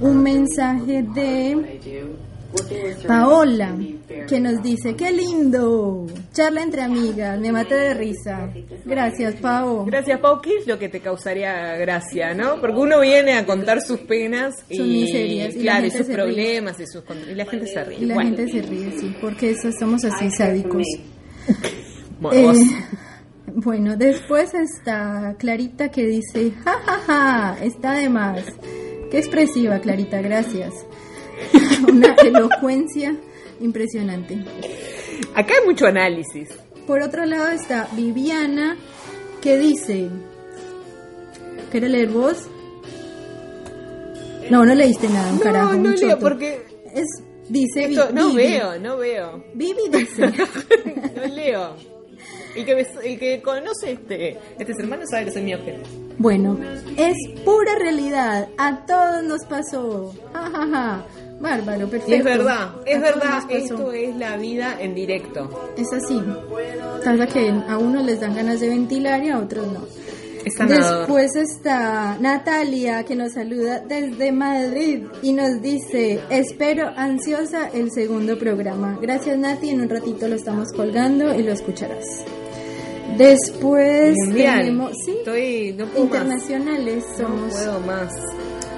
un 0.00 0.22
mensaje 0.22 1.02
de 1.14 2.10
Paola 3.06 3.76
que 4.28 4.40
nos 4.40 4.62
dice, 4.62 4.94
qué 4.96 5.10
lindo, 5.12 6.06
charla 6.32 6.62
entre 6.62 6.82
amigas, 6.82 7.38
me 7.40 7.50
maté 7.52 7.74
de 7.74 7.94
risa. 7.94 8.50
Gracias, 8.84 9.34
Pao. 9.36 9.84
Gracias, 9.84 10.20
Pau. 10.20 10.40
¿Qué 10.40 10.58
es 10.58 10.66
lo 10.66 10.78
que 10.78 10.88
te 10.88 11.00
causaría 11.00 11.76
gracia, 11.76 12.34
no? 12.34 12.60
Porque 12.60 12.76
uno 12.78 13.00
viene 13.00 13.34
a 13.34 13.46
contar 13.46 13.80
sus 13.80 14.00
penas 14.00 14.54
y, 14.68 14.76
Sus 14.76 14.86
miserias, 14.86 15.54
y 15.54 15.60
claro, 15.60 15.86
y 15.86 15.90
sus 15.90 16.06
ríe. 16.06 16.16
problemas 16.16 16.78
y, 16.80 16.86
sus, 16.86 17.02
y 17.30 17.34
la 17.34 17.44
gente 17.46 17.66
se 17.66 17.84
ríe. 17.84 17.98
Y 18.00 18.06
la 18.06 18.14
Bueno, 18.14 18.36
gente 18.36 18.52
se 18.52 18.62
ríe, 18.62 18.98
sí, 18.98 19.16
porque 19.20 19.50
eso 19.50 19.70
somos 19.78 20.04
así 20.04 20.30
sádicos. 20.30 20.86
bueno, 22.20 22.52
Eh, 22.52 22.54
bueno, 23.54 23.96
después 23.96 24.52
está 24.54 25.34
Clarita 25.38 25.88
que 25.90 26.06
dice, 26.06 26.52
ja, 26.64 26.72
ja, 26.84 26.98
ja, 27.06 27.64
está 27.64 27.92
de 27.94 28.08
más. 28.08 28.42
Qué 29.10 29.18
expresiva, 29.18 29.78
Clarita, 29.80 30.20
gracias. 30.20 30.72
Una 31.88 32.14
elocuencia 32.24 33.16
impresionante. 33.60 34.38
Acá 35.34 35.54
hay 35.60 35.66
mucho 35.66 35.86
análisis. 35.86 36.48
Por 36.86 37.02
otro 37.02 37.24
lado 37.26 37.48
está 37.48 37.88
Viviana 37.92 38.76
que 39.42 39.58
dice, 39.58 40.08
¿quieres 41.70 41.90
leer 41.90 42.08
vos? 42.08 42.48
No, 44.50 44.64
no 44.64 44.74
leíste 44.74 45.08
nada, 45.08 45.32
un 45.32 45.38
carajo. 45.38 45.70
no, 45.72 45.76
un 45.76 45.82
no 45.84 45.90
leo 45.90 46.00
choto. 46.10 46.18
porque 46.20 46.62
Es, 46.94 47.06
dice 47.48 47.86
Vi- 47.86 47.94
esto, 47.94 48.10
no 48.12 48.30
Vivi. 48.30 48.52
veo, 48.52 48.78
no 48.80 48.96
veo. 48.96 49.44
Vivi 49.54 49.88
dice, 49.92 50.22
no 51.16 51.34
leo. 51.34 51.76
El 52.54 52.64
que, 52.64 52.86
el 53.04 53.18
que 53.18 53.42
conoce 53.42 53.92
este, 53.92 54.38
este 54.58 54.72
hermano 54.78 55.02
sabe 55.10 55.26
que 55.26 55.32
soy 55.32 55.42
mi 55.42 55.54
objeto. 55.54 55.88
Bueno, 56.18 56.58
es 56.96 57.16
pura 57.44 57.76
realidad. 57.78 58.48
A 58.58 58.84
todos 58.86 59.22
nos 59.24 59.44
pasó. 59.46 60.12
Ja, 60.32 60.50
ja, 60.50 60.66
ja. 60.66 61.06
Bárbaro, 61.40 61.88
perfecto. 61.88 62.10
Y 62.10 62.18
es 62.18 62.24
verdad, 62.24 62.74
es 62.84 62.98
A 62.98 63.00
verdad, 63.00 63.42
esto 63.48 63.92
es 63.92 64.14
la 64.16 64.36
vida 64.36 64.76
en 64.78 64.94
directo. 64.94 65.72
Es 65.76 65.90
así. 65.92 66.20
Pasa 67.02 67.26
que 67.26 67.48
a 67.48 67.78
unos 67.78 68.04
les 68.04 68.20
dan 68.20 68.34
ganas 68.34 68.60
de 68.60 68.68
ventilar 68.68 69.24
y 69.24 69.30
a 69.30 69.38
otros 69.38 69.66
no. 69.66 69.80
Después 70.44 71.36
está 71.36 72.16
Natalia 72.18 73.04
que 73.04 73.14
nos 73.14 73.32
saluda 73.32 73.80
desde 73.80 74.32
Madrid 74.32 75.04
y 75.22 75.32
nos 75.32 75.60
dice, 75.60 76.20
espero 76.30 76.90
ansiosa 76.96 77.68
el 77.68 77.90
segundo 77.90 78.38
programa. 78.38 78.98
Gracias 79.00 79.38
Nati, 79.38 79.70
en 79.70 79.82
un 79.82 79.88
ratito 79.88 80.28
lo 80.28 80.36
estamos 80.36 80.72
colgando 80.72 81.34
y 81.34 81.42
lo 81.42 81.52
escucharás. 81.52 82.24
Después 83.16 84.14
Mundial. 84.26 84.58
tenemos, 84.60 84.92
sí, 85.04 85.12
Estoy, 85.18 85.74
no 85.76 85.86
puedo 85.86 86.04
más. 86.06 86.14
internacionales 86.14 87.04
No 87.18 87.28
somos. 87.28 87.52
puedo 87.52 87.80
más. 87.80 88.12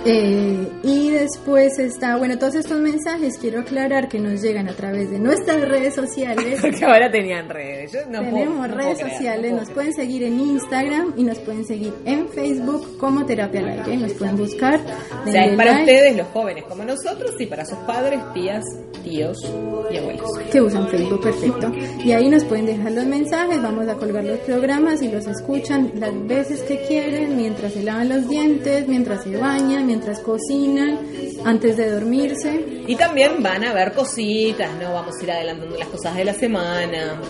Eh, 0.05 0.67
y 0.83 1.11
después 1.11 1.79
está, 1.79 2.17
bueno, 2.17 2.37
todos 2.39 2.57
estos 2.57 2.79
mensajes 2.81 3.39
quiero 3.41 3.61
aclarar 3.61 4.09
que 4.09 4.19
nos 4.19 4.43
llegan 4.43 4.69
a 4.69 4.73
través 4.75 5.11
de 5.11 5.19
nuestras 5.21 5.61
redes 5.69 5.95
sociales. 5.95 6.59
Porque 6.63 6.85
ahora 6.85 7.11
tenían 7.11 7.49
redes. 7.49 7.93
Yo 7.93 8.01
no 8.09 8.19
puedo- 8.21 8.33
Tenemos 8.33 8.69
no 8.69 8.75
puedo 8.75 8.77
redes 8.83 8.99
creer, 8.99 9.13
sociales, 9.13 9.53
no 9.53 9.59
nos 9.59 9.71
pueden 9.71 9.93
seguir 9.95 10.23
en 10.25 10.41
Instagram 10.41 11.15
y 11.17 11.23
nos 11.23 11.39
pueden 11.39 11.65
seguir 11.65 11.93
en 12.05 12.29
Facebook 12.29 12.99
como 12.99 13.25
Terapia 13.27 13.61
al 13.61 13.69
Aire. 13.69 13.97
Nos 13.97 14.13
pueden 14.15 14.37
buscar. 14.37 14.81
O 15.27 15.31
sea, 15.31 15.45
es 15.47 15.57
para 15.57 15.73
like, 15.73 15.93
ustedes, 15.93 16.17
los 16.17 16.27
jóvenes 16.29 16.65
como 16.65 16.85
nosotros, 16.85 17.31
y 17.39 17.47
para 17.47 17.65
sus 17.65 17.79
padres, 17.79 18.21
tías, 18.35 18.65
tíos 19.05 19.39
y 19.91 19.97
abuelos. 19.99 20.31
que 20.51 20.61
usan 20.61 20.89
Facebook, 20.89 21.21
perfecto. 21.23 21.73
Y 22.05 22.13
ahí 22.13 22.29
nos 22.29 22.45
pueden 22.45 22.67
dejar 22.67 22.93
los 22.93 23.05
mensajes, 23.07 23.63
vamos 23.63 23.87
a 23.89 23.95
colgar 23.95 24.25
los 24.25 24.39
programas 24.41 25.01
y 25.03 25.09
los 25.09 25.27
escuchan 25.27 25.93
las 25.97 26.13
veces 26.27 26.63
que 26.63 26.81
quieren, 26.89 27.37
mientras 27.37 27.73
se 27.73 27.83
lavan 27.83 28.09
los 28.09 28.29
dientes, 28.29 28.89
mientras 28.89 29.23
se 29.25 29.37
bañan, 29.37 29.91
mientras 29.93 30.21
cocinan, 30.21 31.01
antes 31.45 31.77
de 31.77 31.91
dormirse. 31.91 32.85
Y 32.87 32.97
también 32.97 33.43
van 33.43 33.63
a 33.63 33.75
ver 33.75 33.93
cositas, 33.93 34.71
¿no? 34.81 34.95
Vamos 34.95 35.15
a 35.21 35.23
ir 35.23 35.31
adelantando 35.31 35.77
las 35.77 35.89
cosas 35.89 36.17
de 36.17 36.25
la 36.25 36.33
semana, 36.33 37.21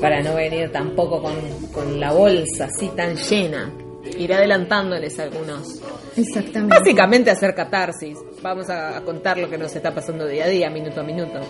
para 0.00 0.22
no 0.22 0.34
venir 0.34 0.72
tampoco 0.72 1.20
con, 1.20 1.34
con 1.70 2.00
la 2.00 2.10
bolsa 2.12 2.64
así 2.64 2.88
tan 2.96 3.14
llena. 3.14 3.70
Ir 4.18 4.32
adelantándoles 4.32 5.18
algunos. 5.18 5.82
Exactamente. 6.16 6.78
Básicamente 6.78 7.30
hacer 7.30 7.54
catarsis. 7.54 8.16
Vamos 8.40 8.70
a, 8.70 8.96
a 8.96 9.02
contar 9.02 9.36
lo 9.36 9.50
que 9.50 9.58
nos 9.58 9.76
está 9.76 9.94
pasando 9.94 10.26
día 10.26 10.46
a 10.46 10.48
día, 10.48 10.70
minuto 10.70 11.00
a 11.00 11.04
minuto. 11.04 11.40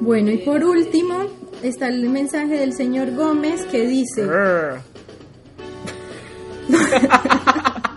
Bueno, 0.00 0.30
y 0.30 0.38
por 0.38 0.64
último 0.64 1.26
está 1.62 1.88
el 1.88 2.08
mensaje 2.08 2.54
del 2.54 2.72
señor 2.72 3.14
Gómez 3.14 3.66
que 3.66 3.86
dice. 3.86 4.24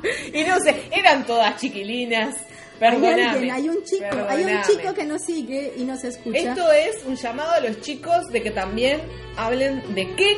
y 0.33 0.43
no 0.43 0.59
sé, 0.59 0.83
eran 0.91 1.25
todas 1.25 1.59
chiquilinas. 1.59 2.35
Perdóname. 2.79 3.51
hay 3.51 3.69
un 3.69 3.83
chico, 3.83 4.05
hay 4.27 4.43
un 4.43 4.61
chico 4.63 4.93
que 4.93 5.05
nos 5.05 5.21
sigue 5.21 5.73
y 5.77 5.83
nos 5.83 6.03
escucha. 6.03 6.37
Esto 6.37 6.71
es 6.71 7.05
un 7.05 7.15
llamado 7.15 7.51
a 7.51 7.59
los 7.59 7.79
chicos 7.81 8.27
de 8.31 8.41
que 8.41 8.51
también 8.51 9.01
hablen 9.37 9.93
de 9.93 10.13
qué 10.15 10.37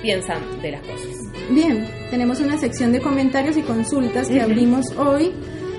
piensan 0.00 0.62
de 0.62 0.72
las 0.72 0.80
cosas. 0.82 1.08
Bien, 1.50 1.86
tenemos 2.10 2.40
una 2.40 2.58
sección 2.58 2.92
de 2.92 3.00
comentarios 3.00 3.56
y 3.56 3.62
consultas 3.62 4.28
que 4.28 4.40
abrimos 4.40 4.86
hoy 4.96 5.32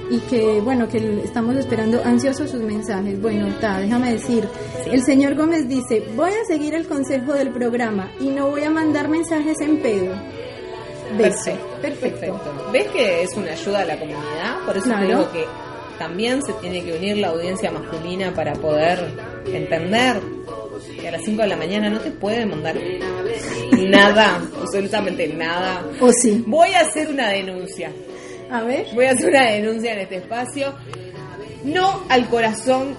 y 0.10 0.19
que, 0.21 0.60
bueno, 0.60 0.88
que 0.89 1.21
estamos 1.23 1.55
esperando 1.55 2.03
ansiosos 2.03 2.49
sus 2.51 2.62
mensajes. 2.62 3.21
Bueno, 3.21 3.47
ta, 3.60 3.79
déjame 3.79 4.13
decir, 4.13 4.47
el 4.91 5.03
señor 5.03 5.36
Gómez 5.36 5.67
dice, 5.67 6.03
voy 6.15 6.32
a 6.32 6.45
seguir 6.45 6.73
el 6.73 6.88
consejo 6.88 7.34
del 7.34 7.51
programa 7.51 8.12
y 8.19 8.29
no 8.29 8.49
voy 8.49 8.63
a 8.63 8.69
mandar 8.69 9.08
mensajes 9.08 9.62
en 9.62 9.77
pedo. 9.82 10.15
Beso. 11.17 11.52
Perfecto. 11.82 12.39
¿Ves 12.72 12.88
que 12.88 13.24
es 13.24 13.34
una 13.36 13.52
ayuda 13.52 13.80
a 13.82 13.86
la 13.86 13.98
comunidad? 14.00 14.60
Por 14.65 14.78
eso 14.78 14.86
Claro. 14.86 15.00
te 15.02 15.08
digo 15.08 15.32
que 15.32 15.45
también 15.98 16.41
se 16.43 16.54
tiene 16.54 16.84
que 16.84 16.93
unir 16.93 17.17
la 17.17 17.30
audiencia 17.30 17.72
masculina 17.72 18.34
para 18.34 18.54
poder 18.54 19.00
entender 19.45 20.19
que 21.00 21.08
a 21.08 21.12
las 21.12 21.24
5 21.24 21.41
de 21.41 21.48
la 21.48 21.58
mañana 21.58 21.89
no 21.89 22.00
te 22.00 22.12
pueden 22.12 22.50
mandar 22.50 22.76
nada, 23.78 24.41
absolutamente 24.62 25.28
nada. 25.28 25.84
¿O 26.00 26.12
sí? 26.12 26.43
Voy 26.45 26.74
a 26.74 26.82
hacer 26.82 27.10
una 27.10 27.30
denuncia. 27.30 27.91
A 28.52 28.62
ver. 28.63 28.86
Voy 28.93 29.06
a 29.06 29.12
hacer 29.12 29.30
una 29.30 29.52
denuncia 29.52 29.93
en 29.93 30.00
este 30.00 30.15
espacio. 30.17 30.74
No 31.63 32.04
al 32.10 32.28
corazón 32.30 32.95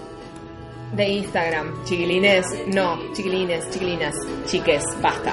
de 0.95 1.09
Instagram, 1.09 1.85
chiquilines. 1.85 2.47
No, 2.67 2.99
chiquilines, 3.15 3.69
chiquilinas, 3.71 4.15
chiques, 4.47 4.83
basta. 5.01 5.33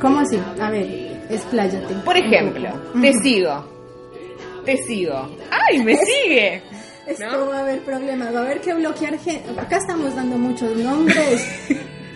¿Cómo 0.00 0.20
así? 0.20 0.38
A 0.60 0.70
ver, 0.70 1.11
expláyate. 1.34 1.94
Por 2.04 2.16
ejemplo, 2.16 2.68
te 3.00 3.12
sigo. 3.22 3.64
Te 4.64 4.76
sigo. 4.84 5.28
¡Ay, 5.50 5.82
me 5.82 5.96
sigue! 5.96 6.62
Esto 7.06 7.24
¿No? 7.26 7.48
va 7.48 7.58
a 7.58 7.60
haber 7.62 7.80
problemas, 7.80 8.32
va 8.34 8.40
a 8.40 8.42
haber 8.42 8.60
que 8.60 8.74
bloquear 8.74 9.18
gente. 9.18 9.60
Acá 9.60 9.78
estamos 9.78 10.14
dando 10.14 10.38
muchos 10.38 10.76
nombres. 10.76 11.68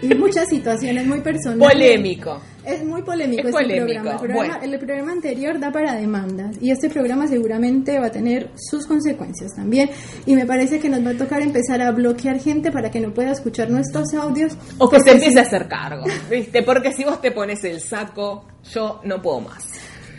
y 0.03 0.15
muchas 0.15 0.49
situaciones 0.49 1.07
muy 1.07 1.21
personales. 1.21 1.69
Polémico. 1.73 2.41
Es 2.67 2.85
muy 2.85 3.03
polémico 3.03 3.43
Es 3.43 3.55
este 3.55 3.63
polémico, 3.63 3.87
programa. 3.87 4.11
El, 4.11 4.19
programa. 4.19 4.59
bueno. 4.59 4.75
el 4.75 4.79
programa 4.81 5.13
anterior 5.13 5.61
da 5.61 5.71
para 5.71 5.95
demandas 5.95 6.57
y 6.61 6.73
este 6.73 6.91
programa 6.91 7.29
seguramente 7.29 7.99
va 8.01 8.07
a 8.07 8.11
tener 8.11 8.51
sus 8.57 8.87
consecuencias 8.87 9.55
también. 9.55 9.89
Y 10.27 10.35
me 10.35 10.47
parece 10.47 10.81
que 10.81 10.89
nos 10.89 11.07
va 11.07 11.11
a 11.11 11.17
tocar 11.17 11.43
empezar 11.43 11.81
a 11.81 11.93
bloquear 11.93 12.41
gente 12.41 12.73
para 12.73 12.91
que 12.91 12.99
no 12.99 13.15
pueda 13.15 13.31
escuchar 13.31 13.71
nuestros 13.71 14.13
audios. 14.15 14.57
O 14.79 14.91
que 14.91 15.01
se 15.01 15.13
empiece 15.13 15.39
a 15.39 15.43
hacer 15.43 15.69
cargo, 15.69 16.05
¿viste? 16.29 16.65
Porque 16.65 16.93
si 16.93 17.05
vos 17.05 17.21
te 17.21 17.31
pones 17.31 17.63
el 17.63 17.81
saco, 17.81 18.49
yo 18.75 19.01
no 19.05 19.23
puedo 19.23 19.43
más. 19.43 19.65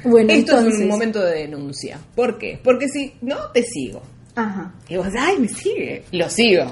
Bueno, 0.06 0.32
Esto 0.32 0.58
entonces. 0.58 0.76
es 0.76 0.82
un 0.86 0.88
momento 0.88 1.22
de 1.22 1.40
denuncia. 1.40 2.00
¿Por 2.16 2.38
qué? 2.38 2.60
Porque 2.64 2.88
si 2.88 3.14
no, 3.22 3.52
te 3.54 3.64
sigo. 3.64 4.02
Ajá. 4.36 4.74
Y 4.88 4.96
vos, 4.96 5.08
ay, 5.20 5.38
me 5.40 5.50
sigue. 5.50 6.04
Lo 6.14 6.30
sigo. 6.30 6.72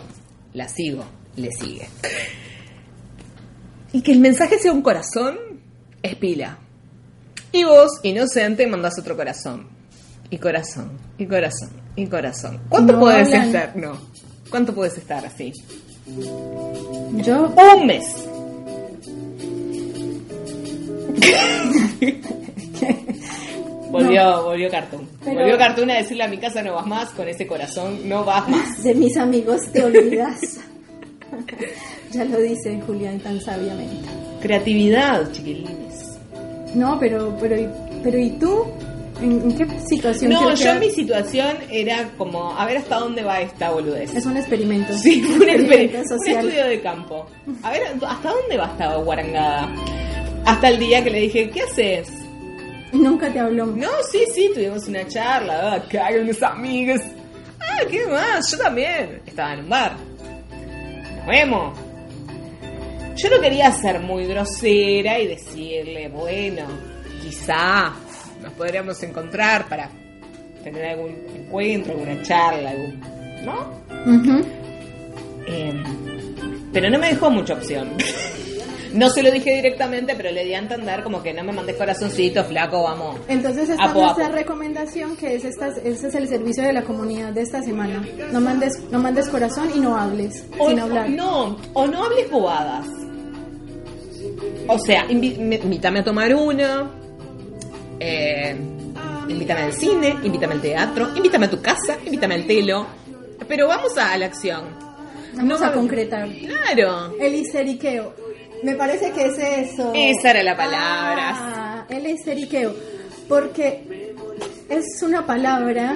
La 0.54 0.70
sigo. 0.70 1.04
Le 1.36 1.52
sigue. 1.52 1.86
Y 3.92 4.02
que 4.02 4.14
el 4.14 4.20
mensaje 4.20 4.58
sea 4.60 4.72
un 4.72 4.82
corazón 4.82 5.38
es 6.06 6.15
pila. 6.15 6.58
Y 7.52 7.63
vos, 7.63 8.00
inocente, 8.04 8.68
mandás 8.68 9.00
otro 9.00 9.15
corazón. 9.15 9.68
Y 10.30 10.38
corazón. 10.38 10.91
Y 11.18 11.26
corazón. 11.26 11.70
Y 11.96 12.08
corazón. 12.08 12.62
¿Cuánto 12.70 12.94
No 12.94 13.00
puedes 13.00 13.28
hablan. 13.28 13.46
estar? 13.46 13.76
No. 13.76 13.98
¿Cuánto 14.50 14.74
puedes 14.74 14.98
estar 14.98 15.26
así? 15.26 15.54
Yo 17.24 17.48
Un 17.78 17.88
mes. 17.88 18.04
volvió, 23.91 24.44
volvió 24.44 24.70
Cartoon. 24.70 25.08
Pero- 25.24 25.39
Volvió 25.39 25.58
Cartoon 25.58 25.91
a 25.91 25.96
decirle 25.96 26.24
a 26.24 26.28
mi 26.28 26.38
casa 26.38 26.62
no 26.62 26.74
vas 26.74 26.86
más, 26.86 27.10
con 27.12 27.28
ese 27.28 27.48
corazón 27.48 28.08
no 28.08 28.24
vas 28.24 28.48
más. 28.50 28.84
de 28.84 28.96
mis 28.96 29.15
amigos 29.18 29.62
te 29.72 29.84
olvidas. 29.84 30.39
ya 32.12 32.26
lo 32.26 32.39
dice 32.39 32.80
Julián 32.86 33.20
tan 33.20 33.39
sabiamente. 33.41 34.08
Creatividad, 34.41 35.32
chiquilines. 35.32 35.85
No, 36.76 37.00
pero, 37.00 37.36
pero, 37.40 37.60
¿y- 37.60 37.70
pero 38.04 38.18
¿y 38.20 38.30
tú? 38.32 38.66
¿En, 39.22 39.32
en 39.50 39.58
qué 39.58 39.66
situación? 39.88 40.32
No, 40.34 40.50
yo 40.54 40.56
quedar? 40.64 40.80
mi 40.80 40.90
situación 40.90 41.56
era 41.72 42.10
como, 42.18 42.52
a 42.58 42.66
ver 42.66 42.78
hasta 42.78 43.00
dónde 43.00 43.24
va 43.24 43.40
esta 43.42 43.72
boludez. 43.72 44.14
Es 44.14 44.26
un 44.26 44.36
experimento. 44.36 44.94
Sí, 44.98 45.24
un, 45.24 45.42
experimento, 45.50 46.00
un 46.00 46.08
social. 46.08 46.46
estudio 46.46 46.66
de 46.68 46.82
campo. 46.82 47.26
A 47.64 47.72
ver, 47.72 47.84
¿hasta 48.06 48.30
dónde 48.30 48.58
va 48.58 48.66
esta 48.66 48.96
guarangada? 48.98 49.70
Hasta 50.46 50.68
el 50.68 50.80
día 50.80 51.04
que 51.04 51.10
le 51.10 51.20
dije, 51.22 51.50
¿qué 51.50 51.62
haces? 51.62 52.10
Nunca 52.92 53.32
te 53.32 53.40
habló. 53.40 53.66
No, 53.68 53.90
sí, 54.12 54.24
sí, 54.34 54.52
tuvimos 54.54 54.88
una 54.88 55.08
charla, 55.08 55.74
ah, 55.76 55.84
que 55.90 55.98
hagan 55.98 56.26
mis 56.28 56.42
amigas. 56.44 57.02
Ah, 57.62 57.80
¿qué 57.90 58.06
más? 58.08 58.52
Yo 58.52 58.58
también. 58.58 59.22
Estaba 59.26 59.54
en 59.54 59.60
un 59.62 59.70
bar. 59.70 59.96
Nos 61.18 61.26
vemos. 61.28 61.80
Yo 63.15 63.30
no 63.30 63.39
quería 63.39 63.71
ser 63.71 63.99
muy 64.01 64.25
grosera 64.25 65.19
y 65.19 65.28
decirle, 65.28 66.10
bueno, 66.10 66.67
quizá 67.21 67.93
nos 68.41 68.54
podríamos 68.54 69.01
encontrar 69.04 69.67
para 69.69 69.89
tener 70.63 70.86
algún 70.86 71.15
encuentro, 71.34 71.93
alguna 71.93 72.21
charla, 72.23 72.71
algún... 72.71 72.99
¿no? 73.45 73.86
Eh, 75.47 75.84
pero 76.73 76.89
no 76.89 76.99
me 76.99 77.08
dejó 77.10 77.30
mucha 77.30 77.54
opción. 77.54 77.89
No 78.96 79.10
se 79.10 79.22
lo 79.22 79.30
dije 79.32 79.54
directamente, 79.56 80.16
pero 80.16 80.32
le 80.32 80.44
di 80.46 80.54
a 80.54 80.60
entender 80.60 81.04
como 81.04 81.22
que 81.22 81.34
no 81.34 81.44
me 81.44 81.52
mandes 81.52 81.76
corazoncito, 81.76 82.44
flaco, 82.46 82.82
vamos. 82.84 83.18
Entonces 83.28 83.70
esta 83.70 83.84
Apo, 83.84 84.00
es 84.00 84.04
nuestra 84.06 84.26
apo. 84.28 84.36
recomendación 84.36 85.16
que 85.18 85.36
es 85.36 85.44
esta, 85.46 85.68
ese 85.68 86.08
es 86.08 86.16
el 86.16 86.28
servicio 86.28 86.64
de 86.64 86.74
la 86.74 86.82
comunidad 86.84 87.34
de 87.34 87.42
esta 87.42 87.62
semana. 87.62 88.08
No 88.32 88.40
mandes, 88.42 88.80
no 88.92 89.00
mandes 89.00 89.28
corazón 89.30 89.70
y 89.76 89.80
no 89.80 89.96
hables 89.98 90.46
O, 90.58 90.70
sin 90.70 90.80
hablar. 90.80 91.10
No, 91.10 91.58
o 91.74 91.88
no 91.88 92.04
hables 92.06 92.32
bobadas. 92.32 92.88
O 94.68 94.80
sea, 94.80 95.08
invi- 95.08 95.38
me- 95.38 95.56
invítame 95.58 96.00
a 96.00 96.04
tomar 96.04 96.34
una, 96.34 96.90
eh, 98.00 98.56
invítame 99.28 99.62
al 99.62 99.74
cine, 99.74 100.16
invítame 100.24 100.54
al 100.56 100.62
teatro, 100.62 101.10
invítame 101.16 101.46
a 101.46 101.50
tu 101.50 101.62
casa, 101.62 101.98
invítame 102.06 102.36
al 102.36 102.46
telo. 102.48 102.88
Pero 103.48 103.68
vamos 103.68 103.98
a, 103.98 104.14
a 104.14 104.18
la 104.18 104.26
acción. 104.28 104.64
Vamos 105.36 105.60
No 105.60 105.68
a 105.68 105.72
concretar. 105.74 106.28
Claro. 106.30 107.14
El 107.20 107.36
histeriqueo. 107.36 108.14
Me 108.65 108.75
parece 108.75 109.12
que 109.12 109.25
es 109.28 109.38
eso. 109.71 109.91
Esa 109.95 110.32
era 110.32 110.43
la 110.43 110.58
palabra. 110.58 111.30
Ah, 111.38 111.86
el 111.89 112.08
histeriqueo. 112.08 112.73
Porque 113.30 114.13
es 114.69 115.01
una 115.04 115.25
palabra 115.25 115.95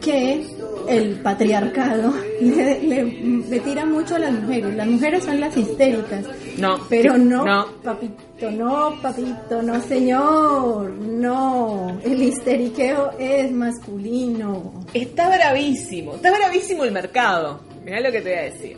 que 0.00 0.44
el 0.88 1.20
patriarcado 1.20 2.12
le, 2.40 2.80
le- 2.80 3.04
le 3.48 3.60
tira 3.60 3.84
mucho 3.84 4.16
a 4.16 4.18
las 4.20 4.32
mujeres. 4.32 4.74
Las 4.74 4.86
mujeres 4.86 5.24
son 5.24 5.40
las 5.40 5.56
histéricas. 5.56 6.24
No. 6.58 6.78
Pero 6.88 7.16
no, 7.18 7.44
No. 7.44 7.66
papito, 7.82 8.50
no, 8.50 8.94
papito, 9.02 9.62
no, 9.62 9.80
señor. 9.82 10.90
No. 10.90 11.98
El 12.04 12.22
histeriqueo 12.22 13.10
es 13.18 13.50
masculino. 13.52 14.84
Está 14.94 15.28
bravísimo, 15.28 16.14
está 16.16 16.30
bravísimo 16.30 16.84
el 16.84 16.92
mercado. 16.92 17.60
Mirá 17.84 18.00
lo 18.00 18.10
que 18.12 18.20
te 18.20 18.30
voy 18.30 18.38
a 18.38 18.42
decir. 18.42 18.76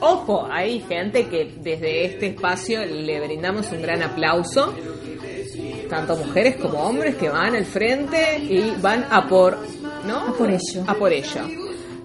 Ojo, 0.00 0.48
hay 0.50 0.80
gente 0.80 1.26
que 1.26 1.52
desde 1.60 2.06
este 2.06 2.28
espacio 2.28 2.84
le 2.84 3.20
brindamos 3.20 3.70
un 3.72 3.82
gran 3.82 4.02
aplauso, 4.02 4.74
tanto 5.88 6.16
mujeres 6.16 6.56
como 6.56 6.80
hombres 6.80 7.16
que 7.16 7.28
van 7.28 7.54
al 7.54 7.66
frente 7.66 8.38
y 8.38 8.72
van 8.80 9.04
a 9.10 9.28
por, 9.28 9.58
¿no? 10.06 10.18
A 10.28 10.32
por 10.32 10.50
ello. 10.50 10.84
A 10.86 10.94
por 10.94 11.12
ello. 11.12 11.42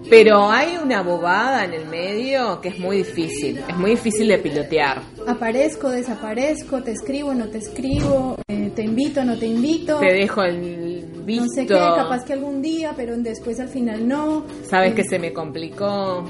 Pero 0.08 0.48
hay 0.48 0.76
una 0.80 1.02
bobada 1.02 1.64
en 1.64 1.72
el 1.72 1.86
medio 1.86 2.60
que 2.60 2.68
es 2.68 2.78
muy 2.78 2.98
difícil, 2.98 3.58
es 3.68 3.76
muy 3.76 3.90
difícil 3.90 4.28
de 4.28 4.38
pilotear. 4.38 5.02
Aparezco, 5.26 5.90
desaparezco, 5.90 6.80
te 6.82 6.92
escribo, 6.92 7.34
no 7.34 7.48
te 7.48 7.58
escribo, 7.58 8.36
eh, 8.46 8.70
te 8.74 8.82
invito, 8.82 9.24
no 9.24 9.36
te 9.36 9.46
invito. 9.46 9.98
Te 9.98 10.12
dejo 10.12 10.42
el 10.44 11.04
visto, 11.24 11.44
No 11.44 11.48
sé 11.48 11.66
qué, 11.66 11.74
capaz 11.74 12.24
que 12.24 12.34
algún 12.34 12.62
día, 12.62 12.92
pero 12.96 13.16
después 13.16 13.58
al 13.58 13.68
final 13.68 14.06
no. 14.06 14.44
sabes 14.68 14.92
Eh, 14.92 14.94
que 14.94 15.02
se 15.02 15.18
me 15.18 15.32
complicó, 15.32 16.24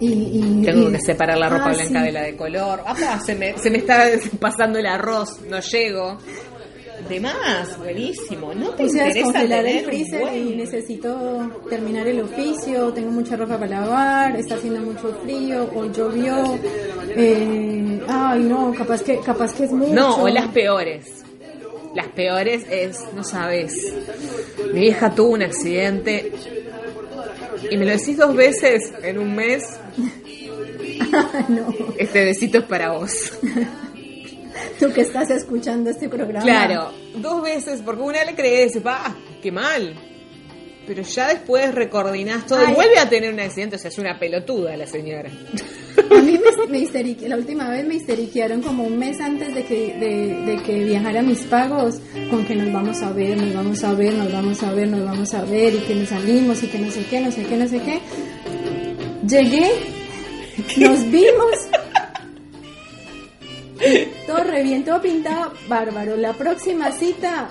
y, 0.00 0.12
y- 0.12 0.62
Tengo 0.64 0.88
y- 0.88 0.92
que 0.92 1.00
separar 1.00 1.38
la 1.38 1.48
ropa 1.48 1.66
Ah, 1.70 1.74
blanca 1.74 2.00
sí. 2.00 2.06
de 2.06 2.12
la 2.12 2.22
de 2.22 2.36
color. 2.36 2.80
Acá 2.86 3.20
se 3.20 3.34
me, 3.34 3.56
se 3.58 3.70
me 3.70 3.78
está 3.78 4.04
pasando 4.40 4.78
el 4.78 4.86
arroz, 4.86 5.40
no 5.48 5.60
llego. 5.60 6.18
De 7.10 7.20
más, 7.20 7.78
buenísimo. 7.78 8.52
No 8.54 8.70
te 8.70 8.84
Puse 8.84 9.00
a 9.02 9.08
interesa 9.08 9.32
tener 9.40 9.66
el 9.66 9.84
freezer 9.84 10.20
buen- 10.22 10.48
y 10.48 10.56
necesito 10.56 11.62
terminar 11.68 12.08
el 12.08 12.20
oficio, 12.22 12.92
tengo 12.92 13.10
mucha 13.12 13.36
ropa 13.36 13.58
para 13.58 13.80
lavar, 13.80 14.34
está 14.36 14.54
haciendo 14.56 14.80
mucho 14.80 15.16
frío, 15.22 15.70
o 15.74 15.84
llovió, 15.92 16.58
eh, 17.14 18.00
ay 18.08 18.40
no, 18.40 18.72
capaz 18.76 19.02
que, 19.02 19.18
capaz 19.20 19.52
que 19.54 19.64
es 19.64 19.72
mucho. 19.72 19.92
No, 19.94 20.16
o 20.22 20.28
las 20.28 20.48
peores. 20.48 21.22
Las 21.94 22.08
peores 22.08 22.64
es, 22.70 22.98
no 23.14 23.22
sabes. 23.22 23.74
Mi 24.72 24.80
vieja 24.80 25.10
tuvo 25.14 25.30
un 25.34 25.42
accidente 25.42 26.32
y 27.70 27.76
me 27.76 27.84
lo 27.84 27.92
decís 27.92 28.16
dos 28.16 28.34
veces 28.34 28.92
en 29.02 29.18
un 29.18 29.34
mes. 29.34 29.78
no, 31.48 31.74
Este 31.98 32.24
besito 32.24 32.58
es 32.58 32.64
para 32.64 32.90
vos. 32.92 33.32
tú 34.80 34.92
que 34.92 35.02
estás 35.02 35.30
escuchando 35.30 35.90
este 35.90 36.08
programa. 36.08 36.44
Claro, 36.44 36.92
dos 37.16 37.42
veces, 37.42 37.82
porque 37.84 38.02
una 38.02 38.24
le 38.24 38.34
crees, 38.34 38.84
va, 38.84 39.14
qué 39.42 39.50
mal. 39.52 39.94
Pero 40.86 41.02
ya 41.02 41.26
después 41.28 41.74
recoordinás 41.74 42.46
todo 42.46 42.62
y 42.62 42.72
vuelve 42.72 42.96
a 43.00 43.08
tener 43.08 43.32
un 43.34 43.40
accidente, 43.40 43.74
o 43.74 43.78
sea, 43.78 43.88
es 43.88 43.98
una 43.98 44.20
pelotuda 44.20 44.76
la 44.76 44.86
señora. 44.86 45.30
A 46.10 46.22
mí 46.22 46.38
me, 46.38 46.66
me 46.68 46.78
histerique- 46.78 47.26
la 47.26 47.36
última 47.36 47.68
vez 47.68 47.84
me 47.84 47.96
histeriquearon 47.96 48.62
como 48.62 48.84
un 48.84 48.96
mes 48.96 49.18
antes 49.20 49.52
de 49.52 49.64
que, 49.64 49.94
de, 49.98 50.52
de 50.52 50.62
que 50.62 50.84
viajara 50.84 51.22
mis 51.22 51.40
pagos, 51.40 51.96
con 52.30 52.44
que 52.44 52.54
nos 52.54 52.72
vamos 52.72 53.02
a 53.02 53.10
ver, 53.12 53.36
nos 53.36 53.52
vamos 53.54 53.82
a 53.82 53.92
ver, 53.94 54.14
nos 54.14 54.30
vamos 54.30 54.62
a 54.62 54.72
ver, 54.72 54.88
nos 54.88 55.04
vamos 55.04 55.34
a 55.34 55.42
ver, 55.44 55.74
y 55.74 55.78
que 55.78 55.94
nos 55.96 56.08
salimos, 56.10 56.62
y 56.62 56.68
que 56.68 56.78
no 56.78 56.90
sé 56.92 57.04
qué, 57.10 57.20
no 57.20 57.32
sé 57.32 57.42
qué, 57.46 57.56
no 57.56 57.66
sé 57.66 57.80
qué. 57.80 57.98
Llegué, 59.26 59.70
nos 60.78 61.10
vimos, 61.10 61.54
todo 64.26 64.44
re 64.44 64.62
bien, 64.62 64.84
todo 64.84 65.00
pintado, 65.02 65.52
bárbaro. 65.68 66.16
La 66.16 66.32
próxima 66.32 66.90
cita, 66.92 67.48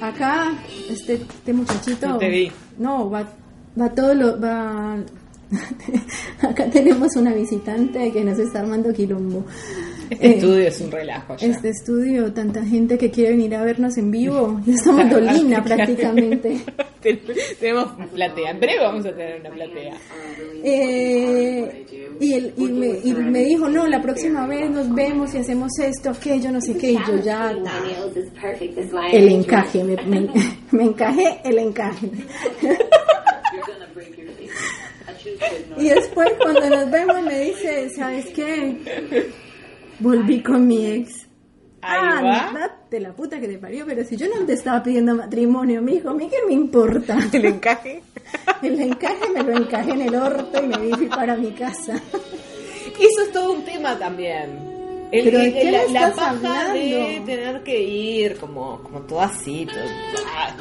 acá, 0.00 0.54
este, 0.88 1.14
este 1.14 1.52
muchachito. 1.52 2.08
No 2.08 2.18
te 2.18 2.28
vi. 2.30 2.52
No, 2.78 3.10
va, 3.10 3.28
va 3.78 3.90
todo 3.90 4.14
lo, 4.14 4.40
va. 4.40 4.96
Acá 6.42 6.68
tenemos 6.70 7.14
una 7.14 7.32
visitante 7.32 8.10
que 8.10 8.24
nos 8.24 8.38
está 8.38 8.60
armando 8.60 8.92
quilombo. 8.92 9.44
Este 10.10 10.26
Eh, 10.26 10.34
estudio 10.34 10.68
es 10.68 10.80
un 10.80 10.90
relajo. 10.90 11.36
Este 11.40 11.68
estudio, 11.70 12.32
tanta 12.32 12.64
gente 12.64 12.96
que 12.98 13.10
quiere 13.10 13.30
venir 13.30 13.54
a 13.54 13.62
vernos 13.64 13.96
en 13.98 14.10
vivo. 14.10 14.60
Ya 14.66 14.74
estamos 14.74 15.10
dolina 15.10 15.62
prácticamente. 15.64 16.58
Ten- 17.02 17.20
Tenemos 17.60 17.88
platea, 18.12 18.50
en 18.50 18.60
breve 18.60 18.80
vamos 18.82 19.06
a 19.06 19.10
tener 19.12 19.40
una 19.40 19.50
platea. 19.50 19.94
Eh, 20.64 21.86
y, 22.18 22.32
él, 22.34 22.52
y, 22.56 22.64
me, 22.64 22.86
y 23.04 23.12
me 23.12 23.40
dijo, 23.44 23.68
no, 23.68 23.86
la 23.86 24.00
próxima 24.02 24.46
vez 24.46 24.70
nos 24.70 24.92
vemos 24.94 25.34
y 25.34 25.38
hacemos 25.38 25.70
esto, 25.78 26.10
aquello, 26.10 26.50
no 26.50 26.60
sé 26.60 26.76
qué. 26.76 26.92
Y 26.92 26.98
yo 27.06 27.16
ya, 27.22 27.54
el 29.12 29.28
encaje, 29.28 29.84
me, 29.84 29.96
me, 30.06 30.28
me 30.72 30.84
encajé 30.84 31.40
el 31.44 31.58
encaje. 31.58 32.10
Y 35.78 35.88
después 35.90 36.28
cuando 36.40 36.68
nos 36.70 36.90
vemos 36.90 37.22
me 37.22 37.40
dice, 37.40 37.90
¿sabes 37.90 38.26
qué? 38.34 38.76
Volví 40.00 40.42
con 40.42 40.66
mi 40.66 40.86
ex. 40.86 41.26
Ahí 41.82 42.00
ah, 42.02 42.20
va. 42.22 42.48
andate 42.48 43.00
la 43.00 43.12
puta 43.12 43.38
que 43.38 43.46
te 43.46 43.58
parió, 43.58 43.84
pero 43.86 44.02
si 44.04 44.16
yo 44.16 44.26
no 44.28 44.44
te 44.44 44.54
estaba 44.54 44.82
pidiendo 44.82 45.14
matrimonio, 45.14 45.80
mijo, 45.82 46.10
¿a 46.10 46.14
mí 46.14 46.28
qué 46.28 46.38
me 46.46 46.52
importa? 46.54 47.16
El 47.32 47.44
encaje. 47.44 48.02
El 48.62 48.80
encaje 48.80 49.28
me 49.32 49.42
lo 49.42 49.56
encajé 49.56 49.90
en 49.92 50.02
el 50.02 50.14
orto 50.16 50.62
y 50.64 50.66
me 50.66 50.78
di 50.78 50.92
fui 50.94 51.06
para 51.06 51.36
mi 51.36 51.52
casa. 51.52 51.94
Eso 52.98 53.22
es 53.22 53.32
todo 53.32 53.52
un 53.52 53.64
tema 53.64 53.96
también. 53.98 54.58
El- 55.12 55.24
¿Pero 55.24 55.38
de 55.38 55.46
el- 55.48 55.54
qué 55.54 55.70
la, 55.70 56.08
la 56.08 56.14
paja 56.14 56.72
de 56.72 57.22
tener 57.24 57.62
que 57.62 57.80
ir 57.80 58.36
como, 58.38 58.82
como 58.82 59.00
todo 59.02 59.20
así. 59.20 59.66
todo- 59.66 60.24
ah. 60.34 60.56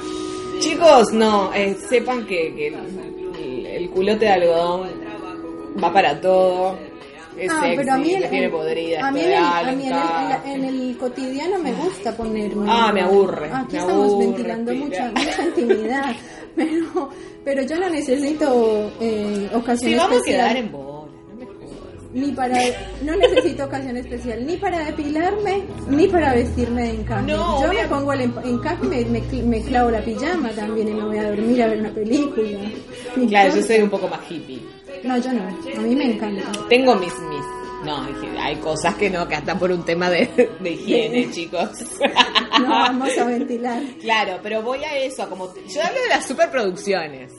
Chicos, 0.59 1.11
no, 1.13 1.51
eh, 1.53 1.75
sepan 1.89 2.25
que, 2.27 2.53
que 2.55 2.67
el, 2.67 3.65
el 3.65 3.89
culote 3.89 4.25
de 4.25 4.31
algodón 4.31 4.89
va 5.83 5.91
para 5.91 6.21
todo. 6.21 6.77
Es 7.37 7.51
Ah, 7.51 7.59
sexy, 7.61 7.75
pero 7.77 7.93
a 7.93 7.97
mí, 7.97 8.13
en- 8.13 8.29
tiene 8.29 8.49
podrida. 8.49 9.07
a 9.07 9.11
mí, 9.11 9.19
el, 9.21 9.33
a 9.35 9.71
mí 9.73 9.83
en, 9.87 10.59
el, 10.61 10.69
en 10.69 10.75
el 10.89 10.97
cotidiano 10.97 11.59
me 11.59 11.73
gusta 11.73 12.15
ponerme. 12.15 12.65
Ah, 12.69 12.91
me 12.93 13.01
aburre, 13.01 13.49
Aquí 13.51 13.73
me 13.73 13.79
estamos 13.79 14.05
aburre, 14.11 14.25
ventilando 14.27 14.73
mucha, 14.75 15.11
mucha 15.11 15.43
intimidad. 15.45 16.15
Pero, 16.55 17.09
pero 17.43 17.63
yo 17.63 17.77
no 17.77 17.89
necesito 17.89 18.89
eh, 19.01 19.49
ocasión 19.53 19.91
Sí, 19.91 19.97
vamos 19.97 20.13
a 20.13 20.15
especial. 20.19 20.39
quedar 20.47 20.55
en 20.55 20.71
bola, 20.71 21.11
no 21.27 21.35
me 21.35 21.45
jodas. 21.45 22.13
Ni 22.13 22.31
para, 22.31 22.57
no 23.03 23.15
necesito 23.17 23.65
ocasión 23.65 23.97
especial, 23.97 24.45
ni 24.47 24.55
para 24.55 24.85
depilarme, 24.85 25.63
ni 25.89 26.07
para 26.07 26.33
vestirme 26.33 26.83
de 26.83 26.89
encaje. 26.91 27.25
No, 27.33 27.61
yo 27.61 27.73
me 27.73 27.85
pongo 27.89 28.13
el 28.13 28.21
empa- 28.33 28.45
encaje 28.47 28.85
y 28.85 28.87
me, 28.87 29.19
me, 29.19 29.43
me 29.43 29.61
clavo 29.63 29.91
la 29.91 29.99
pijama 29.99 30.49
también 30.51 30.87
y 30.87 30.93
me 30.93 31.03
voy 31.03 31.17
a 31.17 31.27
dormir 31.29 31.61
a 31.63 31.67
ver 31.67 31.79
una 31.81 31.89
película. 31.93 32.47
Claro, 33.27 33.53
yo 33.55 33.61
soy 33.61 33.79
un 33.81 33.89
poco 33.89 34.07
más 34.07 34.21
hippie. 34.31 34.61
No, 35.05 35.17
yo 35.17 35.31
no. 35.33 35.43
A 35.47 35.81
mí 35.81 35.95
me 35.95 36.13
encanta. 36.13 36.43
Tengo 36.69 36.95
mis, 36.95 37.13
mis... 37.19 37.41
No, 37.83 38.03
dije, 38.05 38.39
hay 38.39 38.55
cosas 38.55 38.95
que 38.95 39.09
no, 39.11 39.27
que 39.27 39.35
hasta 39.35 39.57
por 39.59 39.71
un 39.71 39.85
tema 39.85 40.09
de, 40.09 40.49
de 40.59 40.71
higiene, 40.71 41.29
chicos. 41.31 41.69
No 42.59 42.69
vamos 42.69 43.15
a 43.17 43.25
ventilar. 43.25 43.81
Claro, 44.01 44.39
pero 44.41 44.63
voy 44.63 44.83
a 44.83 44.97
eso, 44.97 45.23
a 45.23 45.29
como 45.29 45.53
yo 45.53 45.83
hablo 45.83 46.01
de 46.01 46.09
las 46.09 46.25
superproducciones. 46.27 47.31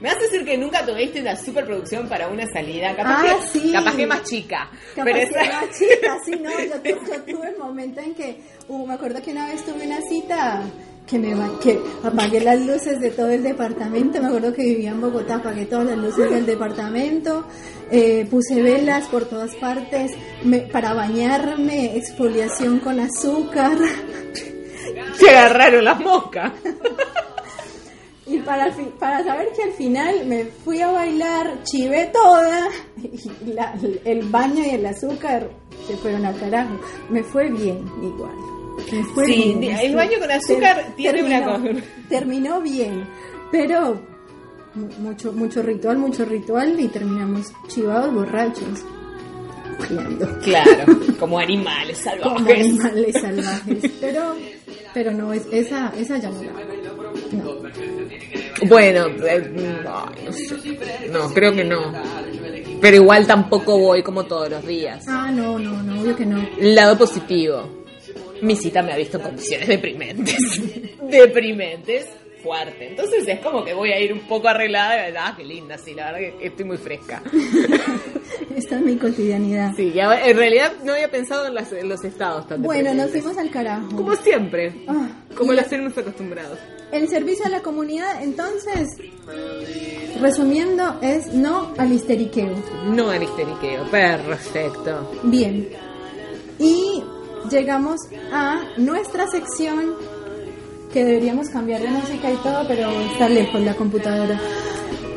Me 0.00 0.08
vas 0.08 0.16
a 0.18 0.22
decir 0.22 0.44
que 0.44 0.58
nunca 0.58 0.84
tuviste 0.84 1.20
una 1.20 1.36
superproducción 1.36 2.08
para 2.08 2.26
una 2.26 2.44
salida, 2.52 2.96
capaz, 2.96 3.22
Ah, 3.24 3.36
que, 3.52 3.60
sí. 3.60 3.70
capaz 3.72 3.94
que 3.94 4.06
más 4.08 4.24
chica. 4.24 4.68
Capaz 4.96 5.04
pero 5.04 5.16
que 5.18 5.22
esa- 5.22 5.40
era 5.44 5.60
chica, 5.70 6.18
sí, 6.24 6.32
no, 6.40 6.50
yo, 6.50 6.82
yo 7.06 7.22
tuve 7.22 7.48
el 7.50 7.58
momento 7.58 8.00
en 8.00 8.12
que, 8.16 8.40
uh, 8.66 8.84
me 8.84 8.94
acuerdo 8.94 9.22
que 9.22 9.30
una 9.30 9.46
vez 9.46 9.64
tuve 9.64 9.86
una 9.86 10.00
cita 10.00 10.62
que 11.06 11.18
me 11.18 11.34
va- 11.34 11.58
que 11.60 11.78
apagué 12.02 12.40
las 12.40 12.60
luces 12.64 12.98
de 13.00 13.10
todo 13.10 13.28
el 13.30 13.42
departamento, 13.42 14.20
me 14.20 14.28
acuerdo 14.28 14.52
que 14.54 14.62
vivía 14.62 14.90
en 14.90 15.00
Bogotá, 15.00 15.36
apagué 15.36 15.66
todas 15.66 15.86
las 15.86 15.98
luces 15.98 16.30
del 16.30 16.46
departamento, 16.46 17.44
eh, 17.90 18.26
puse 18.30 18.62
velas 18.62 19.08
por 19.08 19.24
todas 19.26 19.54
partes, 19.56 20.12
me- 20.44 20.60
para 20.60 20.94
bañarme, 20.94 21.96
exfoliación 21.96 22.78
con 22.78 22.98
azúcar, 23.00 23.76
te 25.18 25.28
agarraron 25.30 25.84
las 25.84 26.00
moscas. 26.00 26.52
y 28.26 28.38
para, 28.38 28.72
para 28.98 29.22
saber 29.24 29.48
que 29.54 29.64
al 29.64 29.72
final 29.72 30.24
me 30.26 30.44
fui 30.44 30.80
a 30.80 30.90
bailar, 30.90 31.62
chivé 31.64 32.06
toda, 32.12 32.68
y 33.02 33.52
la- 33.52 33.74
el 34.04 34.22
baño 34.28 34.64
y 34.64 34.70
el 34.70 34.86
azúcar 34.86 35.50
se 35.86 35.96
fueron 35.96 36.24
al 36.24 36.38
carajo, 36.38 36.78
me 37.10 37.22
fue 37.22 37.50
bien 37.50 37.84
igual. 38.02 38.32
Sí, 39.26 39.56
el 39.82 39.94
baño 39.94 40.18
con 40.20 40.30
azúcar 40.30 40.86
tiene 40.96 41.22
una 41.22 41.40
terminó- 41.44 41.74
cosa. 41.74 41.86
Terminó 42.08 42.60
bien, 42.60 43.04
pero 43.50 44.00
mu- 44.74 44.88
mucho, 45.08 45.32
mucho 45.32 45.62
ritual, 45.62 45.98
mucho 45.98 46.24
ritual 46.24 46.78
y 46.80 46.88
terminamos 46.88 47.52
chivados, 47.68 48.12
borrachos, 48.14 48.80
Claro, 50.42 50.84
como 51.18 51.38
animales 51.38 52.02
como 52.22 52.38
salvajes. 52.38 52.66
animales 52.80 53.20
salvajes. 53.20 53.90
Pero, 54.00 54.36
pero 54.94 55.12
no, 55.12 55.32
es, 55.32 55.46
esa, 55.50 55.92
esa 55.98 56.18
ya 56.18 56.30
no 56.30 56.42
la. 56.42 56.52
No. 57.32 58.68
Bueno, 58.68 59.06
eh, 59.26 59.50
no, 59.82 60.06
no 60.24 60.32
sé. 60.32 61.08
No, 61.10 61.28
creo 61.34 61.52
que 61.54 61.64
no. 61.64 61.92
Pero 62.80 62.96
igual 62.96 63.26
tampoco 63.26 63.78
voy 63.78 64.02
como 64.02 64.24
todos 64.24 64.50
los 64.50 64.66
días. 64.66 65.04
Ah, 65.08 65.30
no, 65.32 65.58
no, 65.58 65.82
no, 65.82 66.00
obvio 66.00 66.16
que 66.16 66.26
no. 66.26 66.44
Lado 66.60 66.96
positivo. 66.98 67.81
Mi 68.42 68.56
cita 68.56 68.82
me 68.82 68.92
ha 68.92 68.96
visto 68.96 69.16
en 69.18 69.22
condiciones 69.24 69.68
deprimentes. 69.68 70.36
deprimentes. 71.10 72.06
Fuerte. 72.42 72.88
Entonces 72.88 73.22
es 73.28 73.38
como 73.38 73.64
que 73.64 73.72
voy 73.72 73.92
a 73.92 74.00
ir 74.00 74.12
un 74.12 74.18
poco 74.26 74.48
arreglada. 74.48 75.04
Ah, 75.16 75.34
qué 75.36 75.44
linda, 75.44 75.78
sí, 75.78 75.94
la 75.94 76.10
verdad 76.10 76.18
que 76.40 76.46
estoy 76.48 76.64
muy 76.64 76.76
fresca. 76.76 77.22
Esta 78.56 78.76
es 78.76 78.82
mi 78.82 78.96
cotidianidad. 78.96 79.72
Sí, 79.76 79.92
ya, 79.94 80.12
en 80.26 80.36
realidad 80.36 80.72
no 80.84 80.92
había 80.94 81.08
pensado 81.08 81.46
en, 81.46 81.54
las- 81.54 81.72
en 81.72 81.88
los 81.88 82.02
estados 82.04 82.48
tan 82.48 82.60
Bueno, 82.62 82.92
nos 82.94 83.12
fuimos 83.12 83.38
al 83.38 83.48
carajo. 83.50 83.94
Como 83.94 84.16
siempre. 84.16 84.72
Ah, 84.88 85.08
como 85.36 85.52
los 85.52 85.68
tenemos 85.68 85.96
acostumbrados. 85.96 86.58
El 86.90 87.06
servicio 87.08 87.46
a 87.46 87.48
la 87.48 87.62
comunidad, 87.62 88.20
entonces, 88.24 88.88
resumiendo, 90.20 90.98
es 91.00 91.32
no 91.32 91.72
al 91.78 91.92
histeriqueo. 91.92 92.54
No 92.86 93.08
al 93.10 93.22
histeriqueo. 93.22 93.84
Perfecto. 93.90 95.10
Bien. 95.22 95.68
Y 96.58 97.02
llegamos 97.50 97.96
a 98.32 98.60
nuestra 98.76 99.26
sección, 99.28 99.94
que 100.92 101.04
deberíamos 101.04 101.48
cambiar 101.48 101.80
de 101.80 101.88
música 101.88 102.30
y 102.30 102.36
todo, 102.36 102.66
pero 102.68 102.90
está 103.12 103.28
lejos 103.28 103.60
la 103.62 103.74
computadora. 103.74 104.38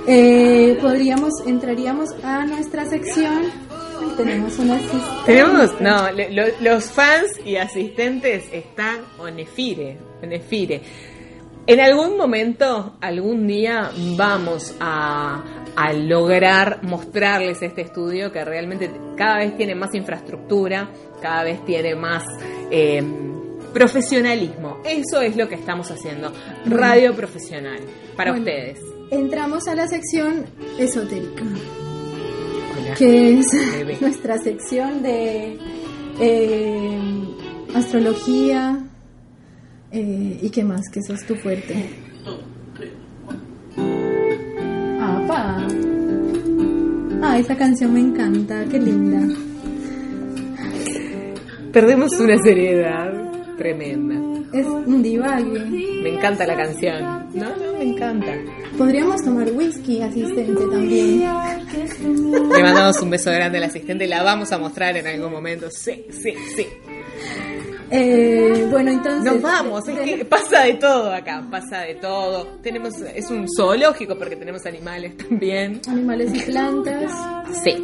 Eh, 0.08 0.78
podríamos, 0.82 1.32
entraríamos 1.46 2.10
a 2.24 2.46
nuestra 2.46 2.86
sección. 2.86 3.44
Tenemos 4.18 4.58
una 4.60 4.76
asistente. 4.76 5.06
Tenemos, 5.26 5.82
no, 5.82 6.12
lo- 6.12 6.54
los 6.62 6.86
fans 6.86 7.28
y 7.44 7.56
asistentes 7.58 8.46
están 8.52 9.00
onefire, 9.18 9.98
onefire. 10.22 10.82
En 11.68 11.80
algún 11.80 12.16
momento, 12.18 12.96
algún 13.02 13.48
día, 13.48 13.90
vamos 14.16 14.76
a, 14.80 15.44
a 15.76 15.94
lograr 15.94 16.84
mostrarles 16.84 17.62
este 17.64 17.82
estudio 17.82 18.32
que 18.32 18.46
realmente 18.46 18.92
cada 19.18 19.38
vez 19.40 19.58
tiene 19.58 19.74
más 19.74 19.96
infraestructura, 19.96 20.92
cada 21.22 21.44
vez 21.44 21.66
tiene 21.66 21.96
más 21.96 22.24
eh, 22.70 23.02
profesionalismo. 23.74 24.78
Eso 24.86 25.22
es 25.22 25.36
lo 25.36 25.50
que 25.50 25.56
estamos 25.56 25.90
haciendo. 25.90 26.32
Radio 26.66 27.16
profesional 27.16 27.80
para 28.16 28.32
Bueno. 28.32 28.46
ustedes. 28.46 28.80
Entramos 29.10 29.68
a 29.68 29.74
la 29.76 29.88
sección 29.88 30.46
esotérica. 30.78 31.44
Hola. 32.78 32.94
que 32.96 33.40
es 33.40 33.48
Bebé. 33.78 33.98
nuestra 34.02 34.38
sección 34.38 35.02
de 35.02 35.58
eh, 36.20 37.00
astrología 37.74 38.84
eh, 39.96 40.40
y 40.42 40.50
qué 40.50 40.64
más, 40.64 40.90
que 40.92 41.00
eso 41.00 41.14
es 41.14 41.26
tu 41.26 41.36
fuerte. 41.36 41.74
¡Apa! 45.00 45.68
Ah, 47.22 47.40
esa 47.40 47.56
canción 47.56 47.94
me 47.94 48.02
encanta, 48.02 48.66
qué 48.70 48.80
linda. 48.80 49.36
Perdemos 51.72 52.12
una 52.20 52.38
seriedad 52.44 53.12
tremenda. 53.58 54.16
Es 54.54 54.66
un 54.66 55.02
divague. 55.02 55.66
Me 56.04 56.16
encanta 56.16 56.46
la 56.46 56.56
canción. 56.56 57.02
No, 57.34 57.56
no, 57.56 57.78
me 57.78 57.84
encanta. 57.84 58.34
Podríamos 58.78 59.22
tomar 59.24 59.50
whisky, 59.52 60.02
asistente, 60.02 60.62
también. 60.72 61.20
Le 61.20 62.64
mandamos 62.64 63.02
un 63.02 63.10
beso 63.10 63.32
grande 63.32 63.58
al 63.58 63.66
asistente. 63.66 64.08
La 64.08 64.24
vamos 64.24 64.52
a 64.52 64.58
mostrar 64.58 64.96
en 64.96 65.08
algún 65.08 65.32
momento. 65.32 65.68
Sí, 65.72 66.06
sí, 66.10 66.34
sí. 66.56 66.68
Eh, 67.92 68.68
bueno, 68.72 68.92
entonces... 68.92 69.24
Nos 69.24 69.42
vamos. 69.42 69.88
Es 69.88 70.00
que 70.00 70.26
pasa 70.26 70.64
de 70.64 70.74
todo 70.76 71.14
acá. 71.14 71.46
Pasa 71.50 71.82
de 71.82 71.96
todo. 71.96 72.48
Tenemos, 72.62 72.94
es 73.02 73.30
un 73.30 73.46
zoológico 73.56 74.18
porque 74.18 74.36
tenemos 74.36 74.66
animales 74.66 75.18
también. 75.18 75.82
Animales 75.88 76.32
y 76.34 76.40
plantas. 76.42 77.12
Sí. 77.64 77.76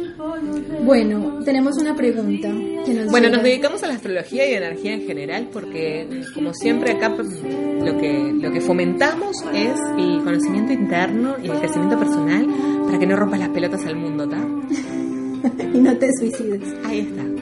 Bueno, 0.84 1.40
tenemos 1.44 1.76
una 1.78 1.94
pregunta 1.94 2.48
que 2.84 2.94
nos 2.94 3.10
Bueno, 3.10 3.26
llega. 3.26 3.36
nos 3.36 3.42
dedicamos 3.44 3.82
a 3.82 3.86
la 3.86 3.94
astrología 3.94 4.48
y 4.48 4.54
energía 4.54 4.94
en 4.94 5.06
general 5.06 5.48
porque, 5.52 6.22
como 6.34 6.52
siempre, 6.54 6.92
acá 6.92 7.08
lo 7.10 7.98
que, 7.98 8.32
lo 8.40 8.52
que 8.52 8.60
fomentamos 8.60 9.36
es 9.54 9.78
el 9.98 10.22
conocimiento 10.24 10.72
interno 10.72 11.36
y 11.42 11.48
el 11.48 11.58
crecimiento 11.58 11.98
personal 11.98 12.46
para 12.86 12.98
que 12.98 13.06
no 13.06 13.16
rompas 13.16 13.38
las 13.40 13.48
pelotas 13.50 13.84
al 13.86 13.96
mundo, 13.96 14.28
¿tá? 14.28 14.38
y 15.74 15.78
no 15.78 15.96
te 15.96 16.08
suicides. 16.18 16.62
Ahí 16.84 17.00
está. 17.00 17.41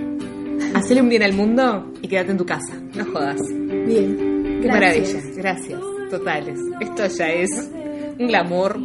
Hacele 0.91 1.03
un 1.03 1.09
bien 1.09 1.22
al 1.22 1.34
mundo 1.34 1.93
y 2.03 2.09
quédate 2.09 2.32
en 2.32 2.36
tu 2.36 2.45
casa. 2.45 2.74
No 2.97 3.05
jodas. 3.12 3.38
Bien. 3.86 4.16
Qué 4.61 4.66
Gracias. 4.66 5.14
maravilla. 5.14 5.36
Gracias. 5.36 5.80
Totales. 6.11 6.59
Esto 6.80 7.07
ya 7.07 7.28
es 7.28 7.51
un 8.18 8.26
glamour. 8.26 8.76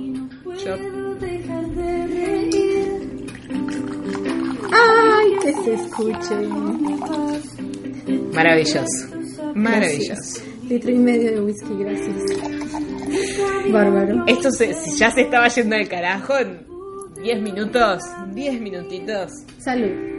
Yo 0.64 0.76
Ay, 4.72 5.34
que 5.42 5.54
se 5.64 5.74
escuche. 5.74 6.36
Maravilloso. 8.36 8.86
Maravilloso. 9.56 10.06
Gracias. 10.06 10.44
Litro 10.70 10.92
y 10.92 11.00
medio 11.00 11.32
de 11.32 11.42
whisky, 11.42 11.74
gracias. 11.80 12.18
Bárbaro. 13.72 14.26
Esto 14.28 14.52
se, 14.52 14.76
si 14.76 14.96
ya 15.00 15.10
se 15.10 15.22
estaba 15.22 15.48
yendo 15.48 15.76
al 15.76 15.90
carajo, 15.90 16.36
10 17.24 17.42
minutos, 17.42 18.04
10 18.36 18.62
minutitos. 18.62 19.32
Salud. 19.58 20.15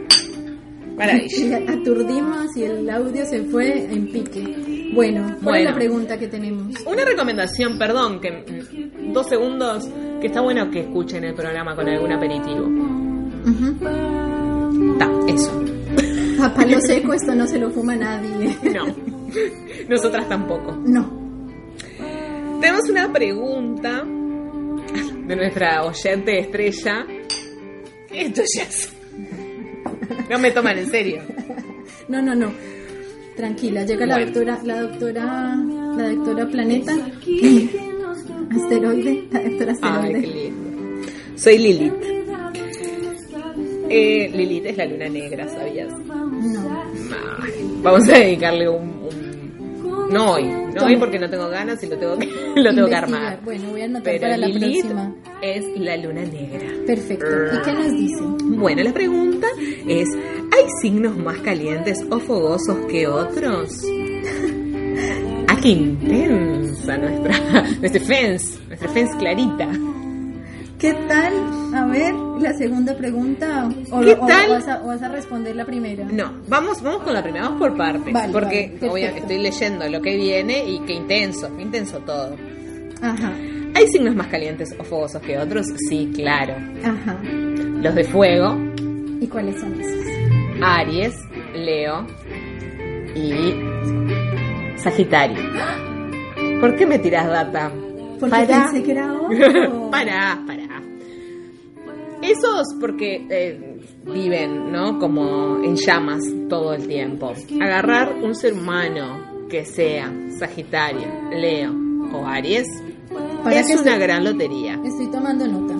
Maravilla. 0.97 1.61
Aturdimos 1.67 2.57
y 2.57 2.63
el 2.63 2.89
audio 2.89 3.25
se 3.25 3.43
fue 3.43 3.85
en 3.85 4.07
pique. 4.11 4.91
Bueno, 4.93 5.37
¿cuál 5.43 5.59
es 5.59 5.65
la 5.65 5.75
pregunta 5.75 6.17
que 6.17 6.27
tenemos? 6.27 6.73
Una 6.85 7.05
recomendación, 7.05 7.77
perdón, 7.77 8.19
que 8.19 8.31
mm, 8.31 9.13
dos 9.13 9.27
segundos, 9.27 9.87
que 10.19 10.27
está 10.27 10.41
bueno 10.41 10.69
que 10.71 10.81
escuchen 10.81 11.23
el 11.23 11.35
programa 11.35 11.75
con 11.75 11.87
algún 11.87 12.11
aperitivo. 12.11 12.67
Ta, 14.97 15.09
eso. 15.27 15.63
A 16.41 16.53
palo 16.53 16.79
seco 16.85 17.13
esto 17.13 17.35
no 17.35 17.47
se 17.47 17.59
lo 17.59 17.69
fuma 17.69 17.95
nadie. 17.95 18.57
No. 18.73 18.87
Nosotras 19.87 20.27
tampoco. 20.27 20.75
No. 20.83 21.27
Tenemos 22.59 22.89
una 22.89 23.13
pregunta 23.13 24.03
de 24.03 25.35
nuestra 25.35 25.83
oyente 25.83 26.39
estrella. 26.39 27.05
Esto 28.11 28.41
ya 28.55 28.63
es. 28.63 28.96
No 30.29 30.39
me 30.39 30.51
toman 30.51 30.77
en 30.77 30.89
serio. 30.89 31.21
No, 32.07 32.21
no, 32.21 32.35
no. 32.35 32.51
Tranquila, 33.35 33.83
llega 33.85 34.05
la 34.05 34.19
doctora, 34.19 34.59
la 34.63 34.81
doctora, 34.81 35.55
la 35.97 36.09
doctora 36.09 36.47
Planeta. 36.47 36.93
Asteroide, 38.49 39.27
la 39.31 39.41
doctora 39.43 39.73
Ay, 39.81 40.11
qué 40.11 40.17
Asteroide. 40.17 40.27
lindo. 40.27 41.07
Soy 41.35 41.57
Lilith. 41.59 41.93
Eh, 43.89 44.29
Lilith 44.35 44.65
es 44.65 44.77
la 44.77 44.85
luna 44.85 45.07
negra, 45.09 45.47
¿sabías? 45.47 45.89
No. 45.97 46.83
Ay, 47.39 47.51
Vamos 47.81 48.09
a 48.09 48.17
dedicarle 48.19 48.67
un, 48.69 48.81
un- 48.89 49.26
No 50.11 50.31
hoy, 50.33 50.43
no 50.73 50.85
hoy 50.85 50.95
porque 50.97 51.19
no 51.19 51.29
tengo 51.29 51.49
ganas 51.49 51.83
y 51.83 51.87
lo 51.87 51.97
tengo 51.97 52.17
que, 52.17 52.27
lo 52.55 52.73
tengo 52.73 52.87
que 52.87 52.95
armar. 52.95 53.39
Bueno, 53.43 53.69
voy 53.71 53.81
a 53.81 53.85
anotar 53.85 54.03
Pero 54.03 54.21
para 54.21 54.37
la 54.37 54.47
Lilith 54.47 54.85
próxima. 54.85 55.15
es 55.41 55.63
la 55.79 55.97
luna 55.97 56.21
negra. 56.21 56.67
Perfecto. 56.85 57.25
¿Y 57.25 57.61
qué 57.63 57.73
nos 57.73 57.91
dice? 57.91 58.21
Bueno, 58.43 58.83
la 58.83 58.93
pregunta 58.93 59.47
es, 59.87 60.07
¿hay 60.15 60.65
signos 60.81 61.17
más 61.17 61.37
calientes 61.39 61.99
o 62.09 62.19
fogosos 62.19 62.77
que 62.89 63.05
otros? 63.07 63.81
¡Ah, 65.49 65.57
qué 65.61 65.69
intensa 65.69 66.97
nuestra, 66.97 67.63
nuestra 67.79 68.01
fence, 68.01 68.59
nuestra 68.67 68.89
fence 68.89 69.17
clarita! 69.17 69.67
¿Qué 70.79 70.93
tal? 71.07 71.33
A 71.73 71.85
ver, 71.87 72.13
la 72.39 72.53
segunda 72.53 72.95
pregunta. 72.95 73.67
¿O, 73.91 73.99
¿Qué 74.01 74.11
o- 74.13 74.27
tal? 74.27 74.49
o 74.49 74.53
vas, 74.53 74.67
a, 74.67 74.83
o 74.83 74.87
vas 74.87 75.01
a 75.01 75.07
responder 75.09 75.55
la 75.55 75.65
primera? 75.65 76.05
No, 76.05 76.31
vamos, 76.47 76.81
vamos 76.83 77.01
con 77.03 77.13
la 77.13 77.23
primera, 77.23 77.45
vamos 77.45 77.59
por 77.59 77.75
partes, 77.75 78.13
Vale, 78.13 78.31
porque 78.31 78.77
vale, 78.79 79.17
estoy 79.17 79.39
leyendo 79.39 79.89
lo 79.89 80.01
que 80.01 80.15
viene 80.15 80.65
y 80.69 80.79
qué 80.81 80.93
intenso, 80.93 81.49
qué 81.55 81.63
intenso 81.63 81.97
todo. 81.99 82.35
Ajá, 83.01 83.31
¿Hay 83.75 83.87
signos 83.87 84.15
más 84.15 84.27
calientes 84.27 84.75
o 84.79 84.83
fogosos 84.83 85.21
que 85.21 85.37
otros? 85.37 85.67
Sí, 85.89 86.11
claro. 86.15 86.53
ajá. 86.83 87.17
Los 87.23 87.95
de 87.95 88.03
fuego, 88.03 88.55
¿Y 89.19 89.27
cuáles 89.27 89.59
son 89.59 89.79
esos? 89.81 90.05
Aries, 90.61 91.15
Leo 91.55 92.05
y 93.15 94.79
Sagitario. 94.79 95.37
¿Por 96.59 96.75
qué 96.75 96.85
me 96.85 96.99
tiras 96.99 97.27
data? 97.27 97.71
Porque 98.19 98.31
Para. 98.31 98.63
pensé 98.63 98.83
que 98.83 98.91
era 98.91 99.11
otro. 99.13 99.89
pará, 99.91 100.39
pará. 100.47 100.66
Esos 102.27 102.67
porque 102.79 103.25
eh, 103.29 103.79
viven, 104.05 104.71
¿no? 104.71 104.99
Como 104.99 105.63
en 105.63 105.75
llamas 105.75 106.23
todo 106.49 106.73
el 106.73 106.87
tiempo. 106.87 107.33
Agarrar 107.61 108.17
un 108.21 108.35
ser 108.35 108.53
humano 108.53 109.47
que 109.49 109.65
sea 109.65 110.13
Sagitario, 110.37 111.07
Leo 111.31 111.73
o 112.13 112.25
Aries 112.25 112.67
Para 113.43 113.59
es 113.59 113.79
una 113.79 113.97
gran 113.97 114.23
lotería. 114.23 114.79
Estoy 114.83 115.07
tomando 115.07 115.47
nota. 115.47 115.73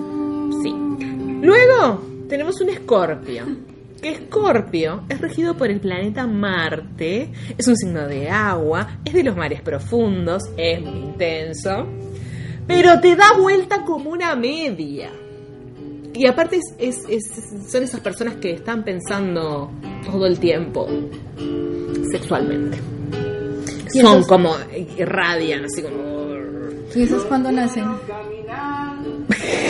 Sí. 0.62 0.74
Luego 1.42 2.02
tenemos 2.28 2.60
un 2.60 2.70
escorpio. 2.70 3.44
Que 4.00 4.10
escorpio 4.10 5.02
es 5.08 5.20
regido 5.20 5.56
por 5.56 5.70
el 5.70 5.80
planeta 5.80 6.24
Marte, 6.24 7.32
es 7.58 7.66
un 7.66 7.76
signo 7.76 8.06
de 8.06 8.30
agua, 8.30 9.00
es 9.04 9.12
de 9.12 9.24
los 9.24 9.36
mares 9.36 9.60
profundos, 9.60 10.44
es 10.56 10.80
muy 10.80 11.00
intenso, 11.00 11.84
pero 12.68 13.00
te 13.00 13.16
da 13.16 13.32
vuelta 13.36 13.84
como 13.84 14.10
una 14.10 14.36
media. 14.36 15.10
Y 16.14 16.26
aparte 16.26 16.56
es, 16.56 16.74
es- 16.78 17.04
es- 17.08 17.70
son 17.70 17.82
esas 17.82 18.00
personas 18.00 18.36
que 18.36 18.52
están 18.52 18.82
pensando 18.84 19.70
todo 20.04 20.26
el 20.26 20.38
tiempo 20.38 20.88
sexualmente. 22.10 22.78
Son 24.00 24.22
como 24.24 24.54
irradian, 24.98 25.64
así 25.64 25.82
como... 25.82 25.96
¿Y 26.94 27.02
esos 27.02 27.24
cuándo 27.24 27.50
nacen? 27.52 27.84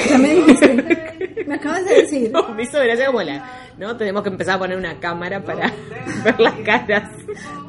Ya 0.09 0.18
me 0.18 0.34
dijiste. 0.34 1.45
Me 1.47 1.55
acabas 1.55 1.84
de 1.84 1.95
decir. 2.03 2.30
No, 2.32 2.49
me 2.55 2.62
hizo 2.62 2.78
gracia 2.78 3.07
como 3.07 3.22
la... 3.22 3.45
¿No? 3.78 3.97
Tenemos 3.97 4.22
que 4.24 4.28
empezar 4.30 4.57
a 4.57 4.59
poner 4.59 4.76
una 4.76 4.99
cámara 4.99 5.45
para 5.45 5.72
ver 6.24 6.41
las 6.41 6.55
caras. 6.64 7.11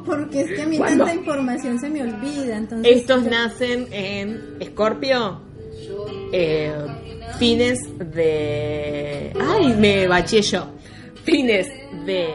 Porque 0.04 0.40
es 0.42 0.52
que 0.52 0.62
a 0.62 0.66
mí 0.66 0.76
¿Cuándo? 0.78 1.04
tanta 1.04 1.20
información 1.20 1.78
se 1.78 1.88
me 1.88 2.02
olvida. 2.02 2.56
Entonces, 2.56 2.96
Estos 2.96 3.24
nacen 3.24 3.86
en 3.92 4.56
Escorpio. 4.60 5.40
eh, 6.32 6.72
fines 7.38 7.80
de... 7.98 9.32
Ay, 9.40 9.74
me 9.74 10.06
baché 10.06 10.42
yo. 10.42 10.72
Fines 11.24 11.68
de... 12.06 12.34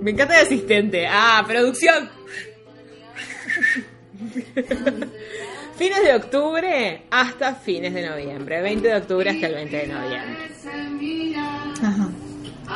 Me 0.00 0.10
encanta 0.10 0.40
el 0.40 0.46
asistente. 0.46 1.06
Ah, 1.08 1.44
producción. 1.46 2.10
fines 5.76 6.02
de 6.02 6.14
octubre 6.14 7.02
hasta 7.10 7.54
fines 7.54 7.94
de 7.94 8.08
noviembre. 8.08 8.60
20 8.60 8.88
de 8.88 8.96
octubre 8.96 9.30
hasta 9.30 9.46
el 9.46 9.54
20 9.54 9.76
de 9.76 9.86
noviembre. 9.86 10.36
Ajá. 11.82 12.10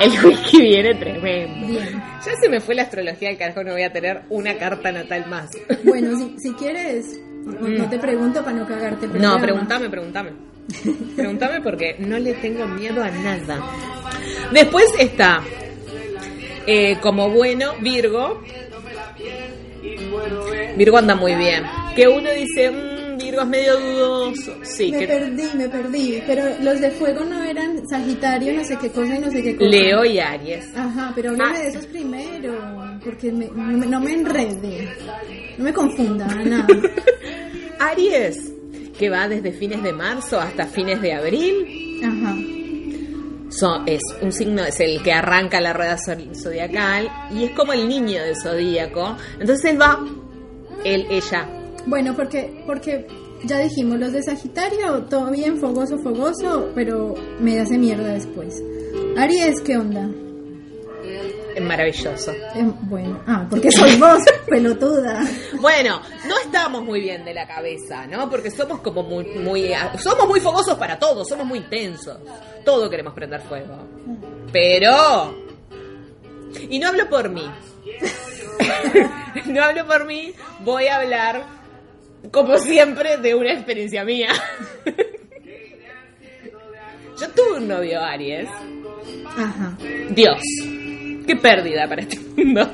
El 0.01 0.25
whisky 0.25 0.61
viene 0.61 0.95
tremendo. 0.95 1.67
Bien. 1.67 2.03
Ya 2.25 2.33
se 2.41 2.49
me 2.49 2.61
fue 2.61 2.75
la 2.75 2.83
astrología 2.83 3.31
al 3.31 3.39
carajo, 3.39 3.65
no 3.65 3.73
voy 3.73 3.83
a 3.83 3.93
tener 3.93 4.23
una 4.29 4.57
carta 4.57 4.93
natal 4.93 5.27
más. 5.29 5.51
Bueno, 5.85 6.17
si, 6.19 6.39
si 6.39 6.53
quieres, 6.55 7.19
no, 7.45 7.69
no 7.69 7.89
te 7.89 7.99
pregunto 7.99 8.45
para 8.45 8.57
no 8.57 8.67
cagarte. 8.67 9.07
el 9.07 9.21
No, 9.21 9.39
pregúntame, 9.39 9.89
pregúntame. 9.89 10.31
Pregúntame 11.17 11.61
porque 11.63 11.97
no 11.99 12.19
le 12.19 12.35
tengo 12.35 12.67
miedo 12.67 13.03
a 13.03 13.11
nada. 13.11 13.61
Después 14.53 14.87
está, 14.99 15.43
eh, 16.67 16.97
como 17.01 17.31
bueno, 17.31 17.73
Virgo. 17.81 18.43
Virgo 20.77 20.99
anda 20.99 21.15
muy 21.15 21.35
bien. 21.35 21.65
Que 21.97 22.07
uno 22.09 22.31
dice, 22.31 22.71
"Mm, 22.71 23.17
Virgo 23.19 23.41
es 23.43 23.47
medio 23.49 23.77
dudoso. 23.79 24.55
Sí, 24.63 24.93
Me 24.93 24.99
que 25.01 25.07
perdí, 25.09 25.43
me 25.55 25.69
perdí. 25.69 26.23
Pero 26.27 26.45
los 26.63 26.81
de 26.81 26.91
fuego 26.93 27.25
no 27.25 27.43
eran 27.43 27.83
Sagitario, 27.89 28.55
no 28.55 28.65
sé 28.65 28.77
qué 28.77 28.91
cosa 28.91 29.17
y 29.17 29.19
no 29.19 29.31
sé 29.31 29.43
qué 29.43 29.57
cosa. 29.57 29.69
Leo 29.71 30.05
y 30.05 30.19
Aries. 30.21 30.69
Ajá, 30.77 31.13
pero 31.15 31.31
háblame 31.31 31.59
Ah. 31.59 31.63
de 31.63 31.69
esos 31.69 31.87
primero. 31.87 32.55
Porque 33.05 33.33
me, 33.33 33.47
no 33.49 34.01
me 34.01 34.13
enrede. 34.13 34.89
No 35.57 35.65
me 35.65 35.73
confunda, 35.73 36.27
nada. 36.27 36.67
Aries, 37.81 38.53
que 38.99 39.11
va 39.11 39.29
desde 39.29 39.53
fines 39.53 39.83
de 39.83 39.93
marzo 39.93 40.39
hasta 40.41 40.67
fines 40.67 41.01
de 41.01 41.13
abril. 41.15 42.01
Ajá. 42.05 42.35
So- 43.51 43.83
es 43.87 44.01
un 44.21 44.31
signo, 44.33 44.63
es 44.65 44.79
el 44.81 45.03
que 45.03 45.13
arranca 45.13 45.61
la 45.61 45.73
rueda 45.73 45.97
zo- 45.97 46.35
zodiacal 46.35 47.09
y 47.35 47.45
es 47.45 47.53
como 47.53 47.73
el 47.73 47.89
niño 47.89 48.23
del 48.23 48.37
zodíaco. 48.37 49.17
Entonces 49.41 49.73
él 49.73 49.81
va, 49.81 50.05
él, 50.85 51.07
ella. 51.11 51.49
Bueno, 51.87 52.15
porque, 52.15 52.63
porque 52.67 53.07
ya 53.45 53.59
dijimos, 53.61 53.99
los 53.99 54.13
de 54.13 54.23
Sagitario, 54.23 55.05
todo 55.09 55.31
bien, 55.31 55.57
fogoso, 55.59 55.99
fogoso, 55.99 56.71
pero 56.75 57.15
me 57.41 57.59
hace 57.59 57.79
mierda 57.79 58.09
después. 58.13 58.63
Aries, 59.17 59.61
¿qué 59.63 59.77
onda? 59.79 60.09
Maravilloso. 61.61 62.33
Eh, 62.33 62.73
bueno, 62.83 63.23
ah, 63.27 63.47
porque 63.49 63.71
soy 63.71 63.97
vos, 63.97 64.23
pelotuda. 64.49 65.25
Bueno, 65.61 66.01
no 66.29 66.39
estamos 66.39 66.85
muy 66.85 67.01
bien 67.01 67.25
de 67.25 67.35
la 67.35 67.47
cabeza, 67.47 68.07
¿no? 68.07 68.29
Porque 68.31 68.51
somos 68.51 68.81
como 68.81 69.03
muy, 69.03 69.25
muy, 69.39 69.73
somos 69.99 70.27
muy 70.29 70.41
fogosos 70.41 70.77
para 70.79 70.99
todo, 70.99 71.25
somos 71.25 71.47
muy 71.47 71.59
intensos. 71.59 72.19
Todo 72.65 72.89
queremos 72.91 73.15
prender 73.15 73.41
fuego. 73.43 73.77
Pero, 74.53 75.35
y 76.69 76.79
no 76.79 76.89
hablo 76.89 77.09
por 77.09 77.29
mí. 77.29 77.49
no 79.47 79.63
hablo 79.63 79.87
por 79.87 80.05
mí, 80.07 80.33
voy 80.61 80.87
a 80.87 80.97
hablar, 80.97 81.45
como 82.31 82.59
siempre, 82.59 83.17
de 83.19 83.35
una 83.35 83.53
experiencia 83.53 84.05
mía. 84.05 84.33
Yo 87.21 87.29
tuve 87.31 87.59
un 87.59 87.67
novio 87.69 88.01
Aries. 88.01 88.49
Ajá. 89.37 89.77
Dios, 90.11 90.41
qué 91.29 91.37
pérdida 91.37 91.87
para 91.87 92.03
este 92.03 92.19
mundo. 92.37 92.69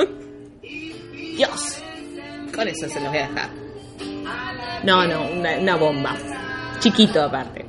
Dios, 1.36 1.82
con 2.54 2.68
eso 2.68 2.88
se 2.88 3.00
los 3.00 3.08
voy 3.10 3.18
a 3.18 3.28
dejar. 3.28 3.50
No, 4.84 5.06
no, 5.06 5.28
una, 5.32 5.58
una 5.58 5.76
bomba. 5.76 6.16
Chiquito 6.78 7.22
aparte. 7.22 7.64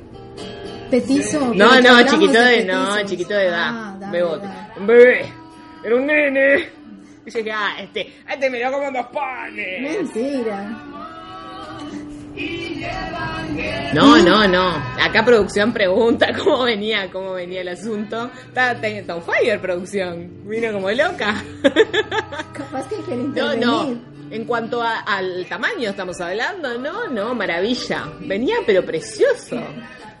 Petizo. 0.90 1.52
No, 1.54 1.80
no, 1.80 2.02
chiquito 2.06 2.40
de, 2.40 2.64
no, 2.64 3.04
chiquito 3.04 3.34
de 3.34 3.46
edad. 3.48 3.70
Ah, 3.72 3.96
dale, 3.98 4.12
bebote. 4.12 4.46
dale. 4.46 4.80
Un 4.80 4.86
bebé. 4.86 5.26
Era 5.84 5.96
un 5.96 6.06
nene. 6.06 6.68
Y 7.26 7.30
yo 7.30 7.38
dije, 7.38 7.52
ah, 7.52 7.74
este, 7.80 8.12
este 8.30 8.50
miró 8.50 8.70
como 8.70 8.92
dos 8.92 9.06
panes. 9.06 9.82
Mentira. 9.82 10.76
No, 13.94 14.16
no, 14.22 14.46
no. 14.46 14.68
Acá 15.00 15.24
producción 15.24 15.72
pregunta 15.72 16.28
cómo 16.38 16.64
venía, 16.64 17.10
cómo 17.10 17.32
venía 17.32 17.62
el 17.62 17.68
asunto. 17.68 18.30
Está, 18.48 18.76
on 19.14 19.22
fire 19.22 19.60
producción. 19.60 20.30
Vino 20.46 20.72
como 20.72 20.90
loca. 20.90 21.42
Capaz 22.52 22.86
que 22.88 22.96
quiere 22.96 23.22
No, 23.24 23.54
no. 23.56 24.16
En 24.30 24.44
cuanto 24.44 24.82
a- 24.82 25.00
al 25.00 25.46
tamaño 25.48 25.90
estamos 25.90 26.20
hablando, 26.20 26.76
no, 26.78 27.08
no, 27.08 27.34
maravilla. 27.34 28.04
Venía 28.20 28.56
pero 28.66 28.84
precioso. 28.84 29.60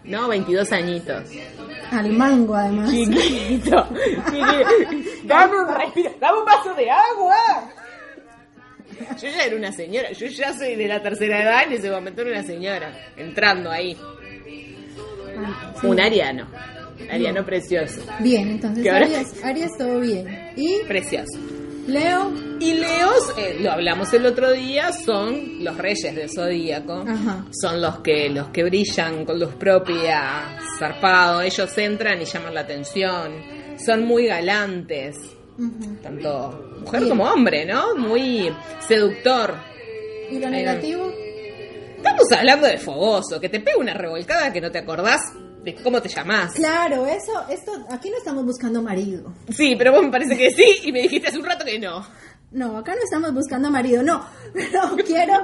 No, 0.04 0.28
22 0.28 0.70
añitos. 0.72 1.24
Al 1.90 2.12
mango, 2.12 2.54
además. 2.54 2.88
Chiquito. 2.90 3.88
chiquito. 4.30 5.08
Dame 5.24 5.58
un 5.60 5.74
respiro, 5.74 6.12
dame 6.20 6.38
un 6.38 6.44
vaso 6.44 6.74
de 6.74 6.88
agua. 6.90 7.36
Yo 9.20 9.28
ya 9.28 9.42
era 9.44 9.56
una 9.56 9.72
señora, 9.72 10.12
yo 10.12 10.26
ya 10.26 10.52
soy 10.52 10.74
de 10.76 10.88
la 10.88 11.02
tercera 11.02 11.42
edad, 11.42 11.64
en 11.66 11.72
ese 11.72 11.90
momento 11.90 12.22
era 12.22 12.30
una 12.32 12.42
señora, 12.42 12.92
entrando 13.16 13.70
ahí. 13.70 13.96
Ah, 15.38 15.72
sí. 15.80 15.86
Un 15.86 16.00
ariano. 16.00 16.46
Ariano 17.10 17.44
precioso. 17.44 18.00
Bien, 18.20 18.48
entonces. 18.52 18.86
Aries, 18.86 19.44
Aries 19.44 19.70
todo 19.78 20.00
bien. 20.00 20.26
Y 20.56 20.78
Precioso. 20.86 21.38
Leo, 21.86 22.32
Y 22.58 22.74
Leos, 22.74 23.32
eh, 23.38 23.58
lo 23.60 23.70
hablamos 23.70 24.12
el 24.12 24.26
otro 24.26 24.50
día, 24.52 24.90
son 24.92 25.62
los 25.62 25.76
reyes 25.76 26.16
del 26.16 26.28
zodíaco. 26.28 27.04
Ajá. 27.06 27.44
Son 27.52 27.80
los 27.80 27.98
que 28.00 28.28
los 28.28 28.48
que 28.48 28.64
brillan 28.64 29.24
con 29.24 29.38
luz 29.38 29.54
propia, 29.54 30.58
zarpado. 30.78 31.42
Ellos 31.42 31.78
entran 31.78 32.20
y 32.20 32.24
llaman 32.24 32.54
la 32.54 32.62
atención. 32.62 33.34
Son 33.78 34.04
muy 34.04 34.26
galantes, 34.26 35.16
tanto 36.02 36.76
mujer 36.80 37.08
como 37.08 37.24
hombre, 37.24 37.64
¿no? 37.64 37.94
Muy 37.96 38.52
seductor. 38.86 39.54
y 40.30 40.38
lo 40.38 40.50
negativo, 40.50 41.12
Estamos 41.96 42.30
hablando 42.38 42.66
de 42.66 42.78
fogoso, 42.78 43.40
que 43.40 43.48
te 43.48 43.58
pega 43.60 43.78
una 43.78 43.94
revolcada 43.94 44.52
que 44.52 44.60
no 44.60 44.70
te 44.70 44.78
acordás 44.78 45.20
de 45.64 45.74
cómo 45.74 46.00
te 46.00 46.08
llamás. 46.08 46.52
claro, 46.54 47.04
eso, 47.06 47.32
esto, 47.50 47.72
aquí 47.90 48.10
no 48.10 48.18
estamos 48.18 48.44
buscando 48.44 48.80
marido. 48.82 49.32
Sí, 49.48 49.74
pero 49.76 49.92
vos 49.92 50.02
me 50.04 50.10
parece 50.10 50.36
que 50.36 50.50
sí 50.52 50.82
y 50.84 50.92
me 50.92 51.02
dijiste 51.02 51.28
hace 51.28 51.38
un 51.38 51.44
rato 51.44 51.64
que 51.64 51.78
no. 51.78 52.06
No, 52.52 52.76
acá 52.78 52.94
no 52.94 53.00
estamos 53.02 53.34
buscando 53.34 53.70
marido, 53.70 54.02
no. 54.02 54.24
Pero 54.54 54.96
quiero, 55.04 55.34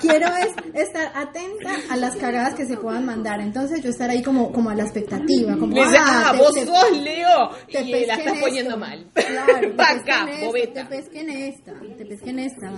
quiero 0.00 0.26
es 0.36 0.48
estar 0.74 1.10
atenta 1.16 1.70
a 1.90 1.96
las 1.96 2.14
cagadas 2.16 2.54
que 2.54 2.66
se 2.66 2.76
puedan 2.76 3.04
mandar. 3.06 3.40
Entonces 3.40 3.82
yo 3.82 3.90
estar 3.90 4.10
ahí 4.10 4.22
como, 4.22 4.52
como 4.52 4.70
a 4.70 4.74
la 4.74 4.82
expectativa, 4.84 5.56
como 5.56 5.74
dice, 5.74 5.96
ah, 5.98 6.28
te- 6.32 6.38
vos 6.38 6.52
te- 6.54 6.66
sos 6.66 6.92
Leo 6.98 7.50
te 7.72 7.82
y 7.82 8.06
la 8.06 8.14
estás 8.14 8.34
esto. 8.34 8.46
poniendo 8.46 8.76
mal. 8.76 9.06
Claro, 9.14 9.60
te 9.60 9.68
Pa' 9.70 9.88
pesqué 9.94 10.12
acá, 10.12 10.22
en 10.22 10.28
esto, 10.28 10.46
bobeta. 10.46 10.88
Te 10.88 10.96
pesqué 10.96 11.20
en 11.20 11.30
esta, 11.30 11.72
te 11.96 12.06
pesqué 12.06 12.30
en 12.30 12.38
esta. 12.40 12.70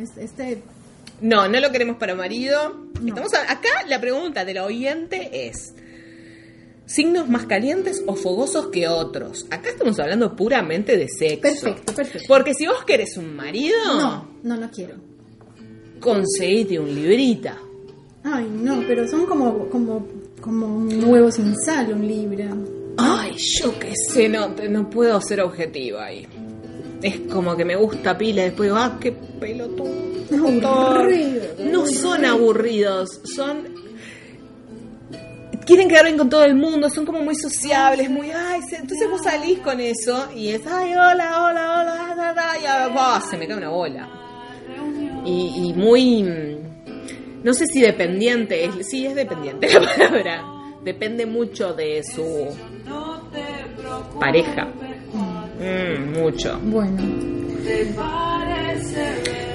Es- 0.00 0.16
Este, 0.18 0.62
No, 1.22 1.48
no 1.48 1.58
lo 1.60 1.70
queremos 1.72 1.96
para 1.96 2.14
marido. 2.14 2.86
No. 3.00 3.08
Estamos 3.08 3.32
a- 3.34 3.50
acá 3.50 3.68
la 3.88 3.98
pregunta 4.00 4.44
del 4.44 4.58
oyente 4.58 5.48
es 5.48 5.74
signos 6.86 7.28
más 7.28 7.46
calientes 7.46 8.02
o 8.06 8.14
fogosos 8.14 8.68
que 8.68 8.88
otros. 8.88 9.46
Acá 9.50 9.70
estamos 9.70 9.98
hablando 10.00 10.34
puramente 10.36 10.96
de 10.96 11.08
sexo. 11.08 11.40
perfecto, 11.42 11.92
perfecto. 11.94 12.24
Porque 12.28 12.54
si 12.54 12.66
vos 12.66 12.84
querés 12.84 13.16
un 13.16 13.34
marido, 13.36 13.76
No, 13.86 14.28
no, 14.42 14.56
no 14.56 14.70
quiero. 14.70 14.94
conseguite 16.00 16.78
un 16.78 16.94
librita. 16.94 17.58
Ay, 18.24 18.48
no, 18.50 18.82
pero 18.86 19.06
son 19.06 19.26
como, 19.26 19.68
como, 19.68 20.06
como 20.40 20.66
un 20.78 21.04
huevo 21.04 21.30
sin 21.30 21.54
sal, 21.56 21.92
un 21.92 22.06
libra. 22.06 22.48
Ay, 22.98 23.36
yo 23.36 23.78
qué 23.78 23.92
sé, 24.08 24.28
no, 24.28 24.48
no 24.68 24.88
puedo 24.90 25.20
ser 25.20 25.40
objetiva 25.42 26.06
ahí. 26.06 26.26
Es 27.02 27.20
como 27.32 27.56
que 27.56 27.64
me 27.64 27.76
gusta 27.76 28.16
pila 28.16 28.40
y 28.42 28.44
después 28.46 28.68
digo, 28.68 28.76
ah, 28.78 28.98
qué 29.00 29.12
pelotudo. 29.12 30.06
No 31.70 31.86
son 31.86 32.24
aburridos, 32.24 33.20
son... 33.34 33.75
Quieren 35.66 35.88
quedar 35.88 36.04
bien 36.04 36.16
con 36.16 36.30
todo 36.30 36.44
el 36.44 36.54
mundo, 36.54 36.88
son 36.88 37.04
como 37.04 37.20
muy 37.22 37.34
sociables, 37.34 38.08
muy... 38.08 38.30
Ay, 38.30 38.60
se- 38.62 38.76
entonces 38.76 39.10
vos 39.10 39.20
salís 39.22 39.58
con 39.58 39.80
eso 39.80 40.28
y 40.34 40.48
es, 40.50 40.62
ay, 40.66 40.92
hola, 40.92 41.42
hola, 41.44 41.80
hola, 41.80 42.14
da, 42.16 42.32
da, 42.32 42.56
y 42.56 43.22
se 43.28 43.36
me 43.36 43.48
cae 43.48 43.56
una 43.56 43.70
bola. 43.70 44.08
Y, 45.24 45.64
y 45.66 45.72
muy... 45.74 46.22
No 47.42 47.52
sé 47.52 47.66
si 47.66 47.80
dependiente, 47.80 48.64
es, 48.64 48.88
sí 48.88 49.06
es 49.06 49.14
dependiente 49.16 49.68
la 49.72 49.80
palabra. 49.80 50.44
Depende 50.84 51.26
mucho 51.26 51.74
de 51.74 52.02
su 52.04 52.46
pareja. 54.20 54.68
Mm, 55.58 56.12
mucho. 56.20 56.58
Bueno, 56.62 57.02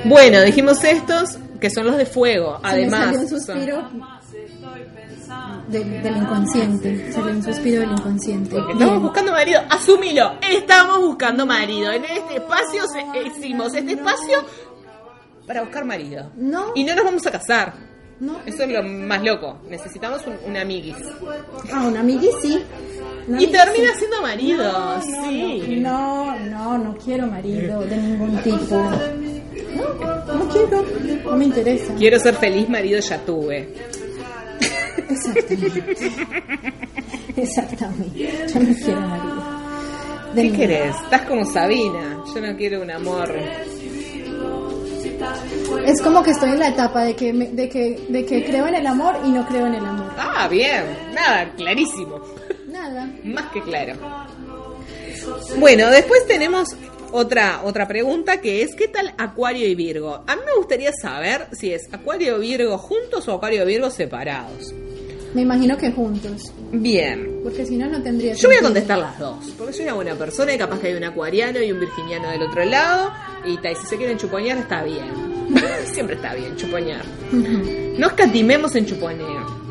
Bueno, 0.06 0.42
dijimos 0.42 0.84
estos 0.84 1.38
que 1.60 1.70
son 1.70 1.86
los 1.86 1.98
de 1.98 2.06
fuego. 2.06 2.58
se 2.58 2.64
me 2.64 2.70
Además, 2.70 3.06
salió 3.06 3.20
un 3.22 3.28
son- 3.30 3.40
suspiro 3.40 3.90
del, 5.68 6.04
del 6.04 6.18
inconsciente. 6.18 7.12
Salió 7.12 7.32
un 7.32 7.44
suspiro 7.44 7.82
del 7.82 7.92
inconsciente. 7.92 8.50
porque 8.56 8.74
Bien. 8.74 8.80
estamos 8.82 9.04
buscando 9.04 9.32
marido. 9.32 9.62
Asumilo, 9.70 10.34
estamos 10.42 11.00
buscando 11.00 11.46
marido. 11.46 11.92
En 11.92 12.04
este 12.06 12.36
espacio 12.36 12.84
se- 12.88 13.28
hicimos 13.28 13.74
este 13.74 13.94
espacio 13.94 14.40
para 15.48 15.62
buscar 15.62 15.86
marido. 15.86 16.32
No, 16.36 16.72
Y 16.76 16.84
no 16.84 16.96
nos 16.96 17.06
vamos 17.06 17.26
a 17.28 17.32
casar. 17.32 17.74
no. 18.20 18.40
Eso 18.46 18.64
es 18.64 18.70
lo 18.70 18.84
más 18.84 19.24
loco. 19.24 19.60
Necesitamos 19.70 20.22
un, 20.28 20.36
un 20.52 20.58
amiguis. 20.58 20.96
Ah, 21.74 21.84
un 21.88 21.98
amigui 21.98 22.30
sí. 22.42 22.62
Y 23.40 23.48
termina 23.48 23.92
sí. 23.94 24.00
siendo 24.00 24.22
marido. 24.22 24.64
No, 24.72 24.96
no, 24.96 25.02
sí. 25.30 25.78
no, 25.80 26.40
no, 26.40 26.78
no 26.78 26.98
quiero 26.98 27.28
marido 27.28 27.82
de 27.82 27.98
ningún 27.98 28.38
tipo. 28.44 28.76
No, 29.76 30.34
no 30.36 30.48
quiero, 30.50 30.86
no 31.26 31.38
me 31.38 31.46
interesa. 31.46 31.94
Quiero 31.96 32.20
ser 32.20 32.36
feliz 32.36 32.68
marido, 32.70 33.00
ya 33.00 33.18
tuve. 33.20 33.74
Exactamente. 35.12 35.84
Exactamente. 37.38 38.30
Yo 38.54 38.60
no 38.60 38.76
quiero 38.76 39.02
marido. 39.02 39.44
De 40.36 40.42
¿Qué 40.44 40.52
querés? 40.58 40.96
Estás 41.04 41.22
como 41.24 41.46
Sabina. 41.46 42.24
Yo 42.34 42.42
no 42.42 42.56
quiero 42.58 42.82
un 42.82 42.92
amor. 42.92 43.34
Es 45.86 46.02
como 46.02 46.24
que 46.24 46.32
estoy 46.32 46.50
en 46.52 46.60
la 46.60 46.70
etapa 46.70 47.04
de 47.04 47.16
que, 47.16 47.34
me- 47.34 47.48
de 47.52 47.70
que, 47.70 48.00
de 48.10 48.26
que 48.26 48.44
creo 48.46 48.68
en 48.68 48.76
el 48.76 48.88
amor 48.88 49.16
y 49.26 49.30
no 49.30 49.46
creo 49.48 49.68
en 49.68 49.76
el 49.76 49.86
amor. 49.86 50.12
Ah, 50.18 50.48
bien. 50.50 50.84
Nada, 51.14 51.52
clarísimo. 51.56 52.22
Nada. 52.68 53.10
Más 53.24 53.52
que 53.52 53.62
claro. 53.62 53.94
Bueno, 55.60 55.90
después 55.90 56.26
tenemos 56.28 56.70
otra, 57.12 57.62
otra 57.64 57.88
pregunta 57.88 58.40
que 58.42 58.64
es 58.64 58.74
¿qué 58.76 58.88
tal 58.88 59.14
Acuario 59.18 59.68
y 59.68 59.76
Virgo? 59.76 60.24
A 60.26 60.36
mí 60.36 60.42
me 60.46 60.56
gustaría 60.58 60.92
saber 60.94 61.48
si 61.52 61.74
es 61.74 61.88
Acuario 61.94 62.38
y 62.42 62.48
Virgo 62.58 62.78
juntos 62.78 63.28
o 63.28 63.34
Acuario 63.34 63.64
y 63.64 63.68
Virgo 63.68 63.90
separados. 63.92 64.74
Me 65.34 65.42
imagino 65.44 65.78
que 65.78 65.92
juntos. 65.92 66.52
Bien. 66.72 67.40
Porque 67.44 67.66
si 67.66 67.78
no, 67.78 67.88
no 67.88 68.02
tendría 68.02 68.34
Yo 68.34 68.50
voy 68.50 68.58
a 68.58 68.62
contestar 68.62 69.00
las 69.00 69.18
dos, 69.18 69.54
porque 69.58 69.74
soy 69.74 69.86
una 69.86 69.94
buena 69.94 70.16
persona 70.16 70.54
y 70.54 70.58
capaz 70.58 70.80
que 70.80 70.88
hay 70.88 70.94
un 70.94 71.04
acuariano 71.04 71.62
y 71.62 71.72
un 71.72 71.80
virginiano 71.80 72.30
del 72.30 72.44
otro 72.44 72.66
lado. 72.66 73.14
Y, 73.46 73.58
ta, 73.58 73.72
y 73.72 73.76
si 73.76 73.88
se 73.88 73.98
quieren 73.98 74.18
chuponear, 74.18 74.58
está 74.58 74.84
bien. 74.84 75.10
Siempre 75.86 76.16
está 76.16 76.34
bien 76.34 76.56
chuponear. 76.56 77.04
No 77.32 78.08
escatimemos 78.08 78.76
en 78.76 78.86
chuponeo. 78.86 79.62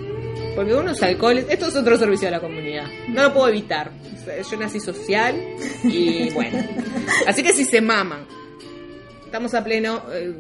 Porque 0.57 0.75
uno 0.75 0.91
es 0.91 1.03
alcohol. 1.03 1.39
Esto 1.49 1.69
es 1.69 1.77
otro 1.77 1.97
servicio 1.97 2.29
a 2.29 2.33
la 2.33 2.41
comunidad. 2.41 2.87
No 3.09 3.23
lo 3.23 3.33
puedo 3.33 3.49
evitar. 3.49 3.91
Yo 4.51 4.59
nací 4.59 4.81
social 4.81 5.35
y 5.85 6.31
bueno. 6.31 6.59
Así 7.27 7.43
que 7.43 7.53
si 7.53 7.65
se 7.65 7.81
maman. 7.81 8.27
Estamos 9.25 9.55
a 9.55 9.63
pleno 9.63 10.03
eh, 10.13 10.35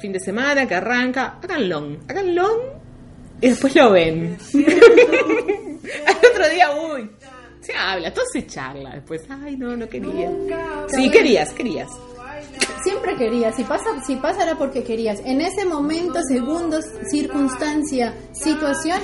fin 0.00 0.12
de 0.12 0.20
semana 0.20 0.66
que 0.66 0.74
arranca. 0.74 1.38
Hagan 1.42 1.68
long. 1.68 1.98
Hagan 2.08 2.34
long 2.34 2.81
y 3.42 3.48
después 3.50 3.74
lo 3.76 3.90
ven. 3.90 4.38
Al 6.06 6.16
otro 6.30 6.48
día, 6.48 6.68
uy. 6.94 7.10
Se 7.60 7.74
habla, 7.74 8.12
todo 8.12 8.24
se 8.32 8.44
charla 8.46 8.90
después. 8.94 9.22
Ay, 9.28 9.56
no, 9.56 9.76
no 9.76 9.88
quería. 9.88 10.30
Sí, 10.88 11.10
querías, 11.10 11.52
querías. 11.52 11.90
Siempre 12.82 13.16
querías. 13.16 13.54
Si 13.54 13.62
pasa, 13.62 13.84
si 14.04 14.16
pasa 14.16 14.42
era 14.42 14.56
porque 14.58 14.82
querías. 14.82 15.20
En 15.24 15.40
ese 15.40 15.64
momento, 15.64 16.18
segundos, 16.28 16.84
circunstancia, 17.10 18.14
situación, 18.32 19.00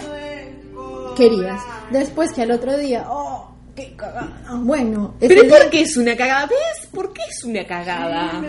querías. 1.17 1.61
Después 1.91 2.33
que 2.33 2.43
al 2.43 2.51
otro 2.51 2.77
día, 2.77 3.07
oh, 3.09 3.55
qué 3.77 3.95
cagada. 3.97 4.43
Bueno, 4.57 5.15
Pero 5.21 5.43
día- 5.43 5.51
¿por 5.57 5.71
qué 5.71 5.83
es 5.83 5.97
una 5.97 6.17
cagada? 6.17 6.47
¿Ves? 6.47 6.87
¿Por 6.93 7.13
qué 7.13 7.23
es 7.31 7.45
una 7.45 7.65
cagada? 7.65 8.43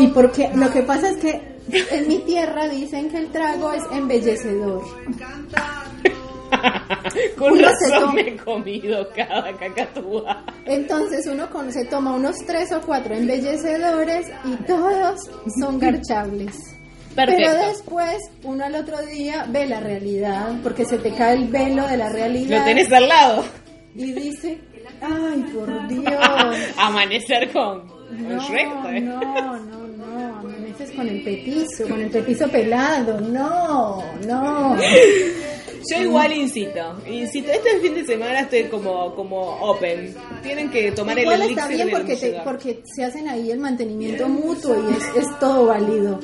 Y 0.00 0.08
porque 0.08 0.50
lo 0.56 0.70
que 0.72 0.82
pasa 0.82 1.10
es 1.10 1.18
que 1.18 1.55
en 1.70 2.08
mi 2.08 2.18
tierra 2.18 2.68
dicen 2.68 3.08
que 3.10 3.18
el 3.18 3.30
trago 3.30 3.72
es 3.72 3.82
embellecedor. 3.92 4.82
Con 7.36 7.52
Uno 7.52 7.68
razón 7.68 8.14
me 8.14 8.20
he 8.22 8.36
comido 8.36 9.08
cada 9.14 9.52
cacatúa. 9.56 10.44
Entonces 10.64 11.26
uno 11.26 11.50
con- 11.50 11.72
se 11.72 11.84
toma 11.86 12.14
unos 12.14 12.36
tres 12.46 12.72
o 12.72 12.80
cuatro 12.82 13.14
embellecedores 13.14 14.26
y 14.44 14.54
todos 14.64 15.20
son 15.58 15.78
garchables. 15.80 16.54
Pero 17.14 17.32
Perfecto. 17.32 17.66
después 17.68 18.16
uno 18.44 18.64
al 18.64 18.74
otro 18.76 18.98
día 19.06 19.46
ve 19.48 19.66
la 19.66 19.80
realidad, 19.80 20.52
porque 20.62 20.84
se 20.84 20.98
te 20.98 21.12
cae 21.12 21.34
el 21.34 21.48
velo 21.48 21.86
de 21.88 21.96
la 21.96 22.10
realidad 22.10 22.58
Lo 22.60 22.64
tenés 22.64 22.92
al 22.92 23.08
lado. 23.08 23.44
y 23.94 24.12
dice, 24.12 24.58
ay 25.00 25.42
por 25.54 25.88
Dios. 25.88 26.14
Amanecer 26.78 27.50
con, 27.52 27.88
con 27.88 28.28
No, 28.36 28.46
pues. 28.82 29.02
no, 29.02 29.20
no, 29.22 29.58
no, 29.58 30.38
amanecer 30.38 30.66
dices 30.66 30.85
con 30.96 31.08
el 31.08 31.22
petizo, 31.22 31.86
con 31.88 32.00
el 32.00 32.10
petizo 32.10 32.48
pelado. 32.48 33.20
No, 33.20 34.02
no. 34.26 34.76
Yo 35.88 36.00
igual 36.02 36.32
insisto, 36.32 37.00
insisto, 37.06 37.52
este 37.52 37.78
fin 37.80 37.94
de 37.94 38.04
semana 38.04 38.40
estoy 38.40 38.64
como, 38.64 39.14
como 39.14 39.38
open. 39.70 40.14
Tienen 40.42 40.68
que 40.70 40.90
tomar 40.90 41.16
Igual 41.16 41.42
el 41.42 41.50
está 41.50 41.66
elixir 41.66 41.76
bien 41.76 41.86
del 41.88 41.96
porque, 41.96 42.16
te- 42.16 42.40
porque 42.42 42.82
se 42.96 43.04
hacen 43.04 43.28
ahí 43.28 43.52
el 43.52 43.60
mantenimiento 43.60 44.28
mutuo 44.28 44.74
y 44.90 44.94
es, 44.94 45.24
es 45.24 45.38
todo 45.38 45.66
válido. 45.66 46.18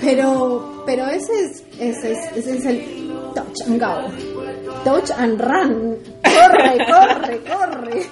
Pero, 0.00 0.82
pero 0.86 1.06
ese 1.08 1.32
es, 1.46 1.64
ese 1.80 2.12
es, 2.12 2.18
ese 2.36 2.56
es 2.58 2.64
el 2.66 3.10
touch 3.34 3.62
and 3.66 3.80
go. 3.82 4.84
Touch 4.84 5.10
and 5.18 5.40
run. 5.40 5.96
Corre, 6.22 6.78
corre, 6.86 7.40
corre. 7.40 8.06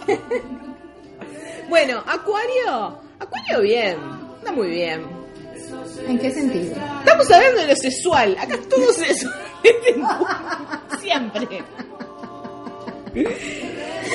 Bueno, 1.68 2.02
Acuario, 2.06 2.98
Acuario 3.18 3.60
bien, 3.62 3.96
está 4.38 4.50
muy 4.52 4.68
bien. 4.70 5.02
¿En 6.06 6.18
qué 6.18 6.30
sentido? 6.30 6.76
Estamos 7.00 7.30
hablando 7.30 7.60
de 7.60 7.68
lo 7.68 7.76
sexual, 7.76 8.36
acá 8.38 8.58
todo 8.68 8.92
sexual. 8.92 9.34
Siempre. 11.00 11.62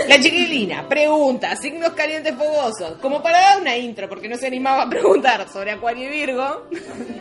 La 0.08 0.20
chiquilina 0.20 0.88
pregunta, 0.88 1.56
signos 1.56 1.92
calientes 1.92 2.36
fogosos, 2.36 2.98
como 3.02 3.22
para 3.22 3.40
dar 3.40 3.62
una 3.62 3.78
intro, 3.78 4.10
porque 4.10 4.28
no 4.28 4.36
se 4.38 4.48
animaba 4.48 4.84
a 4.84 4.90
preguntar 4.90 5.48
sobre 5.50 5.72
Acuario 5.72 6.06
y 6.06 6.10
Virgo. 6.10 6.68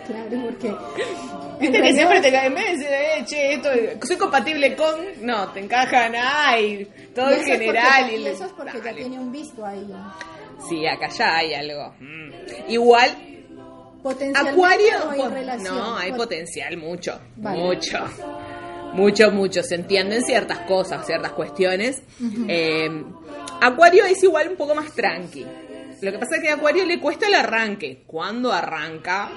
Claro, 0.07 0.43
porque. 0.45 0.75
Viste 1.61 1.83
que 1.83 1.93
siempre 1.93 2.21
te 2.21 2.33
cae 2.33 2.47
en 2.47 2.55
vez 2.55 2.65
de 2.65 2.71
decir, 2.71 2.89
eh, 2.89 3.25
che, 3.27 3.53
esto, 3.55 4.07
soy 4.07 4.17
compatible 4.17 4.75
con, 4.77 4.95
no, 5.23 5.49
te 5.51 5.61
encajan, 5.61 6.15
ay, 6.17 6.89
todo 7.15 7.31
y 7.31 7.35
en 7.35 7.41
eso 7.41 7.53
es 7.53 7.59
porque 7.59 7.65
general. 7.67 8.11
y 8.11 8.17
y 8.17 8.27
eso 8.27 8.45
es 8.45 8.53
porque 8.53 8.81
ya 8.85 8.95
tiene 8.95 9.19
un 9.19 9.33
visto 9.33 9.65
ahí. 9.65 9.87
Sí, 10.69 10.87
acá 10.87 11.09
ya 11.09 11.37
hay 11.37 11.55
algo. 11.55 11.95
Mm. 12.01 12.33
Igual, 12.69 13.17
Acuario, 14.35 15.31
relación. 15.31 15.75
no, 15.77 15.97
hay 15.97 16.11
Pot- 16.11 16.19
potencial, 16.19 16.77
mucho, 16.77 17.19
Vale. 17.37 17.59
mucho. 17.59 17.99
Mucho, 18.93 19.31
mucho. 19.31 19.63
Se 19.63 19.75
entienden 19.75 20.23
ciertas 20.23 20.61
cosas, 20.61 21.05
ciertas 21.07 21.33
cuestiones. 21.33 22.03
Eh, 22.49 23.05
Acuario 23.61 24.05
es 24.05 24.23
igual 24.23 24.49
un 24.49 24.57
poco 24.57 24.75
más 24.75 24.93
tranqui. 24.93 25.45
Lo 26.01 26.13
que 26.13 26.19
pasa 26.19 26.37
es 26.37 26.43
que 26.43 26.49
a 26.49 26.55
Acuario 26.55 26.87
le 26.87 26.99
cuesta 27.01 27.27
el 27.27 27.35
arranque. 27.35 28.03
Cuando 28.07 28.53
arranca, 28.53 29.29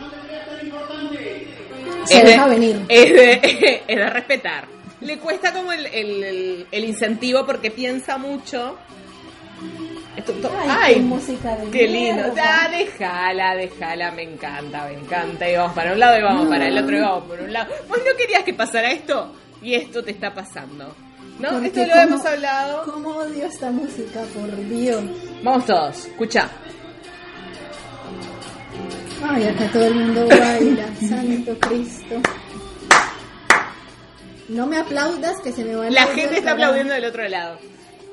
Se 2.06 2.18
es 2.18 2.24
de- 2.24 2.30
deja 2.32 2.48
venir. 2.48 2.86
Es 2.88 3.14
de, 3.14 3.82
es 3.88 3.98
de 3.98 4.10
respetar. 4.10 4.66
Le 5.02 5.18
cuesta 5.18 5.52
como 5.52 5.72
el, 5.72 5.86
el- 5.88 6.24
el- 6.24 6.68
el 6.72 6.84
incentivo 6.86 7.46
porque 7.46 7.72
piensa 7.72 8.18
mucho. 8.18 8.78
Ay, 10.70 10.96
qué 10.96 11.00
música 11.02 11.56
de 11.56 11.72
Qué 11.72 11.88
lindo. 11.88 12.24
Ah, 12.42 12.68
déjala, 12.70 13.56
déjala, 13.56 14.12
me 14.12 14.24
encanta, 14.24 14.86
me 14.88 14.94
encanta. 15.00 15.50
Y 15.50 15.56
vamos 15.56 15.74
para 15.74 15.94
un 15.94 16.00
lado 16.00 16.20
y 16.20 16.22
vamos 16.22 16.48
para 16.48 16.68
el 16.68 16.78
otro 16.78 16.98
y 16.98 17.00
vamos 17.00 17.24
por 17.24 17.40
un 17.40 17.54
lado. 17.54 17.74
¿Vos 17.88 17.98
no 18.00 18.18
querías 18.18 18.44
que 18.44 18.54
pasara 18.54 18.92
esto? 18.92 19.34
Y 19.62 19.74
esto 19.76 20.04
te 20.04 20.12
está 20.12 20.34
pasando. 20.34 20.94
¿No? 21.40 21.50
Porque 21.50 21.68
Esto 21.68 21.82
lo 21.82 21.88
cómo- 21.88 22.02
hemos 22.02 22.26
hablado. 22.26 22.84
¿Cómo 22.92 23.10
odio 23.18 23.46
esta 23.46 23.72
música, 23.72 24.22
por 24.34 24.68
Dios? 24.70 25.02
Vamos 25.44 25.66
todos, 25.66 26.06
escucha. 26.06 26.50
Ay, 29.24 29.44
acá 29.48 29.68
todo 29.72 29.86
el 29.86 29.96
mundo 29.96 30.28
baila, 30.28 30.86
Santo 31.10 31.58
Cristo. 31.60 32.16
No 34.50 34.68
me 34.68 34.78
aplaudas 34.78 35.40
que 35.42 35.52
se 35.54 35.64
me 35.64 35.76
va 35.76 35.90
La 35.90 36.08
gente 36.08 36.38
está 36.40 36.52
aplaudiendo 36.52 36.94
del 36.94 37.06
otro 37.06 37.28
lado. 37.28 37.58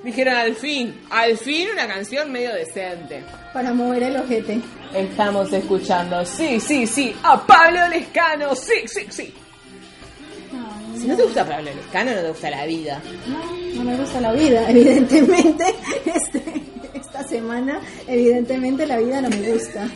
Dijeron 0.03 0.35
al 0.35 0.55
fin, 0.55 0.95
al 1.11 1.37
fin 1.37 1.69
una 1.73 1.87
canción 1.87 2.31
medio 2.31 2.55
decente. 2.55 3.25
Para 3.53 3.75
mover 3.75 4.05
el 4.05 4.17
ojete. 4.17 4.61
Estamos 4.95 5.53
escuchando, 5.53 6.25
sí, 6.25 6.61
sí, 6.61 6.87
sí, 6.87 7.15
a 7.23 7.45
Pablo 7.45 7.89
Lescano, 7.89 8.55
sí, 8.55 8.87
sí, 8.87 9.07
sí. 9.11 9.35
Si 10.97 11.07
no 11.07 11.17
te 11.17 11.23
gusta 11.23 11.47
Pablo 11.47 11.71
Lescano, 11.73 12.13
no 12.13 12.23
te 12.23 12.29
gusta 12.29 12.51
la 12.51 12.67
vida. 12.67 13.03
no, 13.27 13.75
no 13.75 13.91
me 13.91 13.97
gusta 13.97 14.21
la 14.21 14.33
vida, 14.33 14.65
evidentemente. 14.71 15.65
Este, 16.07 16.43
esta 16.95 17.23
semana, 17.25 17.81
evidentemente, 18.07 18.87
la 18.87 18.99
vida 18.99 19.21
no 19.21 19.29
me 19.31 19.53
gusta. 19.53 19.89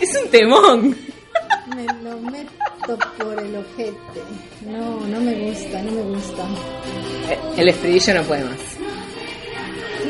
Es 0.00 0.22
un 0.22 0.30
temón. 0.30 1.13
Me 1.66 1.84
lo 2.02 2.18
meto 2.20 2.98
por 3.18 3.42
el 3.42 3.56
ojete. 3.56 4.22
No, 4.66 5.00
no 5.00 5.20
me 5.20 5.34
gusta, 5.34 5.82
no 5.82 5.92
me 5.92 6.02
gusta. 6.02 6.42
Eh, 7.30 7.38
El 7.56 7.68
estribillo 7.68 8.14
no 8.14 8.22
puede 8.24 8.44
más. 8.44 8.58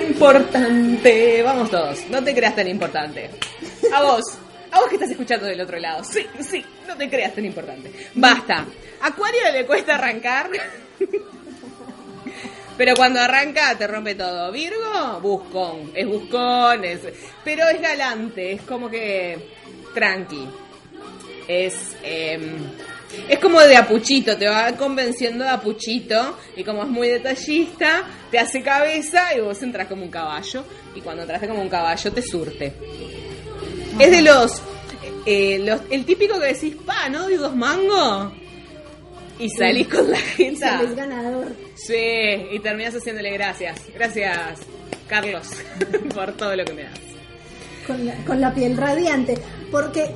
Importante, 0.09 1.43
vamos 1.43 1.71
todos, 1.71 2.09
no 2.11 2.23
te 2.23 2.35
creas 2.35 2.57
tan 2.57 2.67
importante. 2.69 3.31
A 3.93 4.03
vos, 4.03 4.25
a 4.73 4.81
vos 4.81 4.89
que 4.89 4.97
estás 4.97 5.11
escuchando 5.11 5.47
del 5.47 5.61
otro 5.61 5.79
lado, 5.79 6.03
sí, 6.05 6.27
sí, 6.41 6.65
no 6.89 6.97
te 6.97 7.09
creas 7.09 7.35
tan 7.35 7.45
importante. 7.45 7.93
Basta, 8.15 8.67
Acuario 9.01 9.41
le 9.53 9.65
cuesta 9.65 9.95
arrancar, 9.95 10.51
pero 12.77 12.95
cuando 12.97 13.21
arranca 13.21 13.77
te 13.79 13.87
rompe 13.87 14.15
todo. 14.15 14.51
Virgo, 14.51 15.21
buscón, 15.21 15.93
es 15.95 16.07
buscón, 16.07 16.83
pero 17.45 17.69
es 17.69 17.81
galante, 17.81 18.53
es 18.53 18.63
como 18.63 18.91
que 18.91 19.39
tranqui. 19.95 20.49
Es, 21.47 21.75
em, 22.03 22.57
es 23.29 23.39
como 23.39 23.61
de 23.61 23.77
apuchito, 23.77 24.37
te 24.37 24.49
va 24.49 24.73
convenciendo 24.73 25.45
de 25.45 25.51
apuchito 25.51 26.39
y 26.57 26.65
como 26.65 26.83
es 26.83 26.89
muy 26.89 27.09
detallista, 27.09 28.03
te 28.31 28.39
hace 28.39 28.63
cabeza 28.63 29.37
y 29.37 29.41
vos 29.41 29.63
entras 29.63 29.87
como 29.89 30.03
un 30.03 30.11
caballo 30.11 30.65
y 30.95 31.01
cuando 31.01 31.23
entras 31.23 31.47
como 31.47 31.61
un 31.61 31.69
caballo 31.69 32.13
te 32.13 32.23
surte. 32.23 32.73
Es 33.99 34.11
de 34.11 34.23
los, 34.23 34.63
eh, 35.27 35.59
los, 35.61 35.83
el 35.91 36.05
típico 36.05 36.41
que 36.41 36.47
decís, 36.47 36.75
pa, 36.85 37.09
¿no 37.09 37.23
doy 37.23 37.37
dos 37.37 37.55
mangos? 37.55 38.33
Y 39.39 39.51
salís 39.51 39.89
con 39.89 40.11
la 40.11 40.19
gente. 40.19 40.61
Sales 40.61 40.95
ganador. 40.95 41.53
Sí, 41.75 41.95
y 42.53 42.59
terminás 42.61 42.95
haciéndole 42.95 43.31
gracias. 43.33 43.81
Gracias, 43.93 44.61
Carlos, 45.09 45.49
por 46.15 46.33
todo 46.33 46.55
lo 46.55 46.65
que 46.65 46.73
me 46.73 46.85
das. 46.85 47.01
Con 47.87 48.07
la, 48.07 48.15
con 48.25 48.41
la 48.41 48.55
piel 48.55 48.77
radiante. 48.77 49.37
Porque 49.71 50.15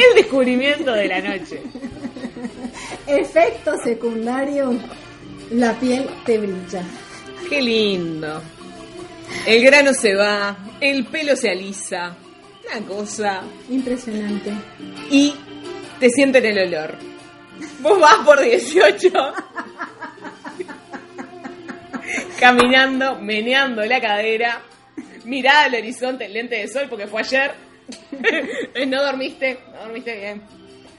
El 0.00 0.14
descubrimiento 0.22 0.92
de 0.92 1.08
la 1.08 1.20
noche. 1.20 1.60
efecto 3.06 3.72
secundario, 3.84 4.72
la 5.50 5.78
piel 5.78 6.08
te 6.24 6.38
brilla. 6.38 6.82
Qué 7.48 7.60
lindo. 7.60 8.42
El 9.46 9.62
grano 9.62 9.92
se 9.92 10.14
va, 10.14 10.56
el 10.80 11.04
pelo 11.04 11.36
se 11.36 11.50
alisa. 11.50 12.16
Una 12.64 12.86
cosa. 12.86 13.42
Impresionante. 13.68 14.52
Y 15.10 15.34
te 15.98 16.08
sienten 16.08 16.46
el 16.46 16.68
olor. 16.68 16.96
Vos 17.80 18.00
vas 18.00 18.24
por 18.24 18.40
18. 18.40 19.10
caminando, 22.38 23.20
meneando 23.20 23.84
la 23.84 24.00
cadera. 24.00 24.62
Mirá 25.24 25.64
al 25.64 25.74
horizonte, 25.74 26.26
lente 26.26 26.56
de 26.56 26.68
sol 26.68 26.86
porque 26.88 27.06
fue 27.06 27.20
ayer. 27.20 27.69
No 28.86 29.02
dormiste, 29.04 29.58
no 29.72 29.80
dormiste 29.84 30.16
bien. 30.18 30.42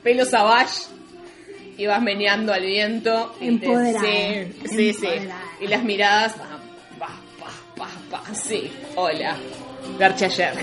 Pelo 0.03 0.25
savage. 0.25 0.83
Y 1.77 1.85
vas 1.87 2.01
meneando 2.01 2.53
al 2.53 2.63
viento. 2.65 3.35
Empoderada, 3.41 3.99
Sí, 4.01 4.53
sí, 4.69 4.93
sí. 4.93 5.07
Y 5.61 5.67
las 5.67 5.83
miradas. 5.83 6.33
Pa, 6.33 6.59
pa, 6.99 7.07
pa, 7.75 7.87
pa, 8.09 8.21
pa, 8.23 8.35
sí. 8.35 8.71
Hola. 8.95 9.35
Garcha 9.97 10.25
ayer. 10.25 10.53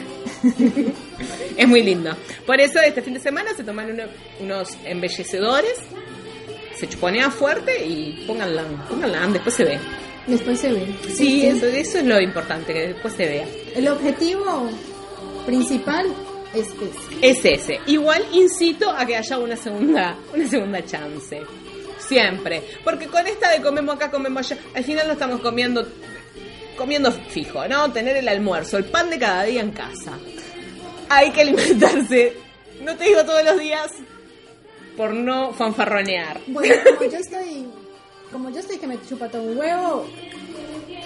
es 1.56 1.68
muy 1.68 1.82
lindo. 1.82 2.16
Por 2.46 2.60
eso 2.60 2.80
este 2.80 3.02
fin 3.02 3.14
de 3.14 3.20
semana 3.20 3.52
se 3.54 3.64
toman 3.64 3.90
uno- 3.90 4.04
unos 4.40 4.76
embellecedores. 4.84 5.74
Se 6.76 6.88
chuponea 6.88 7.30
fuerte 7.30 7.84
y 7.84 8.24
pónganla, 8.26 8.62
pónganla, 8.88 9.26
después 9.28 9.54
se 9.56 9.64
ve. 9.64 9.78
Después 10.28 10.60
se 10.60 10.72
ve. 10.72 10.86
Sí, 11.12 11.46
Eso, 11.46 11.66
eso 11.66 11.98
es 11.98 12.04
lo 12.04 12.20
importante, 12.20 12.72
que 12.72 12.88
después 12.88 13.14
se 13.14 13.26
vea. 13.26 13.46
El 13.74 13.88
objetivo 13.88 14.70
principal 15.48 16.06
es 16.52 16.68
ese. 16.68 17.18
Es 17.22 17.44
ese. 17.44 17.80
Igual 17.86 18.22
incito 18.32 18.90
a 18.90 19.06
que 19.06 19.16
haya 19.16 19.38
una 19.38 19.56
segunda, 19.56 20.14
una 20.34 20.46
segunda 20.46 20.84
chance. 20.84 21.42
Siempre. 21.98 22.62
Porque 22.84 23.06
con 23.06 23.26
esta 23.26 23.50
de 23.50 23.62
comemos 23.62 23.96
acá, 23.96 24.10
comemos 24.10 24.50
allá, 24.50 24.60
al 24.74 24.84
final 24.84 25.06
no 25.06 25.14
estamos 25.14 25.40
comiendo, 25.40 25.86
comiendo 26.76 27.10
fijo, 27.10 27.66
¿no? 27.66 27.90
Tener 27.90 28.16
el 28.16 28.28
almuerzo, 28.28 28.76
el 28.76 28.84
pan 28.84 29.08
de 29.08 29.18
cada 29.18 29.44
día 29.44 29.62
en 29.62 29.70
casa. 29.70 30.18
Hay 31.08 31.30
que 31.30 31.40
alimentarse, 31.40 32.36
no 32.82 32.94
te 32.96 33.04
digo 33.04 33.24
todos 33.24 33.42
los 33.42 33.58
días, 33.58 33.90
por 34.98 35.14
no 35.14 35.54
fanfarronear. 35.54 36.40
Bueno, 36.48 36.74
como 36.98 37.10
yo 37.10 37.18
estoy, 37.18 37.66
como 38.30 38.50
yo 38.50 38.60
estoy 38.60 38.76
que 38.76 38.86
me 38.86 39.00
chupa 39.08 39.28
todo 39.28 39.42
un 39.42 39.56
huevo, 39.56 40.06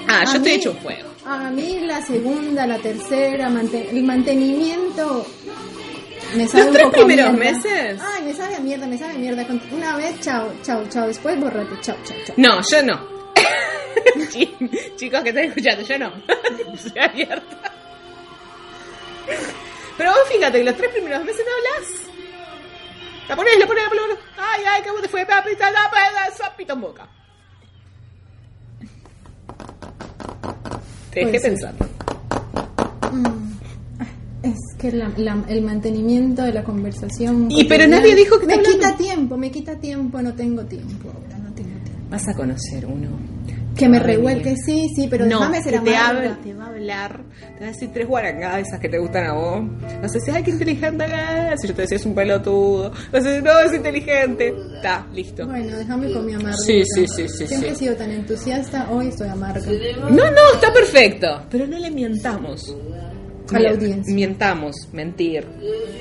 Ah, 0.09 0.25
yo 0.25 0.45
he 0.45 0.55
hecho 0.55 0.71
un 0.73 0.77
juego. 0.79 1.09
a 1.25 1.51
mí 1.51 1.81
la 1.81 2.01
segunda, 2.03 2.67
la 2.67 2.79
tercera, 2.79 3.49
el 3.49 4.03
mantenimiento 4.05 5.27
me 6.37 6.47
sabe 6.49 6.65
¿Los 6.65 6.67
un 6.69 6.73
tres 6.75 6.85
poco 6.87 6.97
primeros 7.07 7.33
mierda. 7.35 7.53
meses? 7.53 8.01
Ay, 8.03 8.23
me 8.25 8.33
sabe 8.35 8.55
a 8.57 8.61
mierda, 8.61 8.87
me 8.87 8.99
sabe 8.99 9.13
a 9.13 9.19
mierda. 9.19 9.47
Una 9.71 9.97
vez, 9.97 10.21
chao, 10.21 10.53
chao, 10.63 10.83
chao. 10.89 11.07
Después, 11.07 11.39
borrate, 11.39 11.79
chao, 11.83 11.97
chao, 12.05 12.17
chao. 12.27 12.35
No, 12.39 12.61
yo 12.63 12.83
no. 12.83 13.13
Chicos 14.97 15.23
que 15.23 15.29
están 15.29 15.45
escuchando, 15.45 15.83
yo 15.85 15.99
no. 15.99 16.13
Soy 16.77 16.99
abierta. 17.01 17.73
Pero 19.99 20.11
vos 20.11 20.21
fíjate 20.31 20.59
que 20.59 20.65
los 20.65 20.77
tres 20.77 20.91
primeros 20.91 21.25
meses 21.25 21.45
no 21.47 21.53
hablas. 21.55 21.91
La 23.29 23.37
pones, 23.37 23.59
la 23.59 23.67
pones, 23.67 23.85
la 23.85 23.91
pones. 23.91 24.19
Ay, 24.39 24.65
ay, 24.67 24.83
¿cómo 24.87 25.01
te 25.01 25.09
fue? 25.09 25.25
Papita, 25.27 25.71
la 25.71 25.91
peda, 25.91 26.53
pito 26.57 26.73
en 26.73 26.81
boca. 26.81 27.09
Te 31.11 31.21
dejé 31.21 31.31
Pues 31.31 31.43
pensar. 31.43 31.75
Mm, 33.13 33.53
Es 34.43 34.59
que 34.77 34.91
la- 34.91 35.13
la- 35.17 35.45
el 35.49 35.63
mantenimiento 35.63 36.43
de 36.43 36.53
la 36.53 36.65
conversación. 36.65 37.47
Y, 37.51 37.65
pero 37.65 37.87
nadie 37.87 38.15
dijo 38.17 38.41
que 38.41 38.47
Me 38.47 38.55
hablando. 38.55 38.77
quita 38.77 38.97
tiempo, 38.97 39.37
me 39.37 39.51
quita 39.53 39.77
tiempo, 39.77 40.21
no 40.21 40.35
tengo 40.35 40.65
tiempo 40.65 41.11
ahora, 41.15 41.39
no 41.39 41.53
tengo 41.53 41.71
tiempo. 41.85 42.03
Vas 42.11 42.27
a 42.29 42.35
conocer 42.35 42.85
uno. 42.87 43.09
Que 43.77 43.89
me 43.89 43.99
revuelque, 43.99 44.55
sí, 44.57 44.89
sí, 44.95 45.09
pero 45.09 45.25
no, 45.25 45.39
déjame 45.39 45.63
ser 45.63 45.73
que 45.75 45.81
te, 45.81 45.97
amarga. 45.97 46.31
habla, 46.31 46.39
te 46.43 46.55
va 46.55 46.65
a 46.65 46.69
hablar, 46.69 47.25
te 47.55 47.61
va 47.61 47.67
a 47.67 47.73
decir 47.73 47.91
tres 47.93 48.07
guarangadas 48.07 48.69
esas 48.69 48.81
que 48.81 48.89
te 48.89 48.99
gustan 48.99 49.27
a 49.27 49.33
vos. 49.33 49.63
Vas 50.03 50.11
a 50.11 50.19
decir, 50.19 50.35
ay, 50.35 50.43
qué 50.43 50.51
inteligente 50.51 51.07
que 51.07 51.53
es. 51.53 51.61
Si 51.61 51.69
yo 51.69 51.75
te 51.75 51.83
decía, 51.83 51.97
es 51.97 52.07
un 52.07 52.15
pelotudo. 52.15 52.91
Vas 53.11 53.25
a 53.25 53.29
decir, 53.29 53.43
no, 53.43 53.59
es 53.61 53.73
inteligente. 53.73 54.55
Está, 54.77 55.07
listo. 55.13 55.47
Bueno, 55.47 55.77
déjame 55.77 56.13
con 56.13 56.27
mi 56.27 56.35
amarga. 56.35 56.57
Sí, 56.59 56.83
sí, 56.85 57.07
sí, 57.07 57.29
sí, 57.29 57.47
Siempre 57.47 57.71
sí. 57.71 57.75
he 57.75 57.79
sido 57.79 57.97
tan 57.97 58.11
entusiasta, 58.11 58.91
hoy 58.91 59.09
estoy 59.09 59.29
amarga. 59.29 59.67
No, 60.11 60.31
no, 60.31 60.55
está 60.55 60.73
perfecto. 60.73 61.47
Pero 61.51 61.67
no 61.67 61.79
le 61.79 61.91
mientamos. 61.91 62.77
A 63.53 63.59
la 63.59 63.71
audiencia. 63.71 64.15
Mientamos, 64.15 64.77
mentir. 64.93 65.47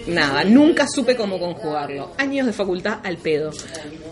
Nada, 0.08 0.44
nunca 0.44 0.86
supe 0.88 1.16
cómo 1.16 1.40
conjugarlo. 1.40 2.12
Años 2.18 2.48
de 2.48 2.54
facultad 2.54 3.00
al 3.04 3.18
pedo. 3.18 3.52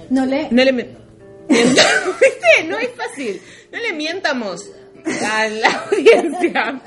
No 0.09 0.25
le... 0.25 0.47
No 0.51 0.63
le 0.63 1.08
¿viste? 2.19 2.63
No 2.67 2.77
es 2.77 2.89
fácil. 2.95 3.41
No 3.71 3.79
le 3.79 3.93
mientamos 3.93 4.69
a 5.25 5.47
la 5.47 5.85
audiencia. 5.91 6.81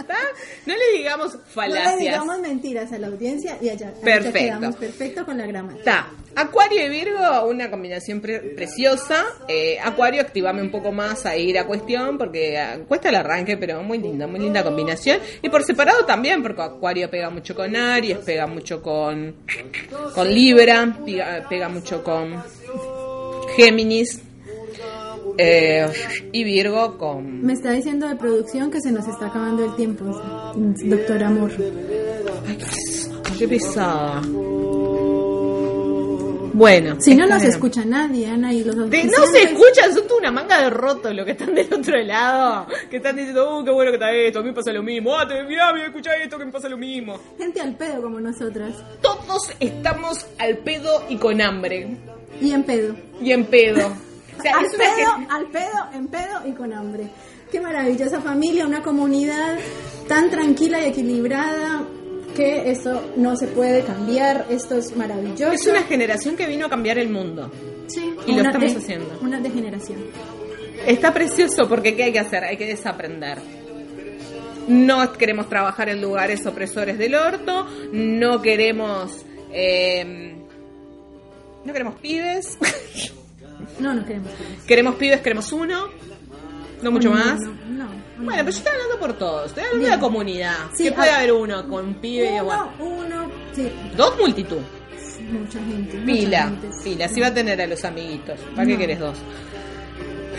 No 0.66 0.74
le 0.76 0.98
digamos 0.98 1.32
No 1.34 1.40
le 1.40 1.40
falacias. 1.52 1.98
digamos 1.98 2.38
mentiras 2.40 2.92
a 2.92 2.98
la 2.98 3.06
audiencia 3.08 3.56
y 3.60 3.68
allá, 3.70 3.92
Perfecto. 4.02 4.38
quedamos 4.38 4.76
perfecto 4.76 5.24
con 5.24 5.38
la 5.38 5.46
gramática. 5.46 5.80
Está. 5.80 6.08
Acuario 6.34 6.86
y 6.86 6.88
Virgo, 6.88 7.46
una 7.46 7.70
combinación 7.70 8.20
pre- 8.20 8.38
preciosa. 8.54 9.24
Eh, 9.48 9.78
Acuario, 9.82 10.20
activame 10.22 10.62
un 10.62 10.70
poco 10.70 10.90
más 10.92 11.26
a 11.26 11.36
ir 11.36 11.58
a 11.58 11.66
cuestión, 11.66 12.16
porque 12.16 12.56
ah, 12.58 12.78
cuesta 12.88 13.08
el 13.10 13.16
arranque, 13.16 13.56
pero 13.58 13.82
muy 13.82 13.98
linda, 13.98 14.26
muy 14.26 14.40
linda 14.40 14.62
combinación. 14.62 15.18
Y 15.42 15.48
por 15.50 15.62
separado 15.64 16.04
también, 16.06 16.42
porque 16.42 16.62
Acuario 16.62 17.10
pega 17.10 17.28
mucho 17.28 17.54
con 17.54 17.74
Aries, 17.76 18.18
pega 18.18 18.46
mucho 18.46 18.80
con, 18.82 19.36
con 20.14 20.32
Libra, 20.32 20.96
pega, 21.04 21.46
pega 21.48 21.68
mucho 21.68 22.02
con 22.04 22.42
Géminis. 23.56 24.20
Eh, 25.38 25.86
y 26.32 26.44
Virgo 26.44 26.98
con... 26.98 27.42
Me 27.42 27.52
está 27.54 27.70
diciendo 27.72 28.08
de 28.08 28.16
producción 28.16 28.70
que 28.70 28.80
se 28.80 28.92
nos 28.92 29.06
está 29.08 29.26
acabando 29.26 29.64
el 29.64 29.74
tiempo, 29.76 30.04
doctor 30.54 31.22
Amor. 31.24 31.50
Ay, 32.48 32.58
qué- 32.58 33.38
qué 33.38 33.48
pesada. 33.48 34.22
Bueno. 36.54 37.00
Si 37.00 37.14
no 37.14 37.26
nos 37.26 37.42
escucha 37.44 37.82
nadie, 37.84 38.26
Ana, 38.28 38.52
y 38.52 38.62
los 38.62 38.76
no 38.76 38.86
se 38.90 39.42
escuchan, 39.42 39.92
son 39.94 40.06
toda 40.06 40.20
una 40.20 40.30
manga 40.30 40.60
de 40.62 40.70
rotos 40.70 41.14
los 41.14 41.24
que 41.24 41.32
están 41.32 41.54
del 41.54 41.72
otro 41.72 41.96
lado. 42.02 42.66
Que 42.90 42.98
están 42.98 43.16
diciendo, 43.16 43.58
uh, 43.58 43.64
qué 43.64 43.70
bueno 43.70 43.90
que 43.90 43.96
está 43.96 44.12
esto, 44.12 44.40
a 44.40 44.42
mí 44.42 44.48
me 44.50 44.54
pasa 44.54 44.70
lo 44.72 44.82
mismo. 44.82 45.16
Ah, 45.16 45.26
te, 45.26 45.42
mirá, 45.44 45.72
mira, 45.72 45.86
escuchá 45.86 46.10
esto, 46.22 46.38
que 46.38 46.44
me 46.44 46.52
pasa 46.52 46.68
lo 46.68 46.76
mismo. 46.76 47.18
Gente 47.38 47.60
al 47.60 47.74
pedo 47.74 48.02
como 48.02 48.20
nosotras. 48.20 48.74
Todos 49.00 49.50
estamos 49.60 50.26
al 50.38 50.58
pedo 50.58 51.02
y 51.08 51.16
con 51.16 51.40
hambre. 51.40 51.96
Y 52.40 52.52
en 52.52 52.62
pedo. 52.64 52.94
Y 53.20 53.32
en 53.32 53.44
pedo. 53.46 53.90
O 54.38 54.42
sea, 54.42 54.54
al 54.56 54.66
pedo, 54.70 55.26
al 55.30 55.46
pedo, 55.46 55.88
en 55.94 56.08
pedo 56.08 56.46
y 56.48 56.52
con 56.52 56.72
hambre. 56.72 57.08
Qué 57.50 57.60
maravillosa 57.60 58.20
familia, 58.20 58.66
una 58.66 58.82
comunidad 58.82 59.58
tan 60.08 60.30
tranquila 60.30 60.80
y 60.80 60.86
equilibrada 60.86 61.84
que 62.34 62.70
eso 62.70 63.12
no 63.16 63.36
se 63.36 63.46
puede 63.48 63.82
cambiar. 63.84 64.46
Esto 64.48 64.76
es 64.78 64.96
maravilloso. 64.96 65.52
es 65.52 65.66
una 65.66 65.82
generación 65.82 66.34
que 66.36 66.46
vino 66.46 66.66
a 66.66 66.70
cambiar 66.70 66.98
el 66.98 67.10
mundo. 67.10 67.50
Sí, 67.88 68.14
y 68.26 68.32
lo 68.34 68.42
estamos 68.42 68.72
de- 68.72 68.78
haciendo. 68.78 69.18
Una 69.20 69.38
degeneración. 69.40 70.00
Está 70.86 71.12
precioso 71.12 71.68
porque 71.68 71.94
¿qué 71.94 72.04
hay 72.04 72.12
que 72.12 72.20
hacer? 72.20 72.42
Hay 72.44 72.56
que 72.56 72.66
desaprender. 72.66 73.38
No 74.68 75.12
queremos 75.12 75.48
trabajar 75.48 75.88
en 75.90 76.00
lugares 76.00 76.46
opresores 76.46 76.96
del 76.96 77.14
orto, 77.16 77.66
no 77.92 78.40
queremos... 78.40 79.24
eh, 79.52 80.36
no 81.64 81.72
queremos 81.72 81.96
pibes, 82.00 82.58
No, 83.78 83.94
no 83.94 84.04
queremos. 84.04 84.30
pibes. 84.32 84.62
queremos 84.66 84.94
pibes, 84.96 85.20
queremos 85.20 85.52
uno, 85.52 85.88
no 86.82 86.90
mucho 86.90 87.10
No, 87.10 87.14
más. 87.16 87.40
No, 87.40 87.46
no, 87.46 87.84
no. 87.84 88.24
Bueno, 88.24 88.30
pero 88.44 88.50
yo 88.50 88.56
estoy 88.58 88.72
hablando 88.72 88.98
por 88.98 89.12
todos, 89.14 89.46
estoy 89.46 89.64
hablando 89.64 89.84
de 89.84 89.90
la 89.90 90.00
comunidad. 90.00 90.54
Sí, 90.74 90.84
que 90.84 90.92
puede 90.92 91.10
haber 91.10 91.32
uno 91.32 91.68
con 91.68 91.94
pibe 91.94 92.32
y 92.32 92.36
igual. 92.36 92.68
Uno, 92.78 93.30
sí, 93.52 93.70
Dos 93.96 94.16
multitud. 94.18 94.58
mucha 95.30 95.58
gente. 95.58 95.94
mucha 95.98 96.06
Pila, 96.06 96.42
gente, 96.44 96.68
sí. 96.72 96.90
pila. 96.90 97.08
Si 97.08 97.20
va 97.20 97.26
a 97.28 97.34
tener 97.34 97.60
a 97.60 97.66
los 97.66 97.84
amiguitos. 97.84 98.38
¿Para 98.54 98.66
qué 98.66 98.76
querés 98.78 98.98
dos? 99.00 99.16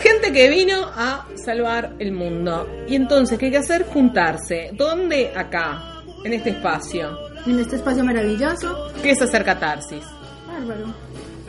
Gente 0.00 0.32
que 0.32 0.48
vino 0.50 0.86
a 0.94 1.26
salvar 1.44 1.94
el 1.98 2.12
mundo. 2.12 2.68
Y 2.88 2.96
entonces, 2.96 3.38
¿qué 3.38 3.46
hay 3.46 3.52
que 3.52 3.58
hacer? 3.58 3.84
Juntarse. 3.86 4.70
¿Dónde? 4.74 5.32
Acá, 5.34 6.02
en 6.24 6.32
este 6.32 6.50
espacio. 6.50 7.16
En 7.46 7.58
este 7.60 7.76
espacio 7.76 8.04
maravilloso, 8.04 8.90
¿Qué 9.02 9.10
es 9.10 9.22
hacer 9.22 9.44
catarsis? 9.44 10.04
bárbaro. 10.48 10.86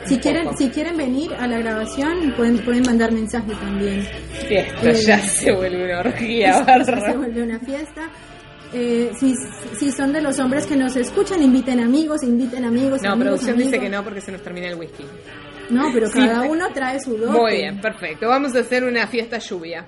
Si 0.04 0.18
quieren, 0.18 0.56
si 0.56 0.68
quieren 0.70 0.96
venir 0.96 1.32
a 1.34 1.46
la 1.48 1.58
grabación, 1.58 2.32
pueden, 2.36 2.58
pueden 2.64 2.82
mandar 2.84 3.10
mensaje 3.12 3.52
también. 3.54 4.06
Esto 4.48 4.88
Eh, 4.88 4.94
ya 4.94 5.18
se 5.20 5.52
vuelve 5.52 5.84
una 5.84 6.00
orgía, 6.00 6.50
Esto 6.60 6.84
se 6.84 6.90
barra. 6.92 7.12
vuelve 7.14 7.42
una 7.42 7.58
fiesta. 7.58 8.02
Eh, 8.72 9.10
si, 9.18 9.34
si 9.78 9.90
son 9.92 10.12
de 10.12 10.20
los 10.20 10.38
hombres 10.38 10.66
que 10.66 10.76
nos 10.76 10.94
escuchan, 10.96 11.42
inviten 11.42 11.80
amigos, 11.80 12.22
inviten 12.22 12.64
amigos. 12.64 13.00
No, 13.02 13.12
amigos, 13.12 13.28
producción 13.40 13.56
dice 13.56 13.68
amigos. 13.76 13.84
que 13.84 13.96
no 13.96 14.04
porque 14.04 14.20
se 14.20 14.32
nos 14.32 14.42
termina 14.42 14.68
el 14.68 14.74
whisky. 14.76 15.04
No, 15.70 15.90
pero 15.92 16.06
Sí. 16.08 16.18
cada 16.18 16.42
uno 16.42 16.66
trae 16.72 17.00
su 17.00 17.16
dote. 17.16 17.32
Muy 17.38 17.52
bien, 17.56 17.80
perfecto. 17.80 18.28
Vamos 18.28 18.54
a 18.54 18.60
hacer 18.60 18.84
una 18.84 19.06
fiesta 19.06 19.38
lluvia. 19.38 19.86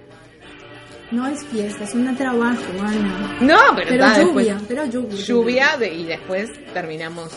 No 1.10 1.26
es 1.26 1.44
fiesta, 1.46 1.84
es 1.84 1.94
un 1.94 2.14
trabajo, 2.16 2.62
Ana. 2.80 3.38
No, 3.40 3.56
pero, 3.76 3.88
Pero 3.88 4.06
lluvia, 4.06 4.54
después- 4.54 4.62
pero 4.68 4.84
lluvia. 4.86 5.16
lluvia 5.24 5.76
de- 5.78 5.94
y 5.94 6.04
después 6.04 6.48
terminamos 6.74 7.30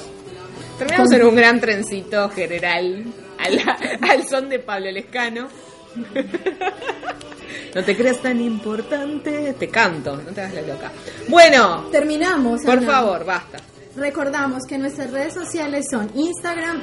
terminamos 0.78 1.10
Con- 1.10 1.22
en 1.22 1.28
un 1.28 1.36
gran 1.36 1.60
trencito 1.60 2.30
general 2.30 3.06
al 3.40 4.28
son 4.28 4.50
de 4.50 4.60
Pablo 4.60 4.92
Lescano 4.92 5.48
no 7.76 7.84
te 7.84 7.96
creas 7.98 8.18
tan 8.22 8.40
importante 8.42 9.54
te 9.58 9.68
canto 9.70 10.16
no 10.18 10.32
te 10.32 10.42
hagas 10.42 10.54
la 10.56 10.62
loca 10.74 10.92
bueno 11.28 11.86
Terminamos. 11.92 12.62
por 12.64 12.78
Ana. 12.78 12.88
favor 12.88 13.26
basta 13.26 13.58
Recordamos 13.94 14.64
que 14.70 14.78
nuestras 14.78 15.12
redes 15.12 15.34
sociales 15.34 15.86
son 15.92 16.10
Instagram 16.16 16.82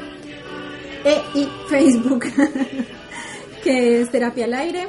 e 1.05 1.23
y 1.35 1.49
Facebook, 1.71 2.27
que 3.65 4.03
es 4.03 4.11
Terapia 4.11 4.45
al 4.45 4.53
Aire. 4.53 4.89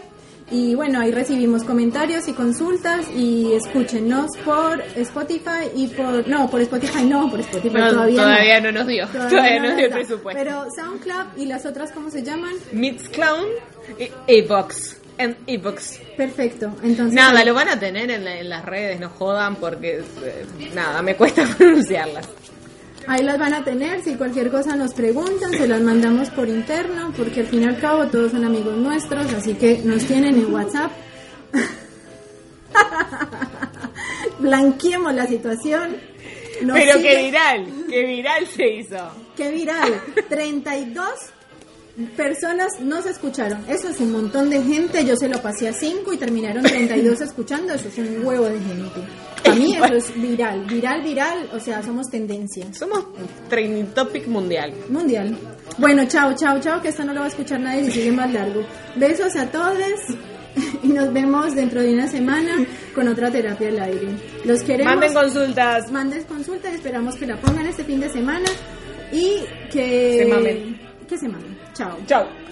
Y 0.52 0.74
bueno, 0.76 1.00
ahí 1.00 1.12
recibimos 1.12 1.64
comentarios 1.64 2.28
y 2.28 2.34
consultas 2.34 3.06
y 3.16 3.54
escúchenos 3.54 4.32
por 4.44 4.82
Spotify 4.96 5.70
y 5.76 5.88
por... 5.88 6.28
No, 6.28 6.50
por 6.50 6.62
Spotify 6.62 7.04
no, 7.06 7.30
por 7.30 7.40
Spotify 7.42 7.76
No, 7.78 7.90
todavía, 7.92 8.60
no. 8.62 8.72
nos 8.72 8.88
dio 8.88 9.08
Todavía 9.08 9.30
todavía, 9.30 9.60
no 9.60 9.68
nos 9.68 9.78
dio 9.78 9.86
el 9.86 9.92
presupuesto 9.92 10.42
Pero 10.44 10.66
SoundCloud 10.76 11.38
y 11.38 11.46
las 11.46 11.66
otras, 11.66 11.92
¿cómo 11.92 12.10
se 12.10 12.24
llaman? 12.24 12.54
Mixclown 12.72 13.46
y 14.00 14.10
Evox 14.28 14.98
en 15.20 15.36
Evox 15.48 16.00
Perfecto. 16.18 16.72
Entonces, 16.82 17.14
nada 17.14 17.44
lo 17.46 17.54
van 17.54 17.70
a 17.70 17.80
tener 17.80 18.10
en, 18.10 18.24
la- 18.26 18.40
en 18.40 18.50
las 18.50 18.66
redes 18.66 19.00
no 19.00 19.10
jodan 19.10 19.56
porque 19.58 20.00
eh, 20.24 20.46
nada 20.74 21.02
me 21.02 21.16
cuesta 21.16 21.44
pronunciarlas 21.58 22.28
Ahí 23.08 23.24
las 23.24 23.40
van 23.40 23.54
a 23.56 23.64
tener, 23.64 24.04
si 24.04 24.14
cualquier 24.16 24.52
cosa 24.52 24.76
nos 24.76 24.94
preguntan, 24.94 25.52
se 25.52 25.68
las 25.68 25.82
mandamos 25.82 26.30
por 26.30 26.48
interno, 26.48 27.12
porque 27.18 27.42
al 27.42 27.48
fin 27.48 27.64
y 27.64 27.66
al 27.66 27.80
cabo 27.80 28.06
todos 28.08 28.32
son 28.32 28.46
amigos 28.46 28.78
nuestros, 28.78 29.34
así 29.34 29.56
que 29.56 29.80
nos 29.84 30.04
tienen 30.06 30.36
en 30.36 30.54
WhatsApp. 30.54 30.92
Blanqueemos 34.40 35.14
la 35.14 35.28
situación. 35.28 35.98
Nos 36.62 36.78
pero 36.78 36.98
sigue- 36.98 37.10
que 37.16 37.24
viral 37.24 37.66
que 37.90 38.06
viral 38.06 38.48
se 38.48 38.68
hizo 38.68 38.98
¡Qué 39.38 39.50
viral! 39.52 40.02
32 40.28 41.08
personas 42.18 42.68
nos 42.82 43.06
escucharon. 43.06 43.64
Eso 43.70 43.88
es 43.90 44.00
un 44.02 44.12
montón 44.12 44.50
de 44.50 44.62
gente. 44.62 45.06
Yo 45.06 45.16
se 45.16 45.30
lo 45.30 45.42
pasé 45.42 45.70
a 45.70 45.74
5 45.74 46.12
y 46.14 46.18
terminaron 46.18 46.64
32 46.64 47.22
escuchando. 47.22 47.74
Eso 47.74 47.88
es 47.88 47.98
un 47.98 48.26
huevo 48.26 48.46
de 48.46 48.60
gente. 48.60 49.00
Para 49.44 49.56
mí 49.56 49.76
eso 49.76 49.94
es 49.94 50.22
viral. 50.22 50.66
Viral, 50.66 51.02
viral. 51.02 51.50
O 51.54 51.60
sea, 51.60 51.82
somos 51.84 52.08
tendencia. 52.10 52.66
Somos 52.74 53.06
training 53.50 53.86
topic 53.96 54.28
mundial. 54.28 54.74
Mundial. 54.90 55.38
Bueno, 55.78 56.06
chao, 56.08 56.34
chao, 56.36 56.60
chao, 56.60 56.82
que 56.82 56.90
esto 56.90 57.04
no 57.04 57.14
lo 57.14 57.22
va 57.22 57.28
a 57.28 57.30
escuchar 57.30 57.60
nadie 57.60 57.86
si 57.86 57.92
sigue 57.92 58.12
más 58.12 58.32
largo. 58.34 58.62
Besos 58.96 59.36
a 59.36 59.48
todos 59.48 59.78
y 60.84 60.88
nos 60.90 61.14
vemos 61.14 61.56
dentro 61.56 61.82
de 61.82 61.94
una 61.94 62.08
semana 62.08 62.66
con 62.94 63.08
otra 63.08 63.32
terapia 63.32 63.70
al 63.70 63.80
aire. 63.80 64.08
Los 64.46 64.64
queremos. 64.64 64.94
Manden 64.94 65.14
consultas. 65.14 65.92
Mandes 65.92 66.26
consulta 66.26 66.70
y 66.72 66.76
esperamos 66.76 67.16
que 67.16 67.26
la 67.26 67.40
pongan 67.40 67.66
este 67.68 67.84
fin 67.84 68.00
de 68.00 68.10
semana 68.10 68.50
y 69.12 69.42
que 69.72 70.24
Se 70.24 70.26
mamen. 70.26 70.80
Que 71.08 71.18
se 71.18 71.28
mamen. 71.28 71.58
Chao. 71.74 71.98
Chao. 72.06 72.49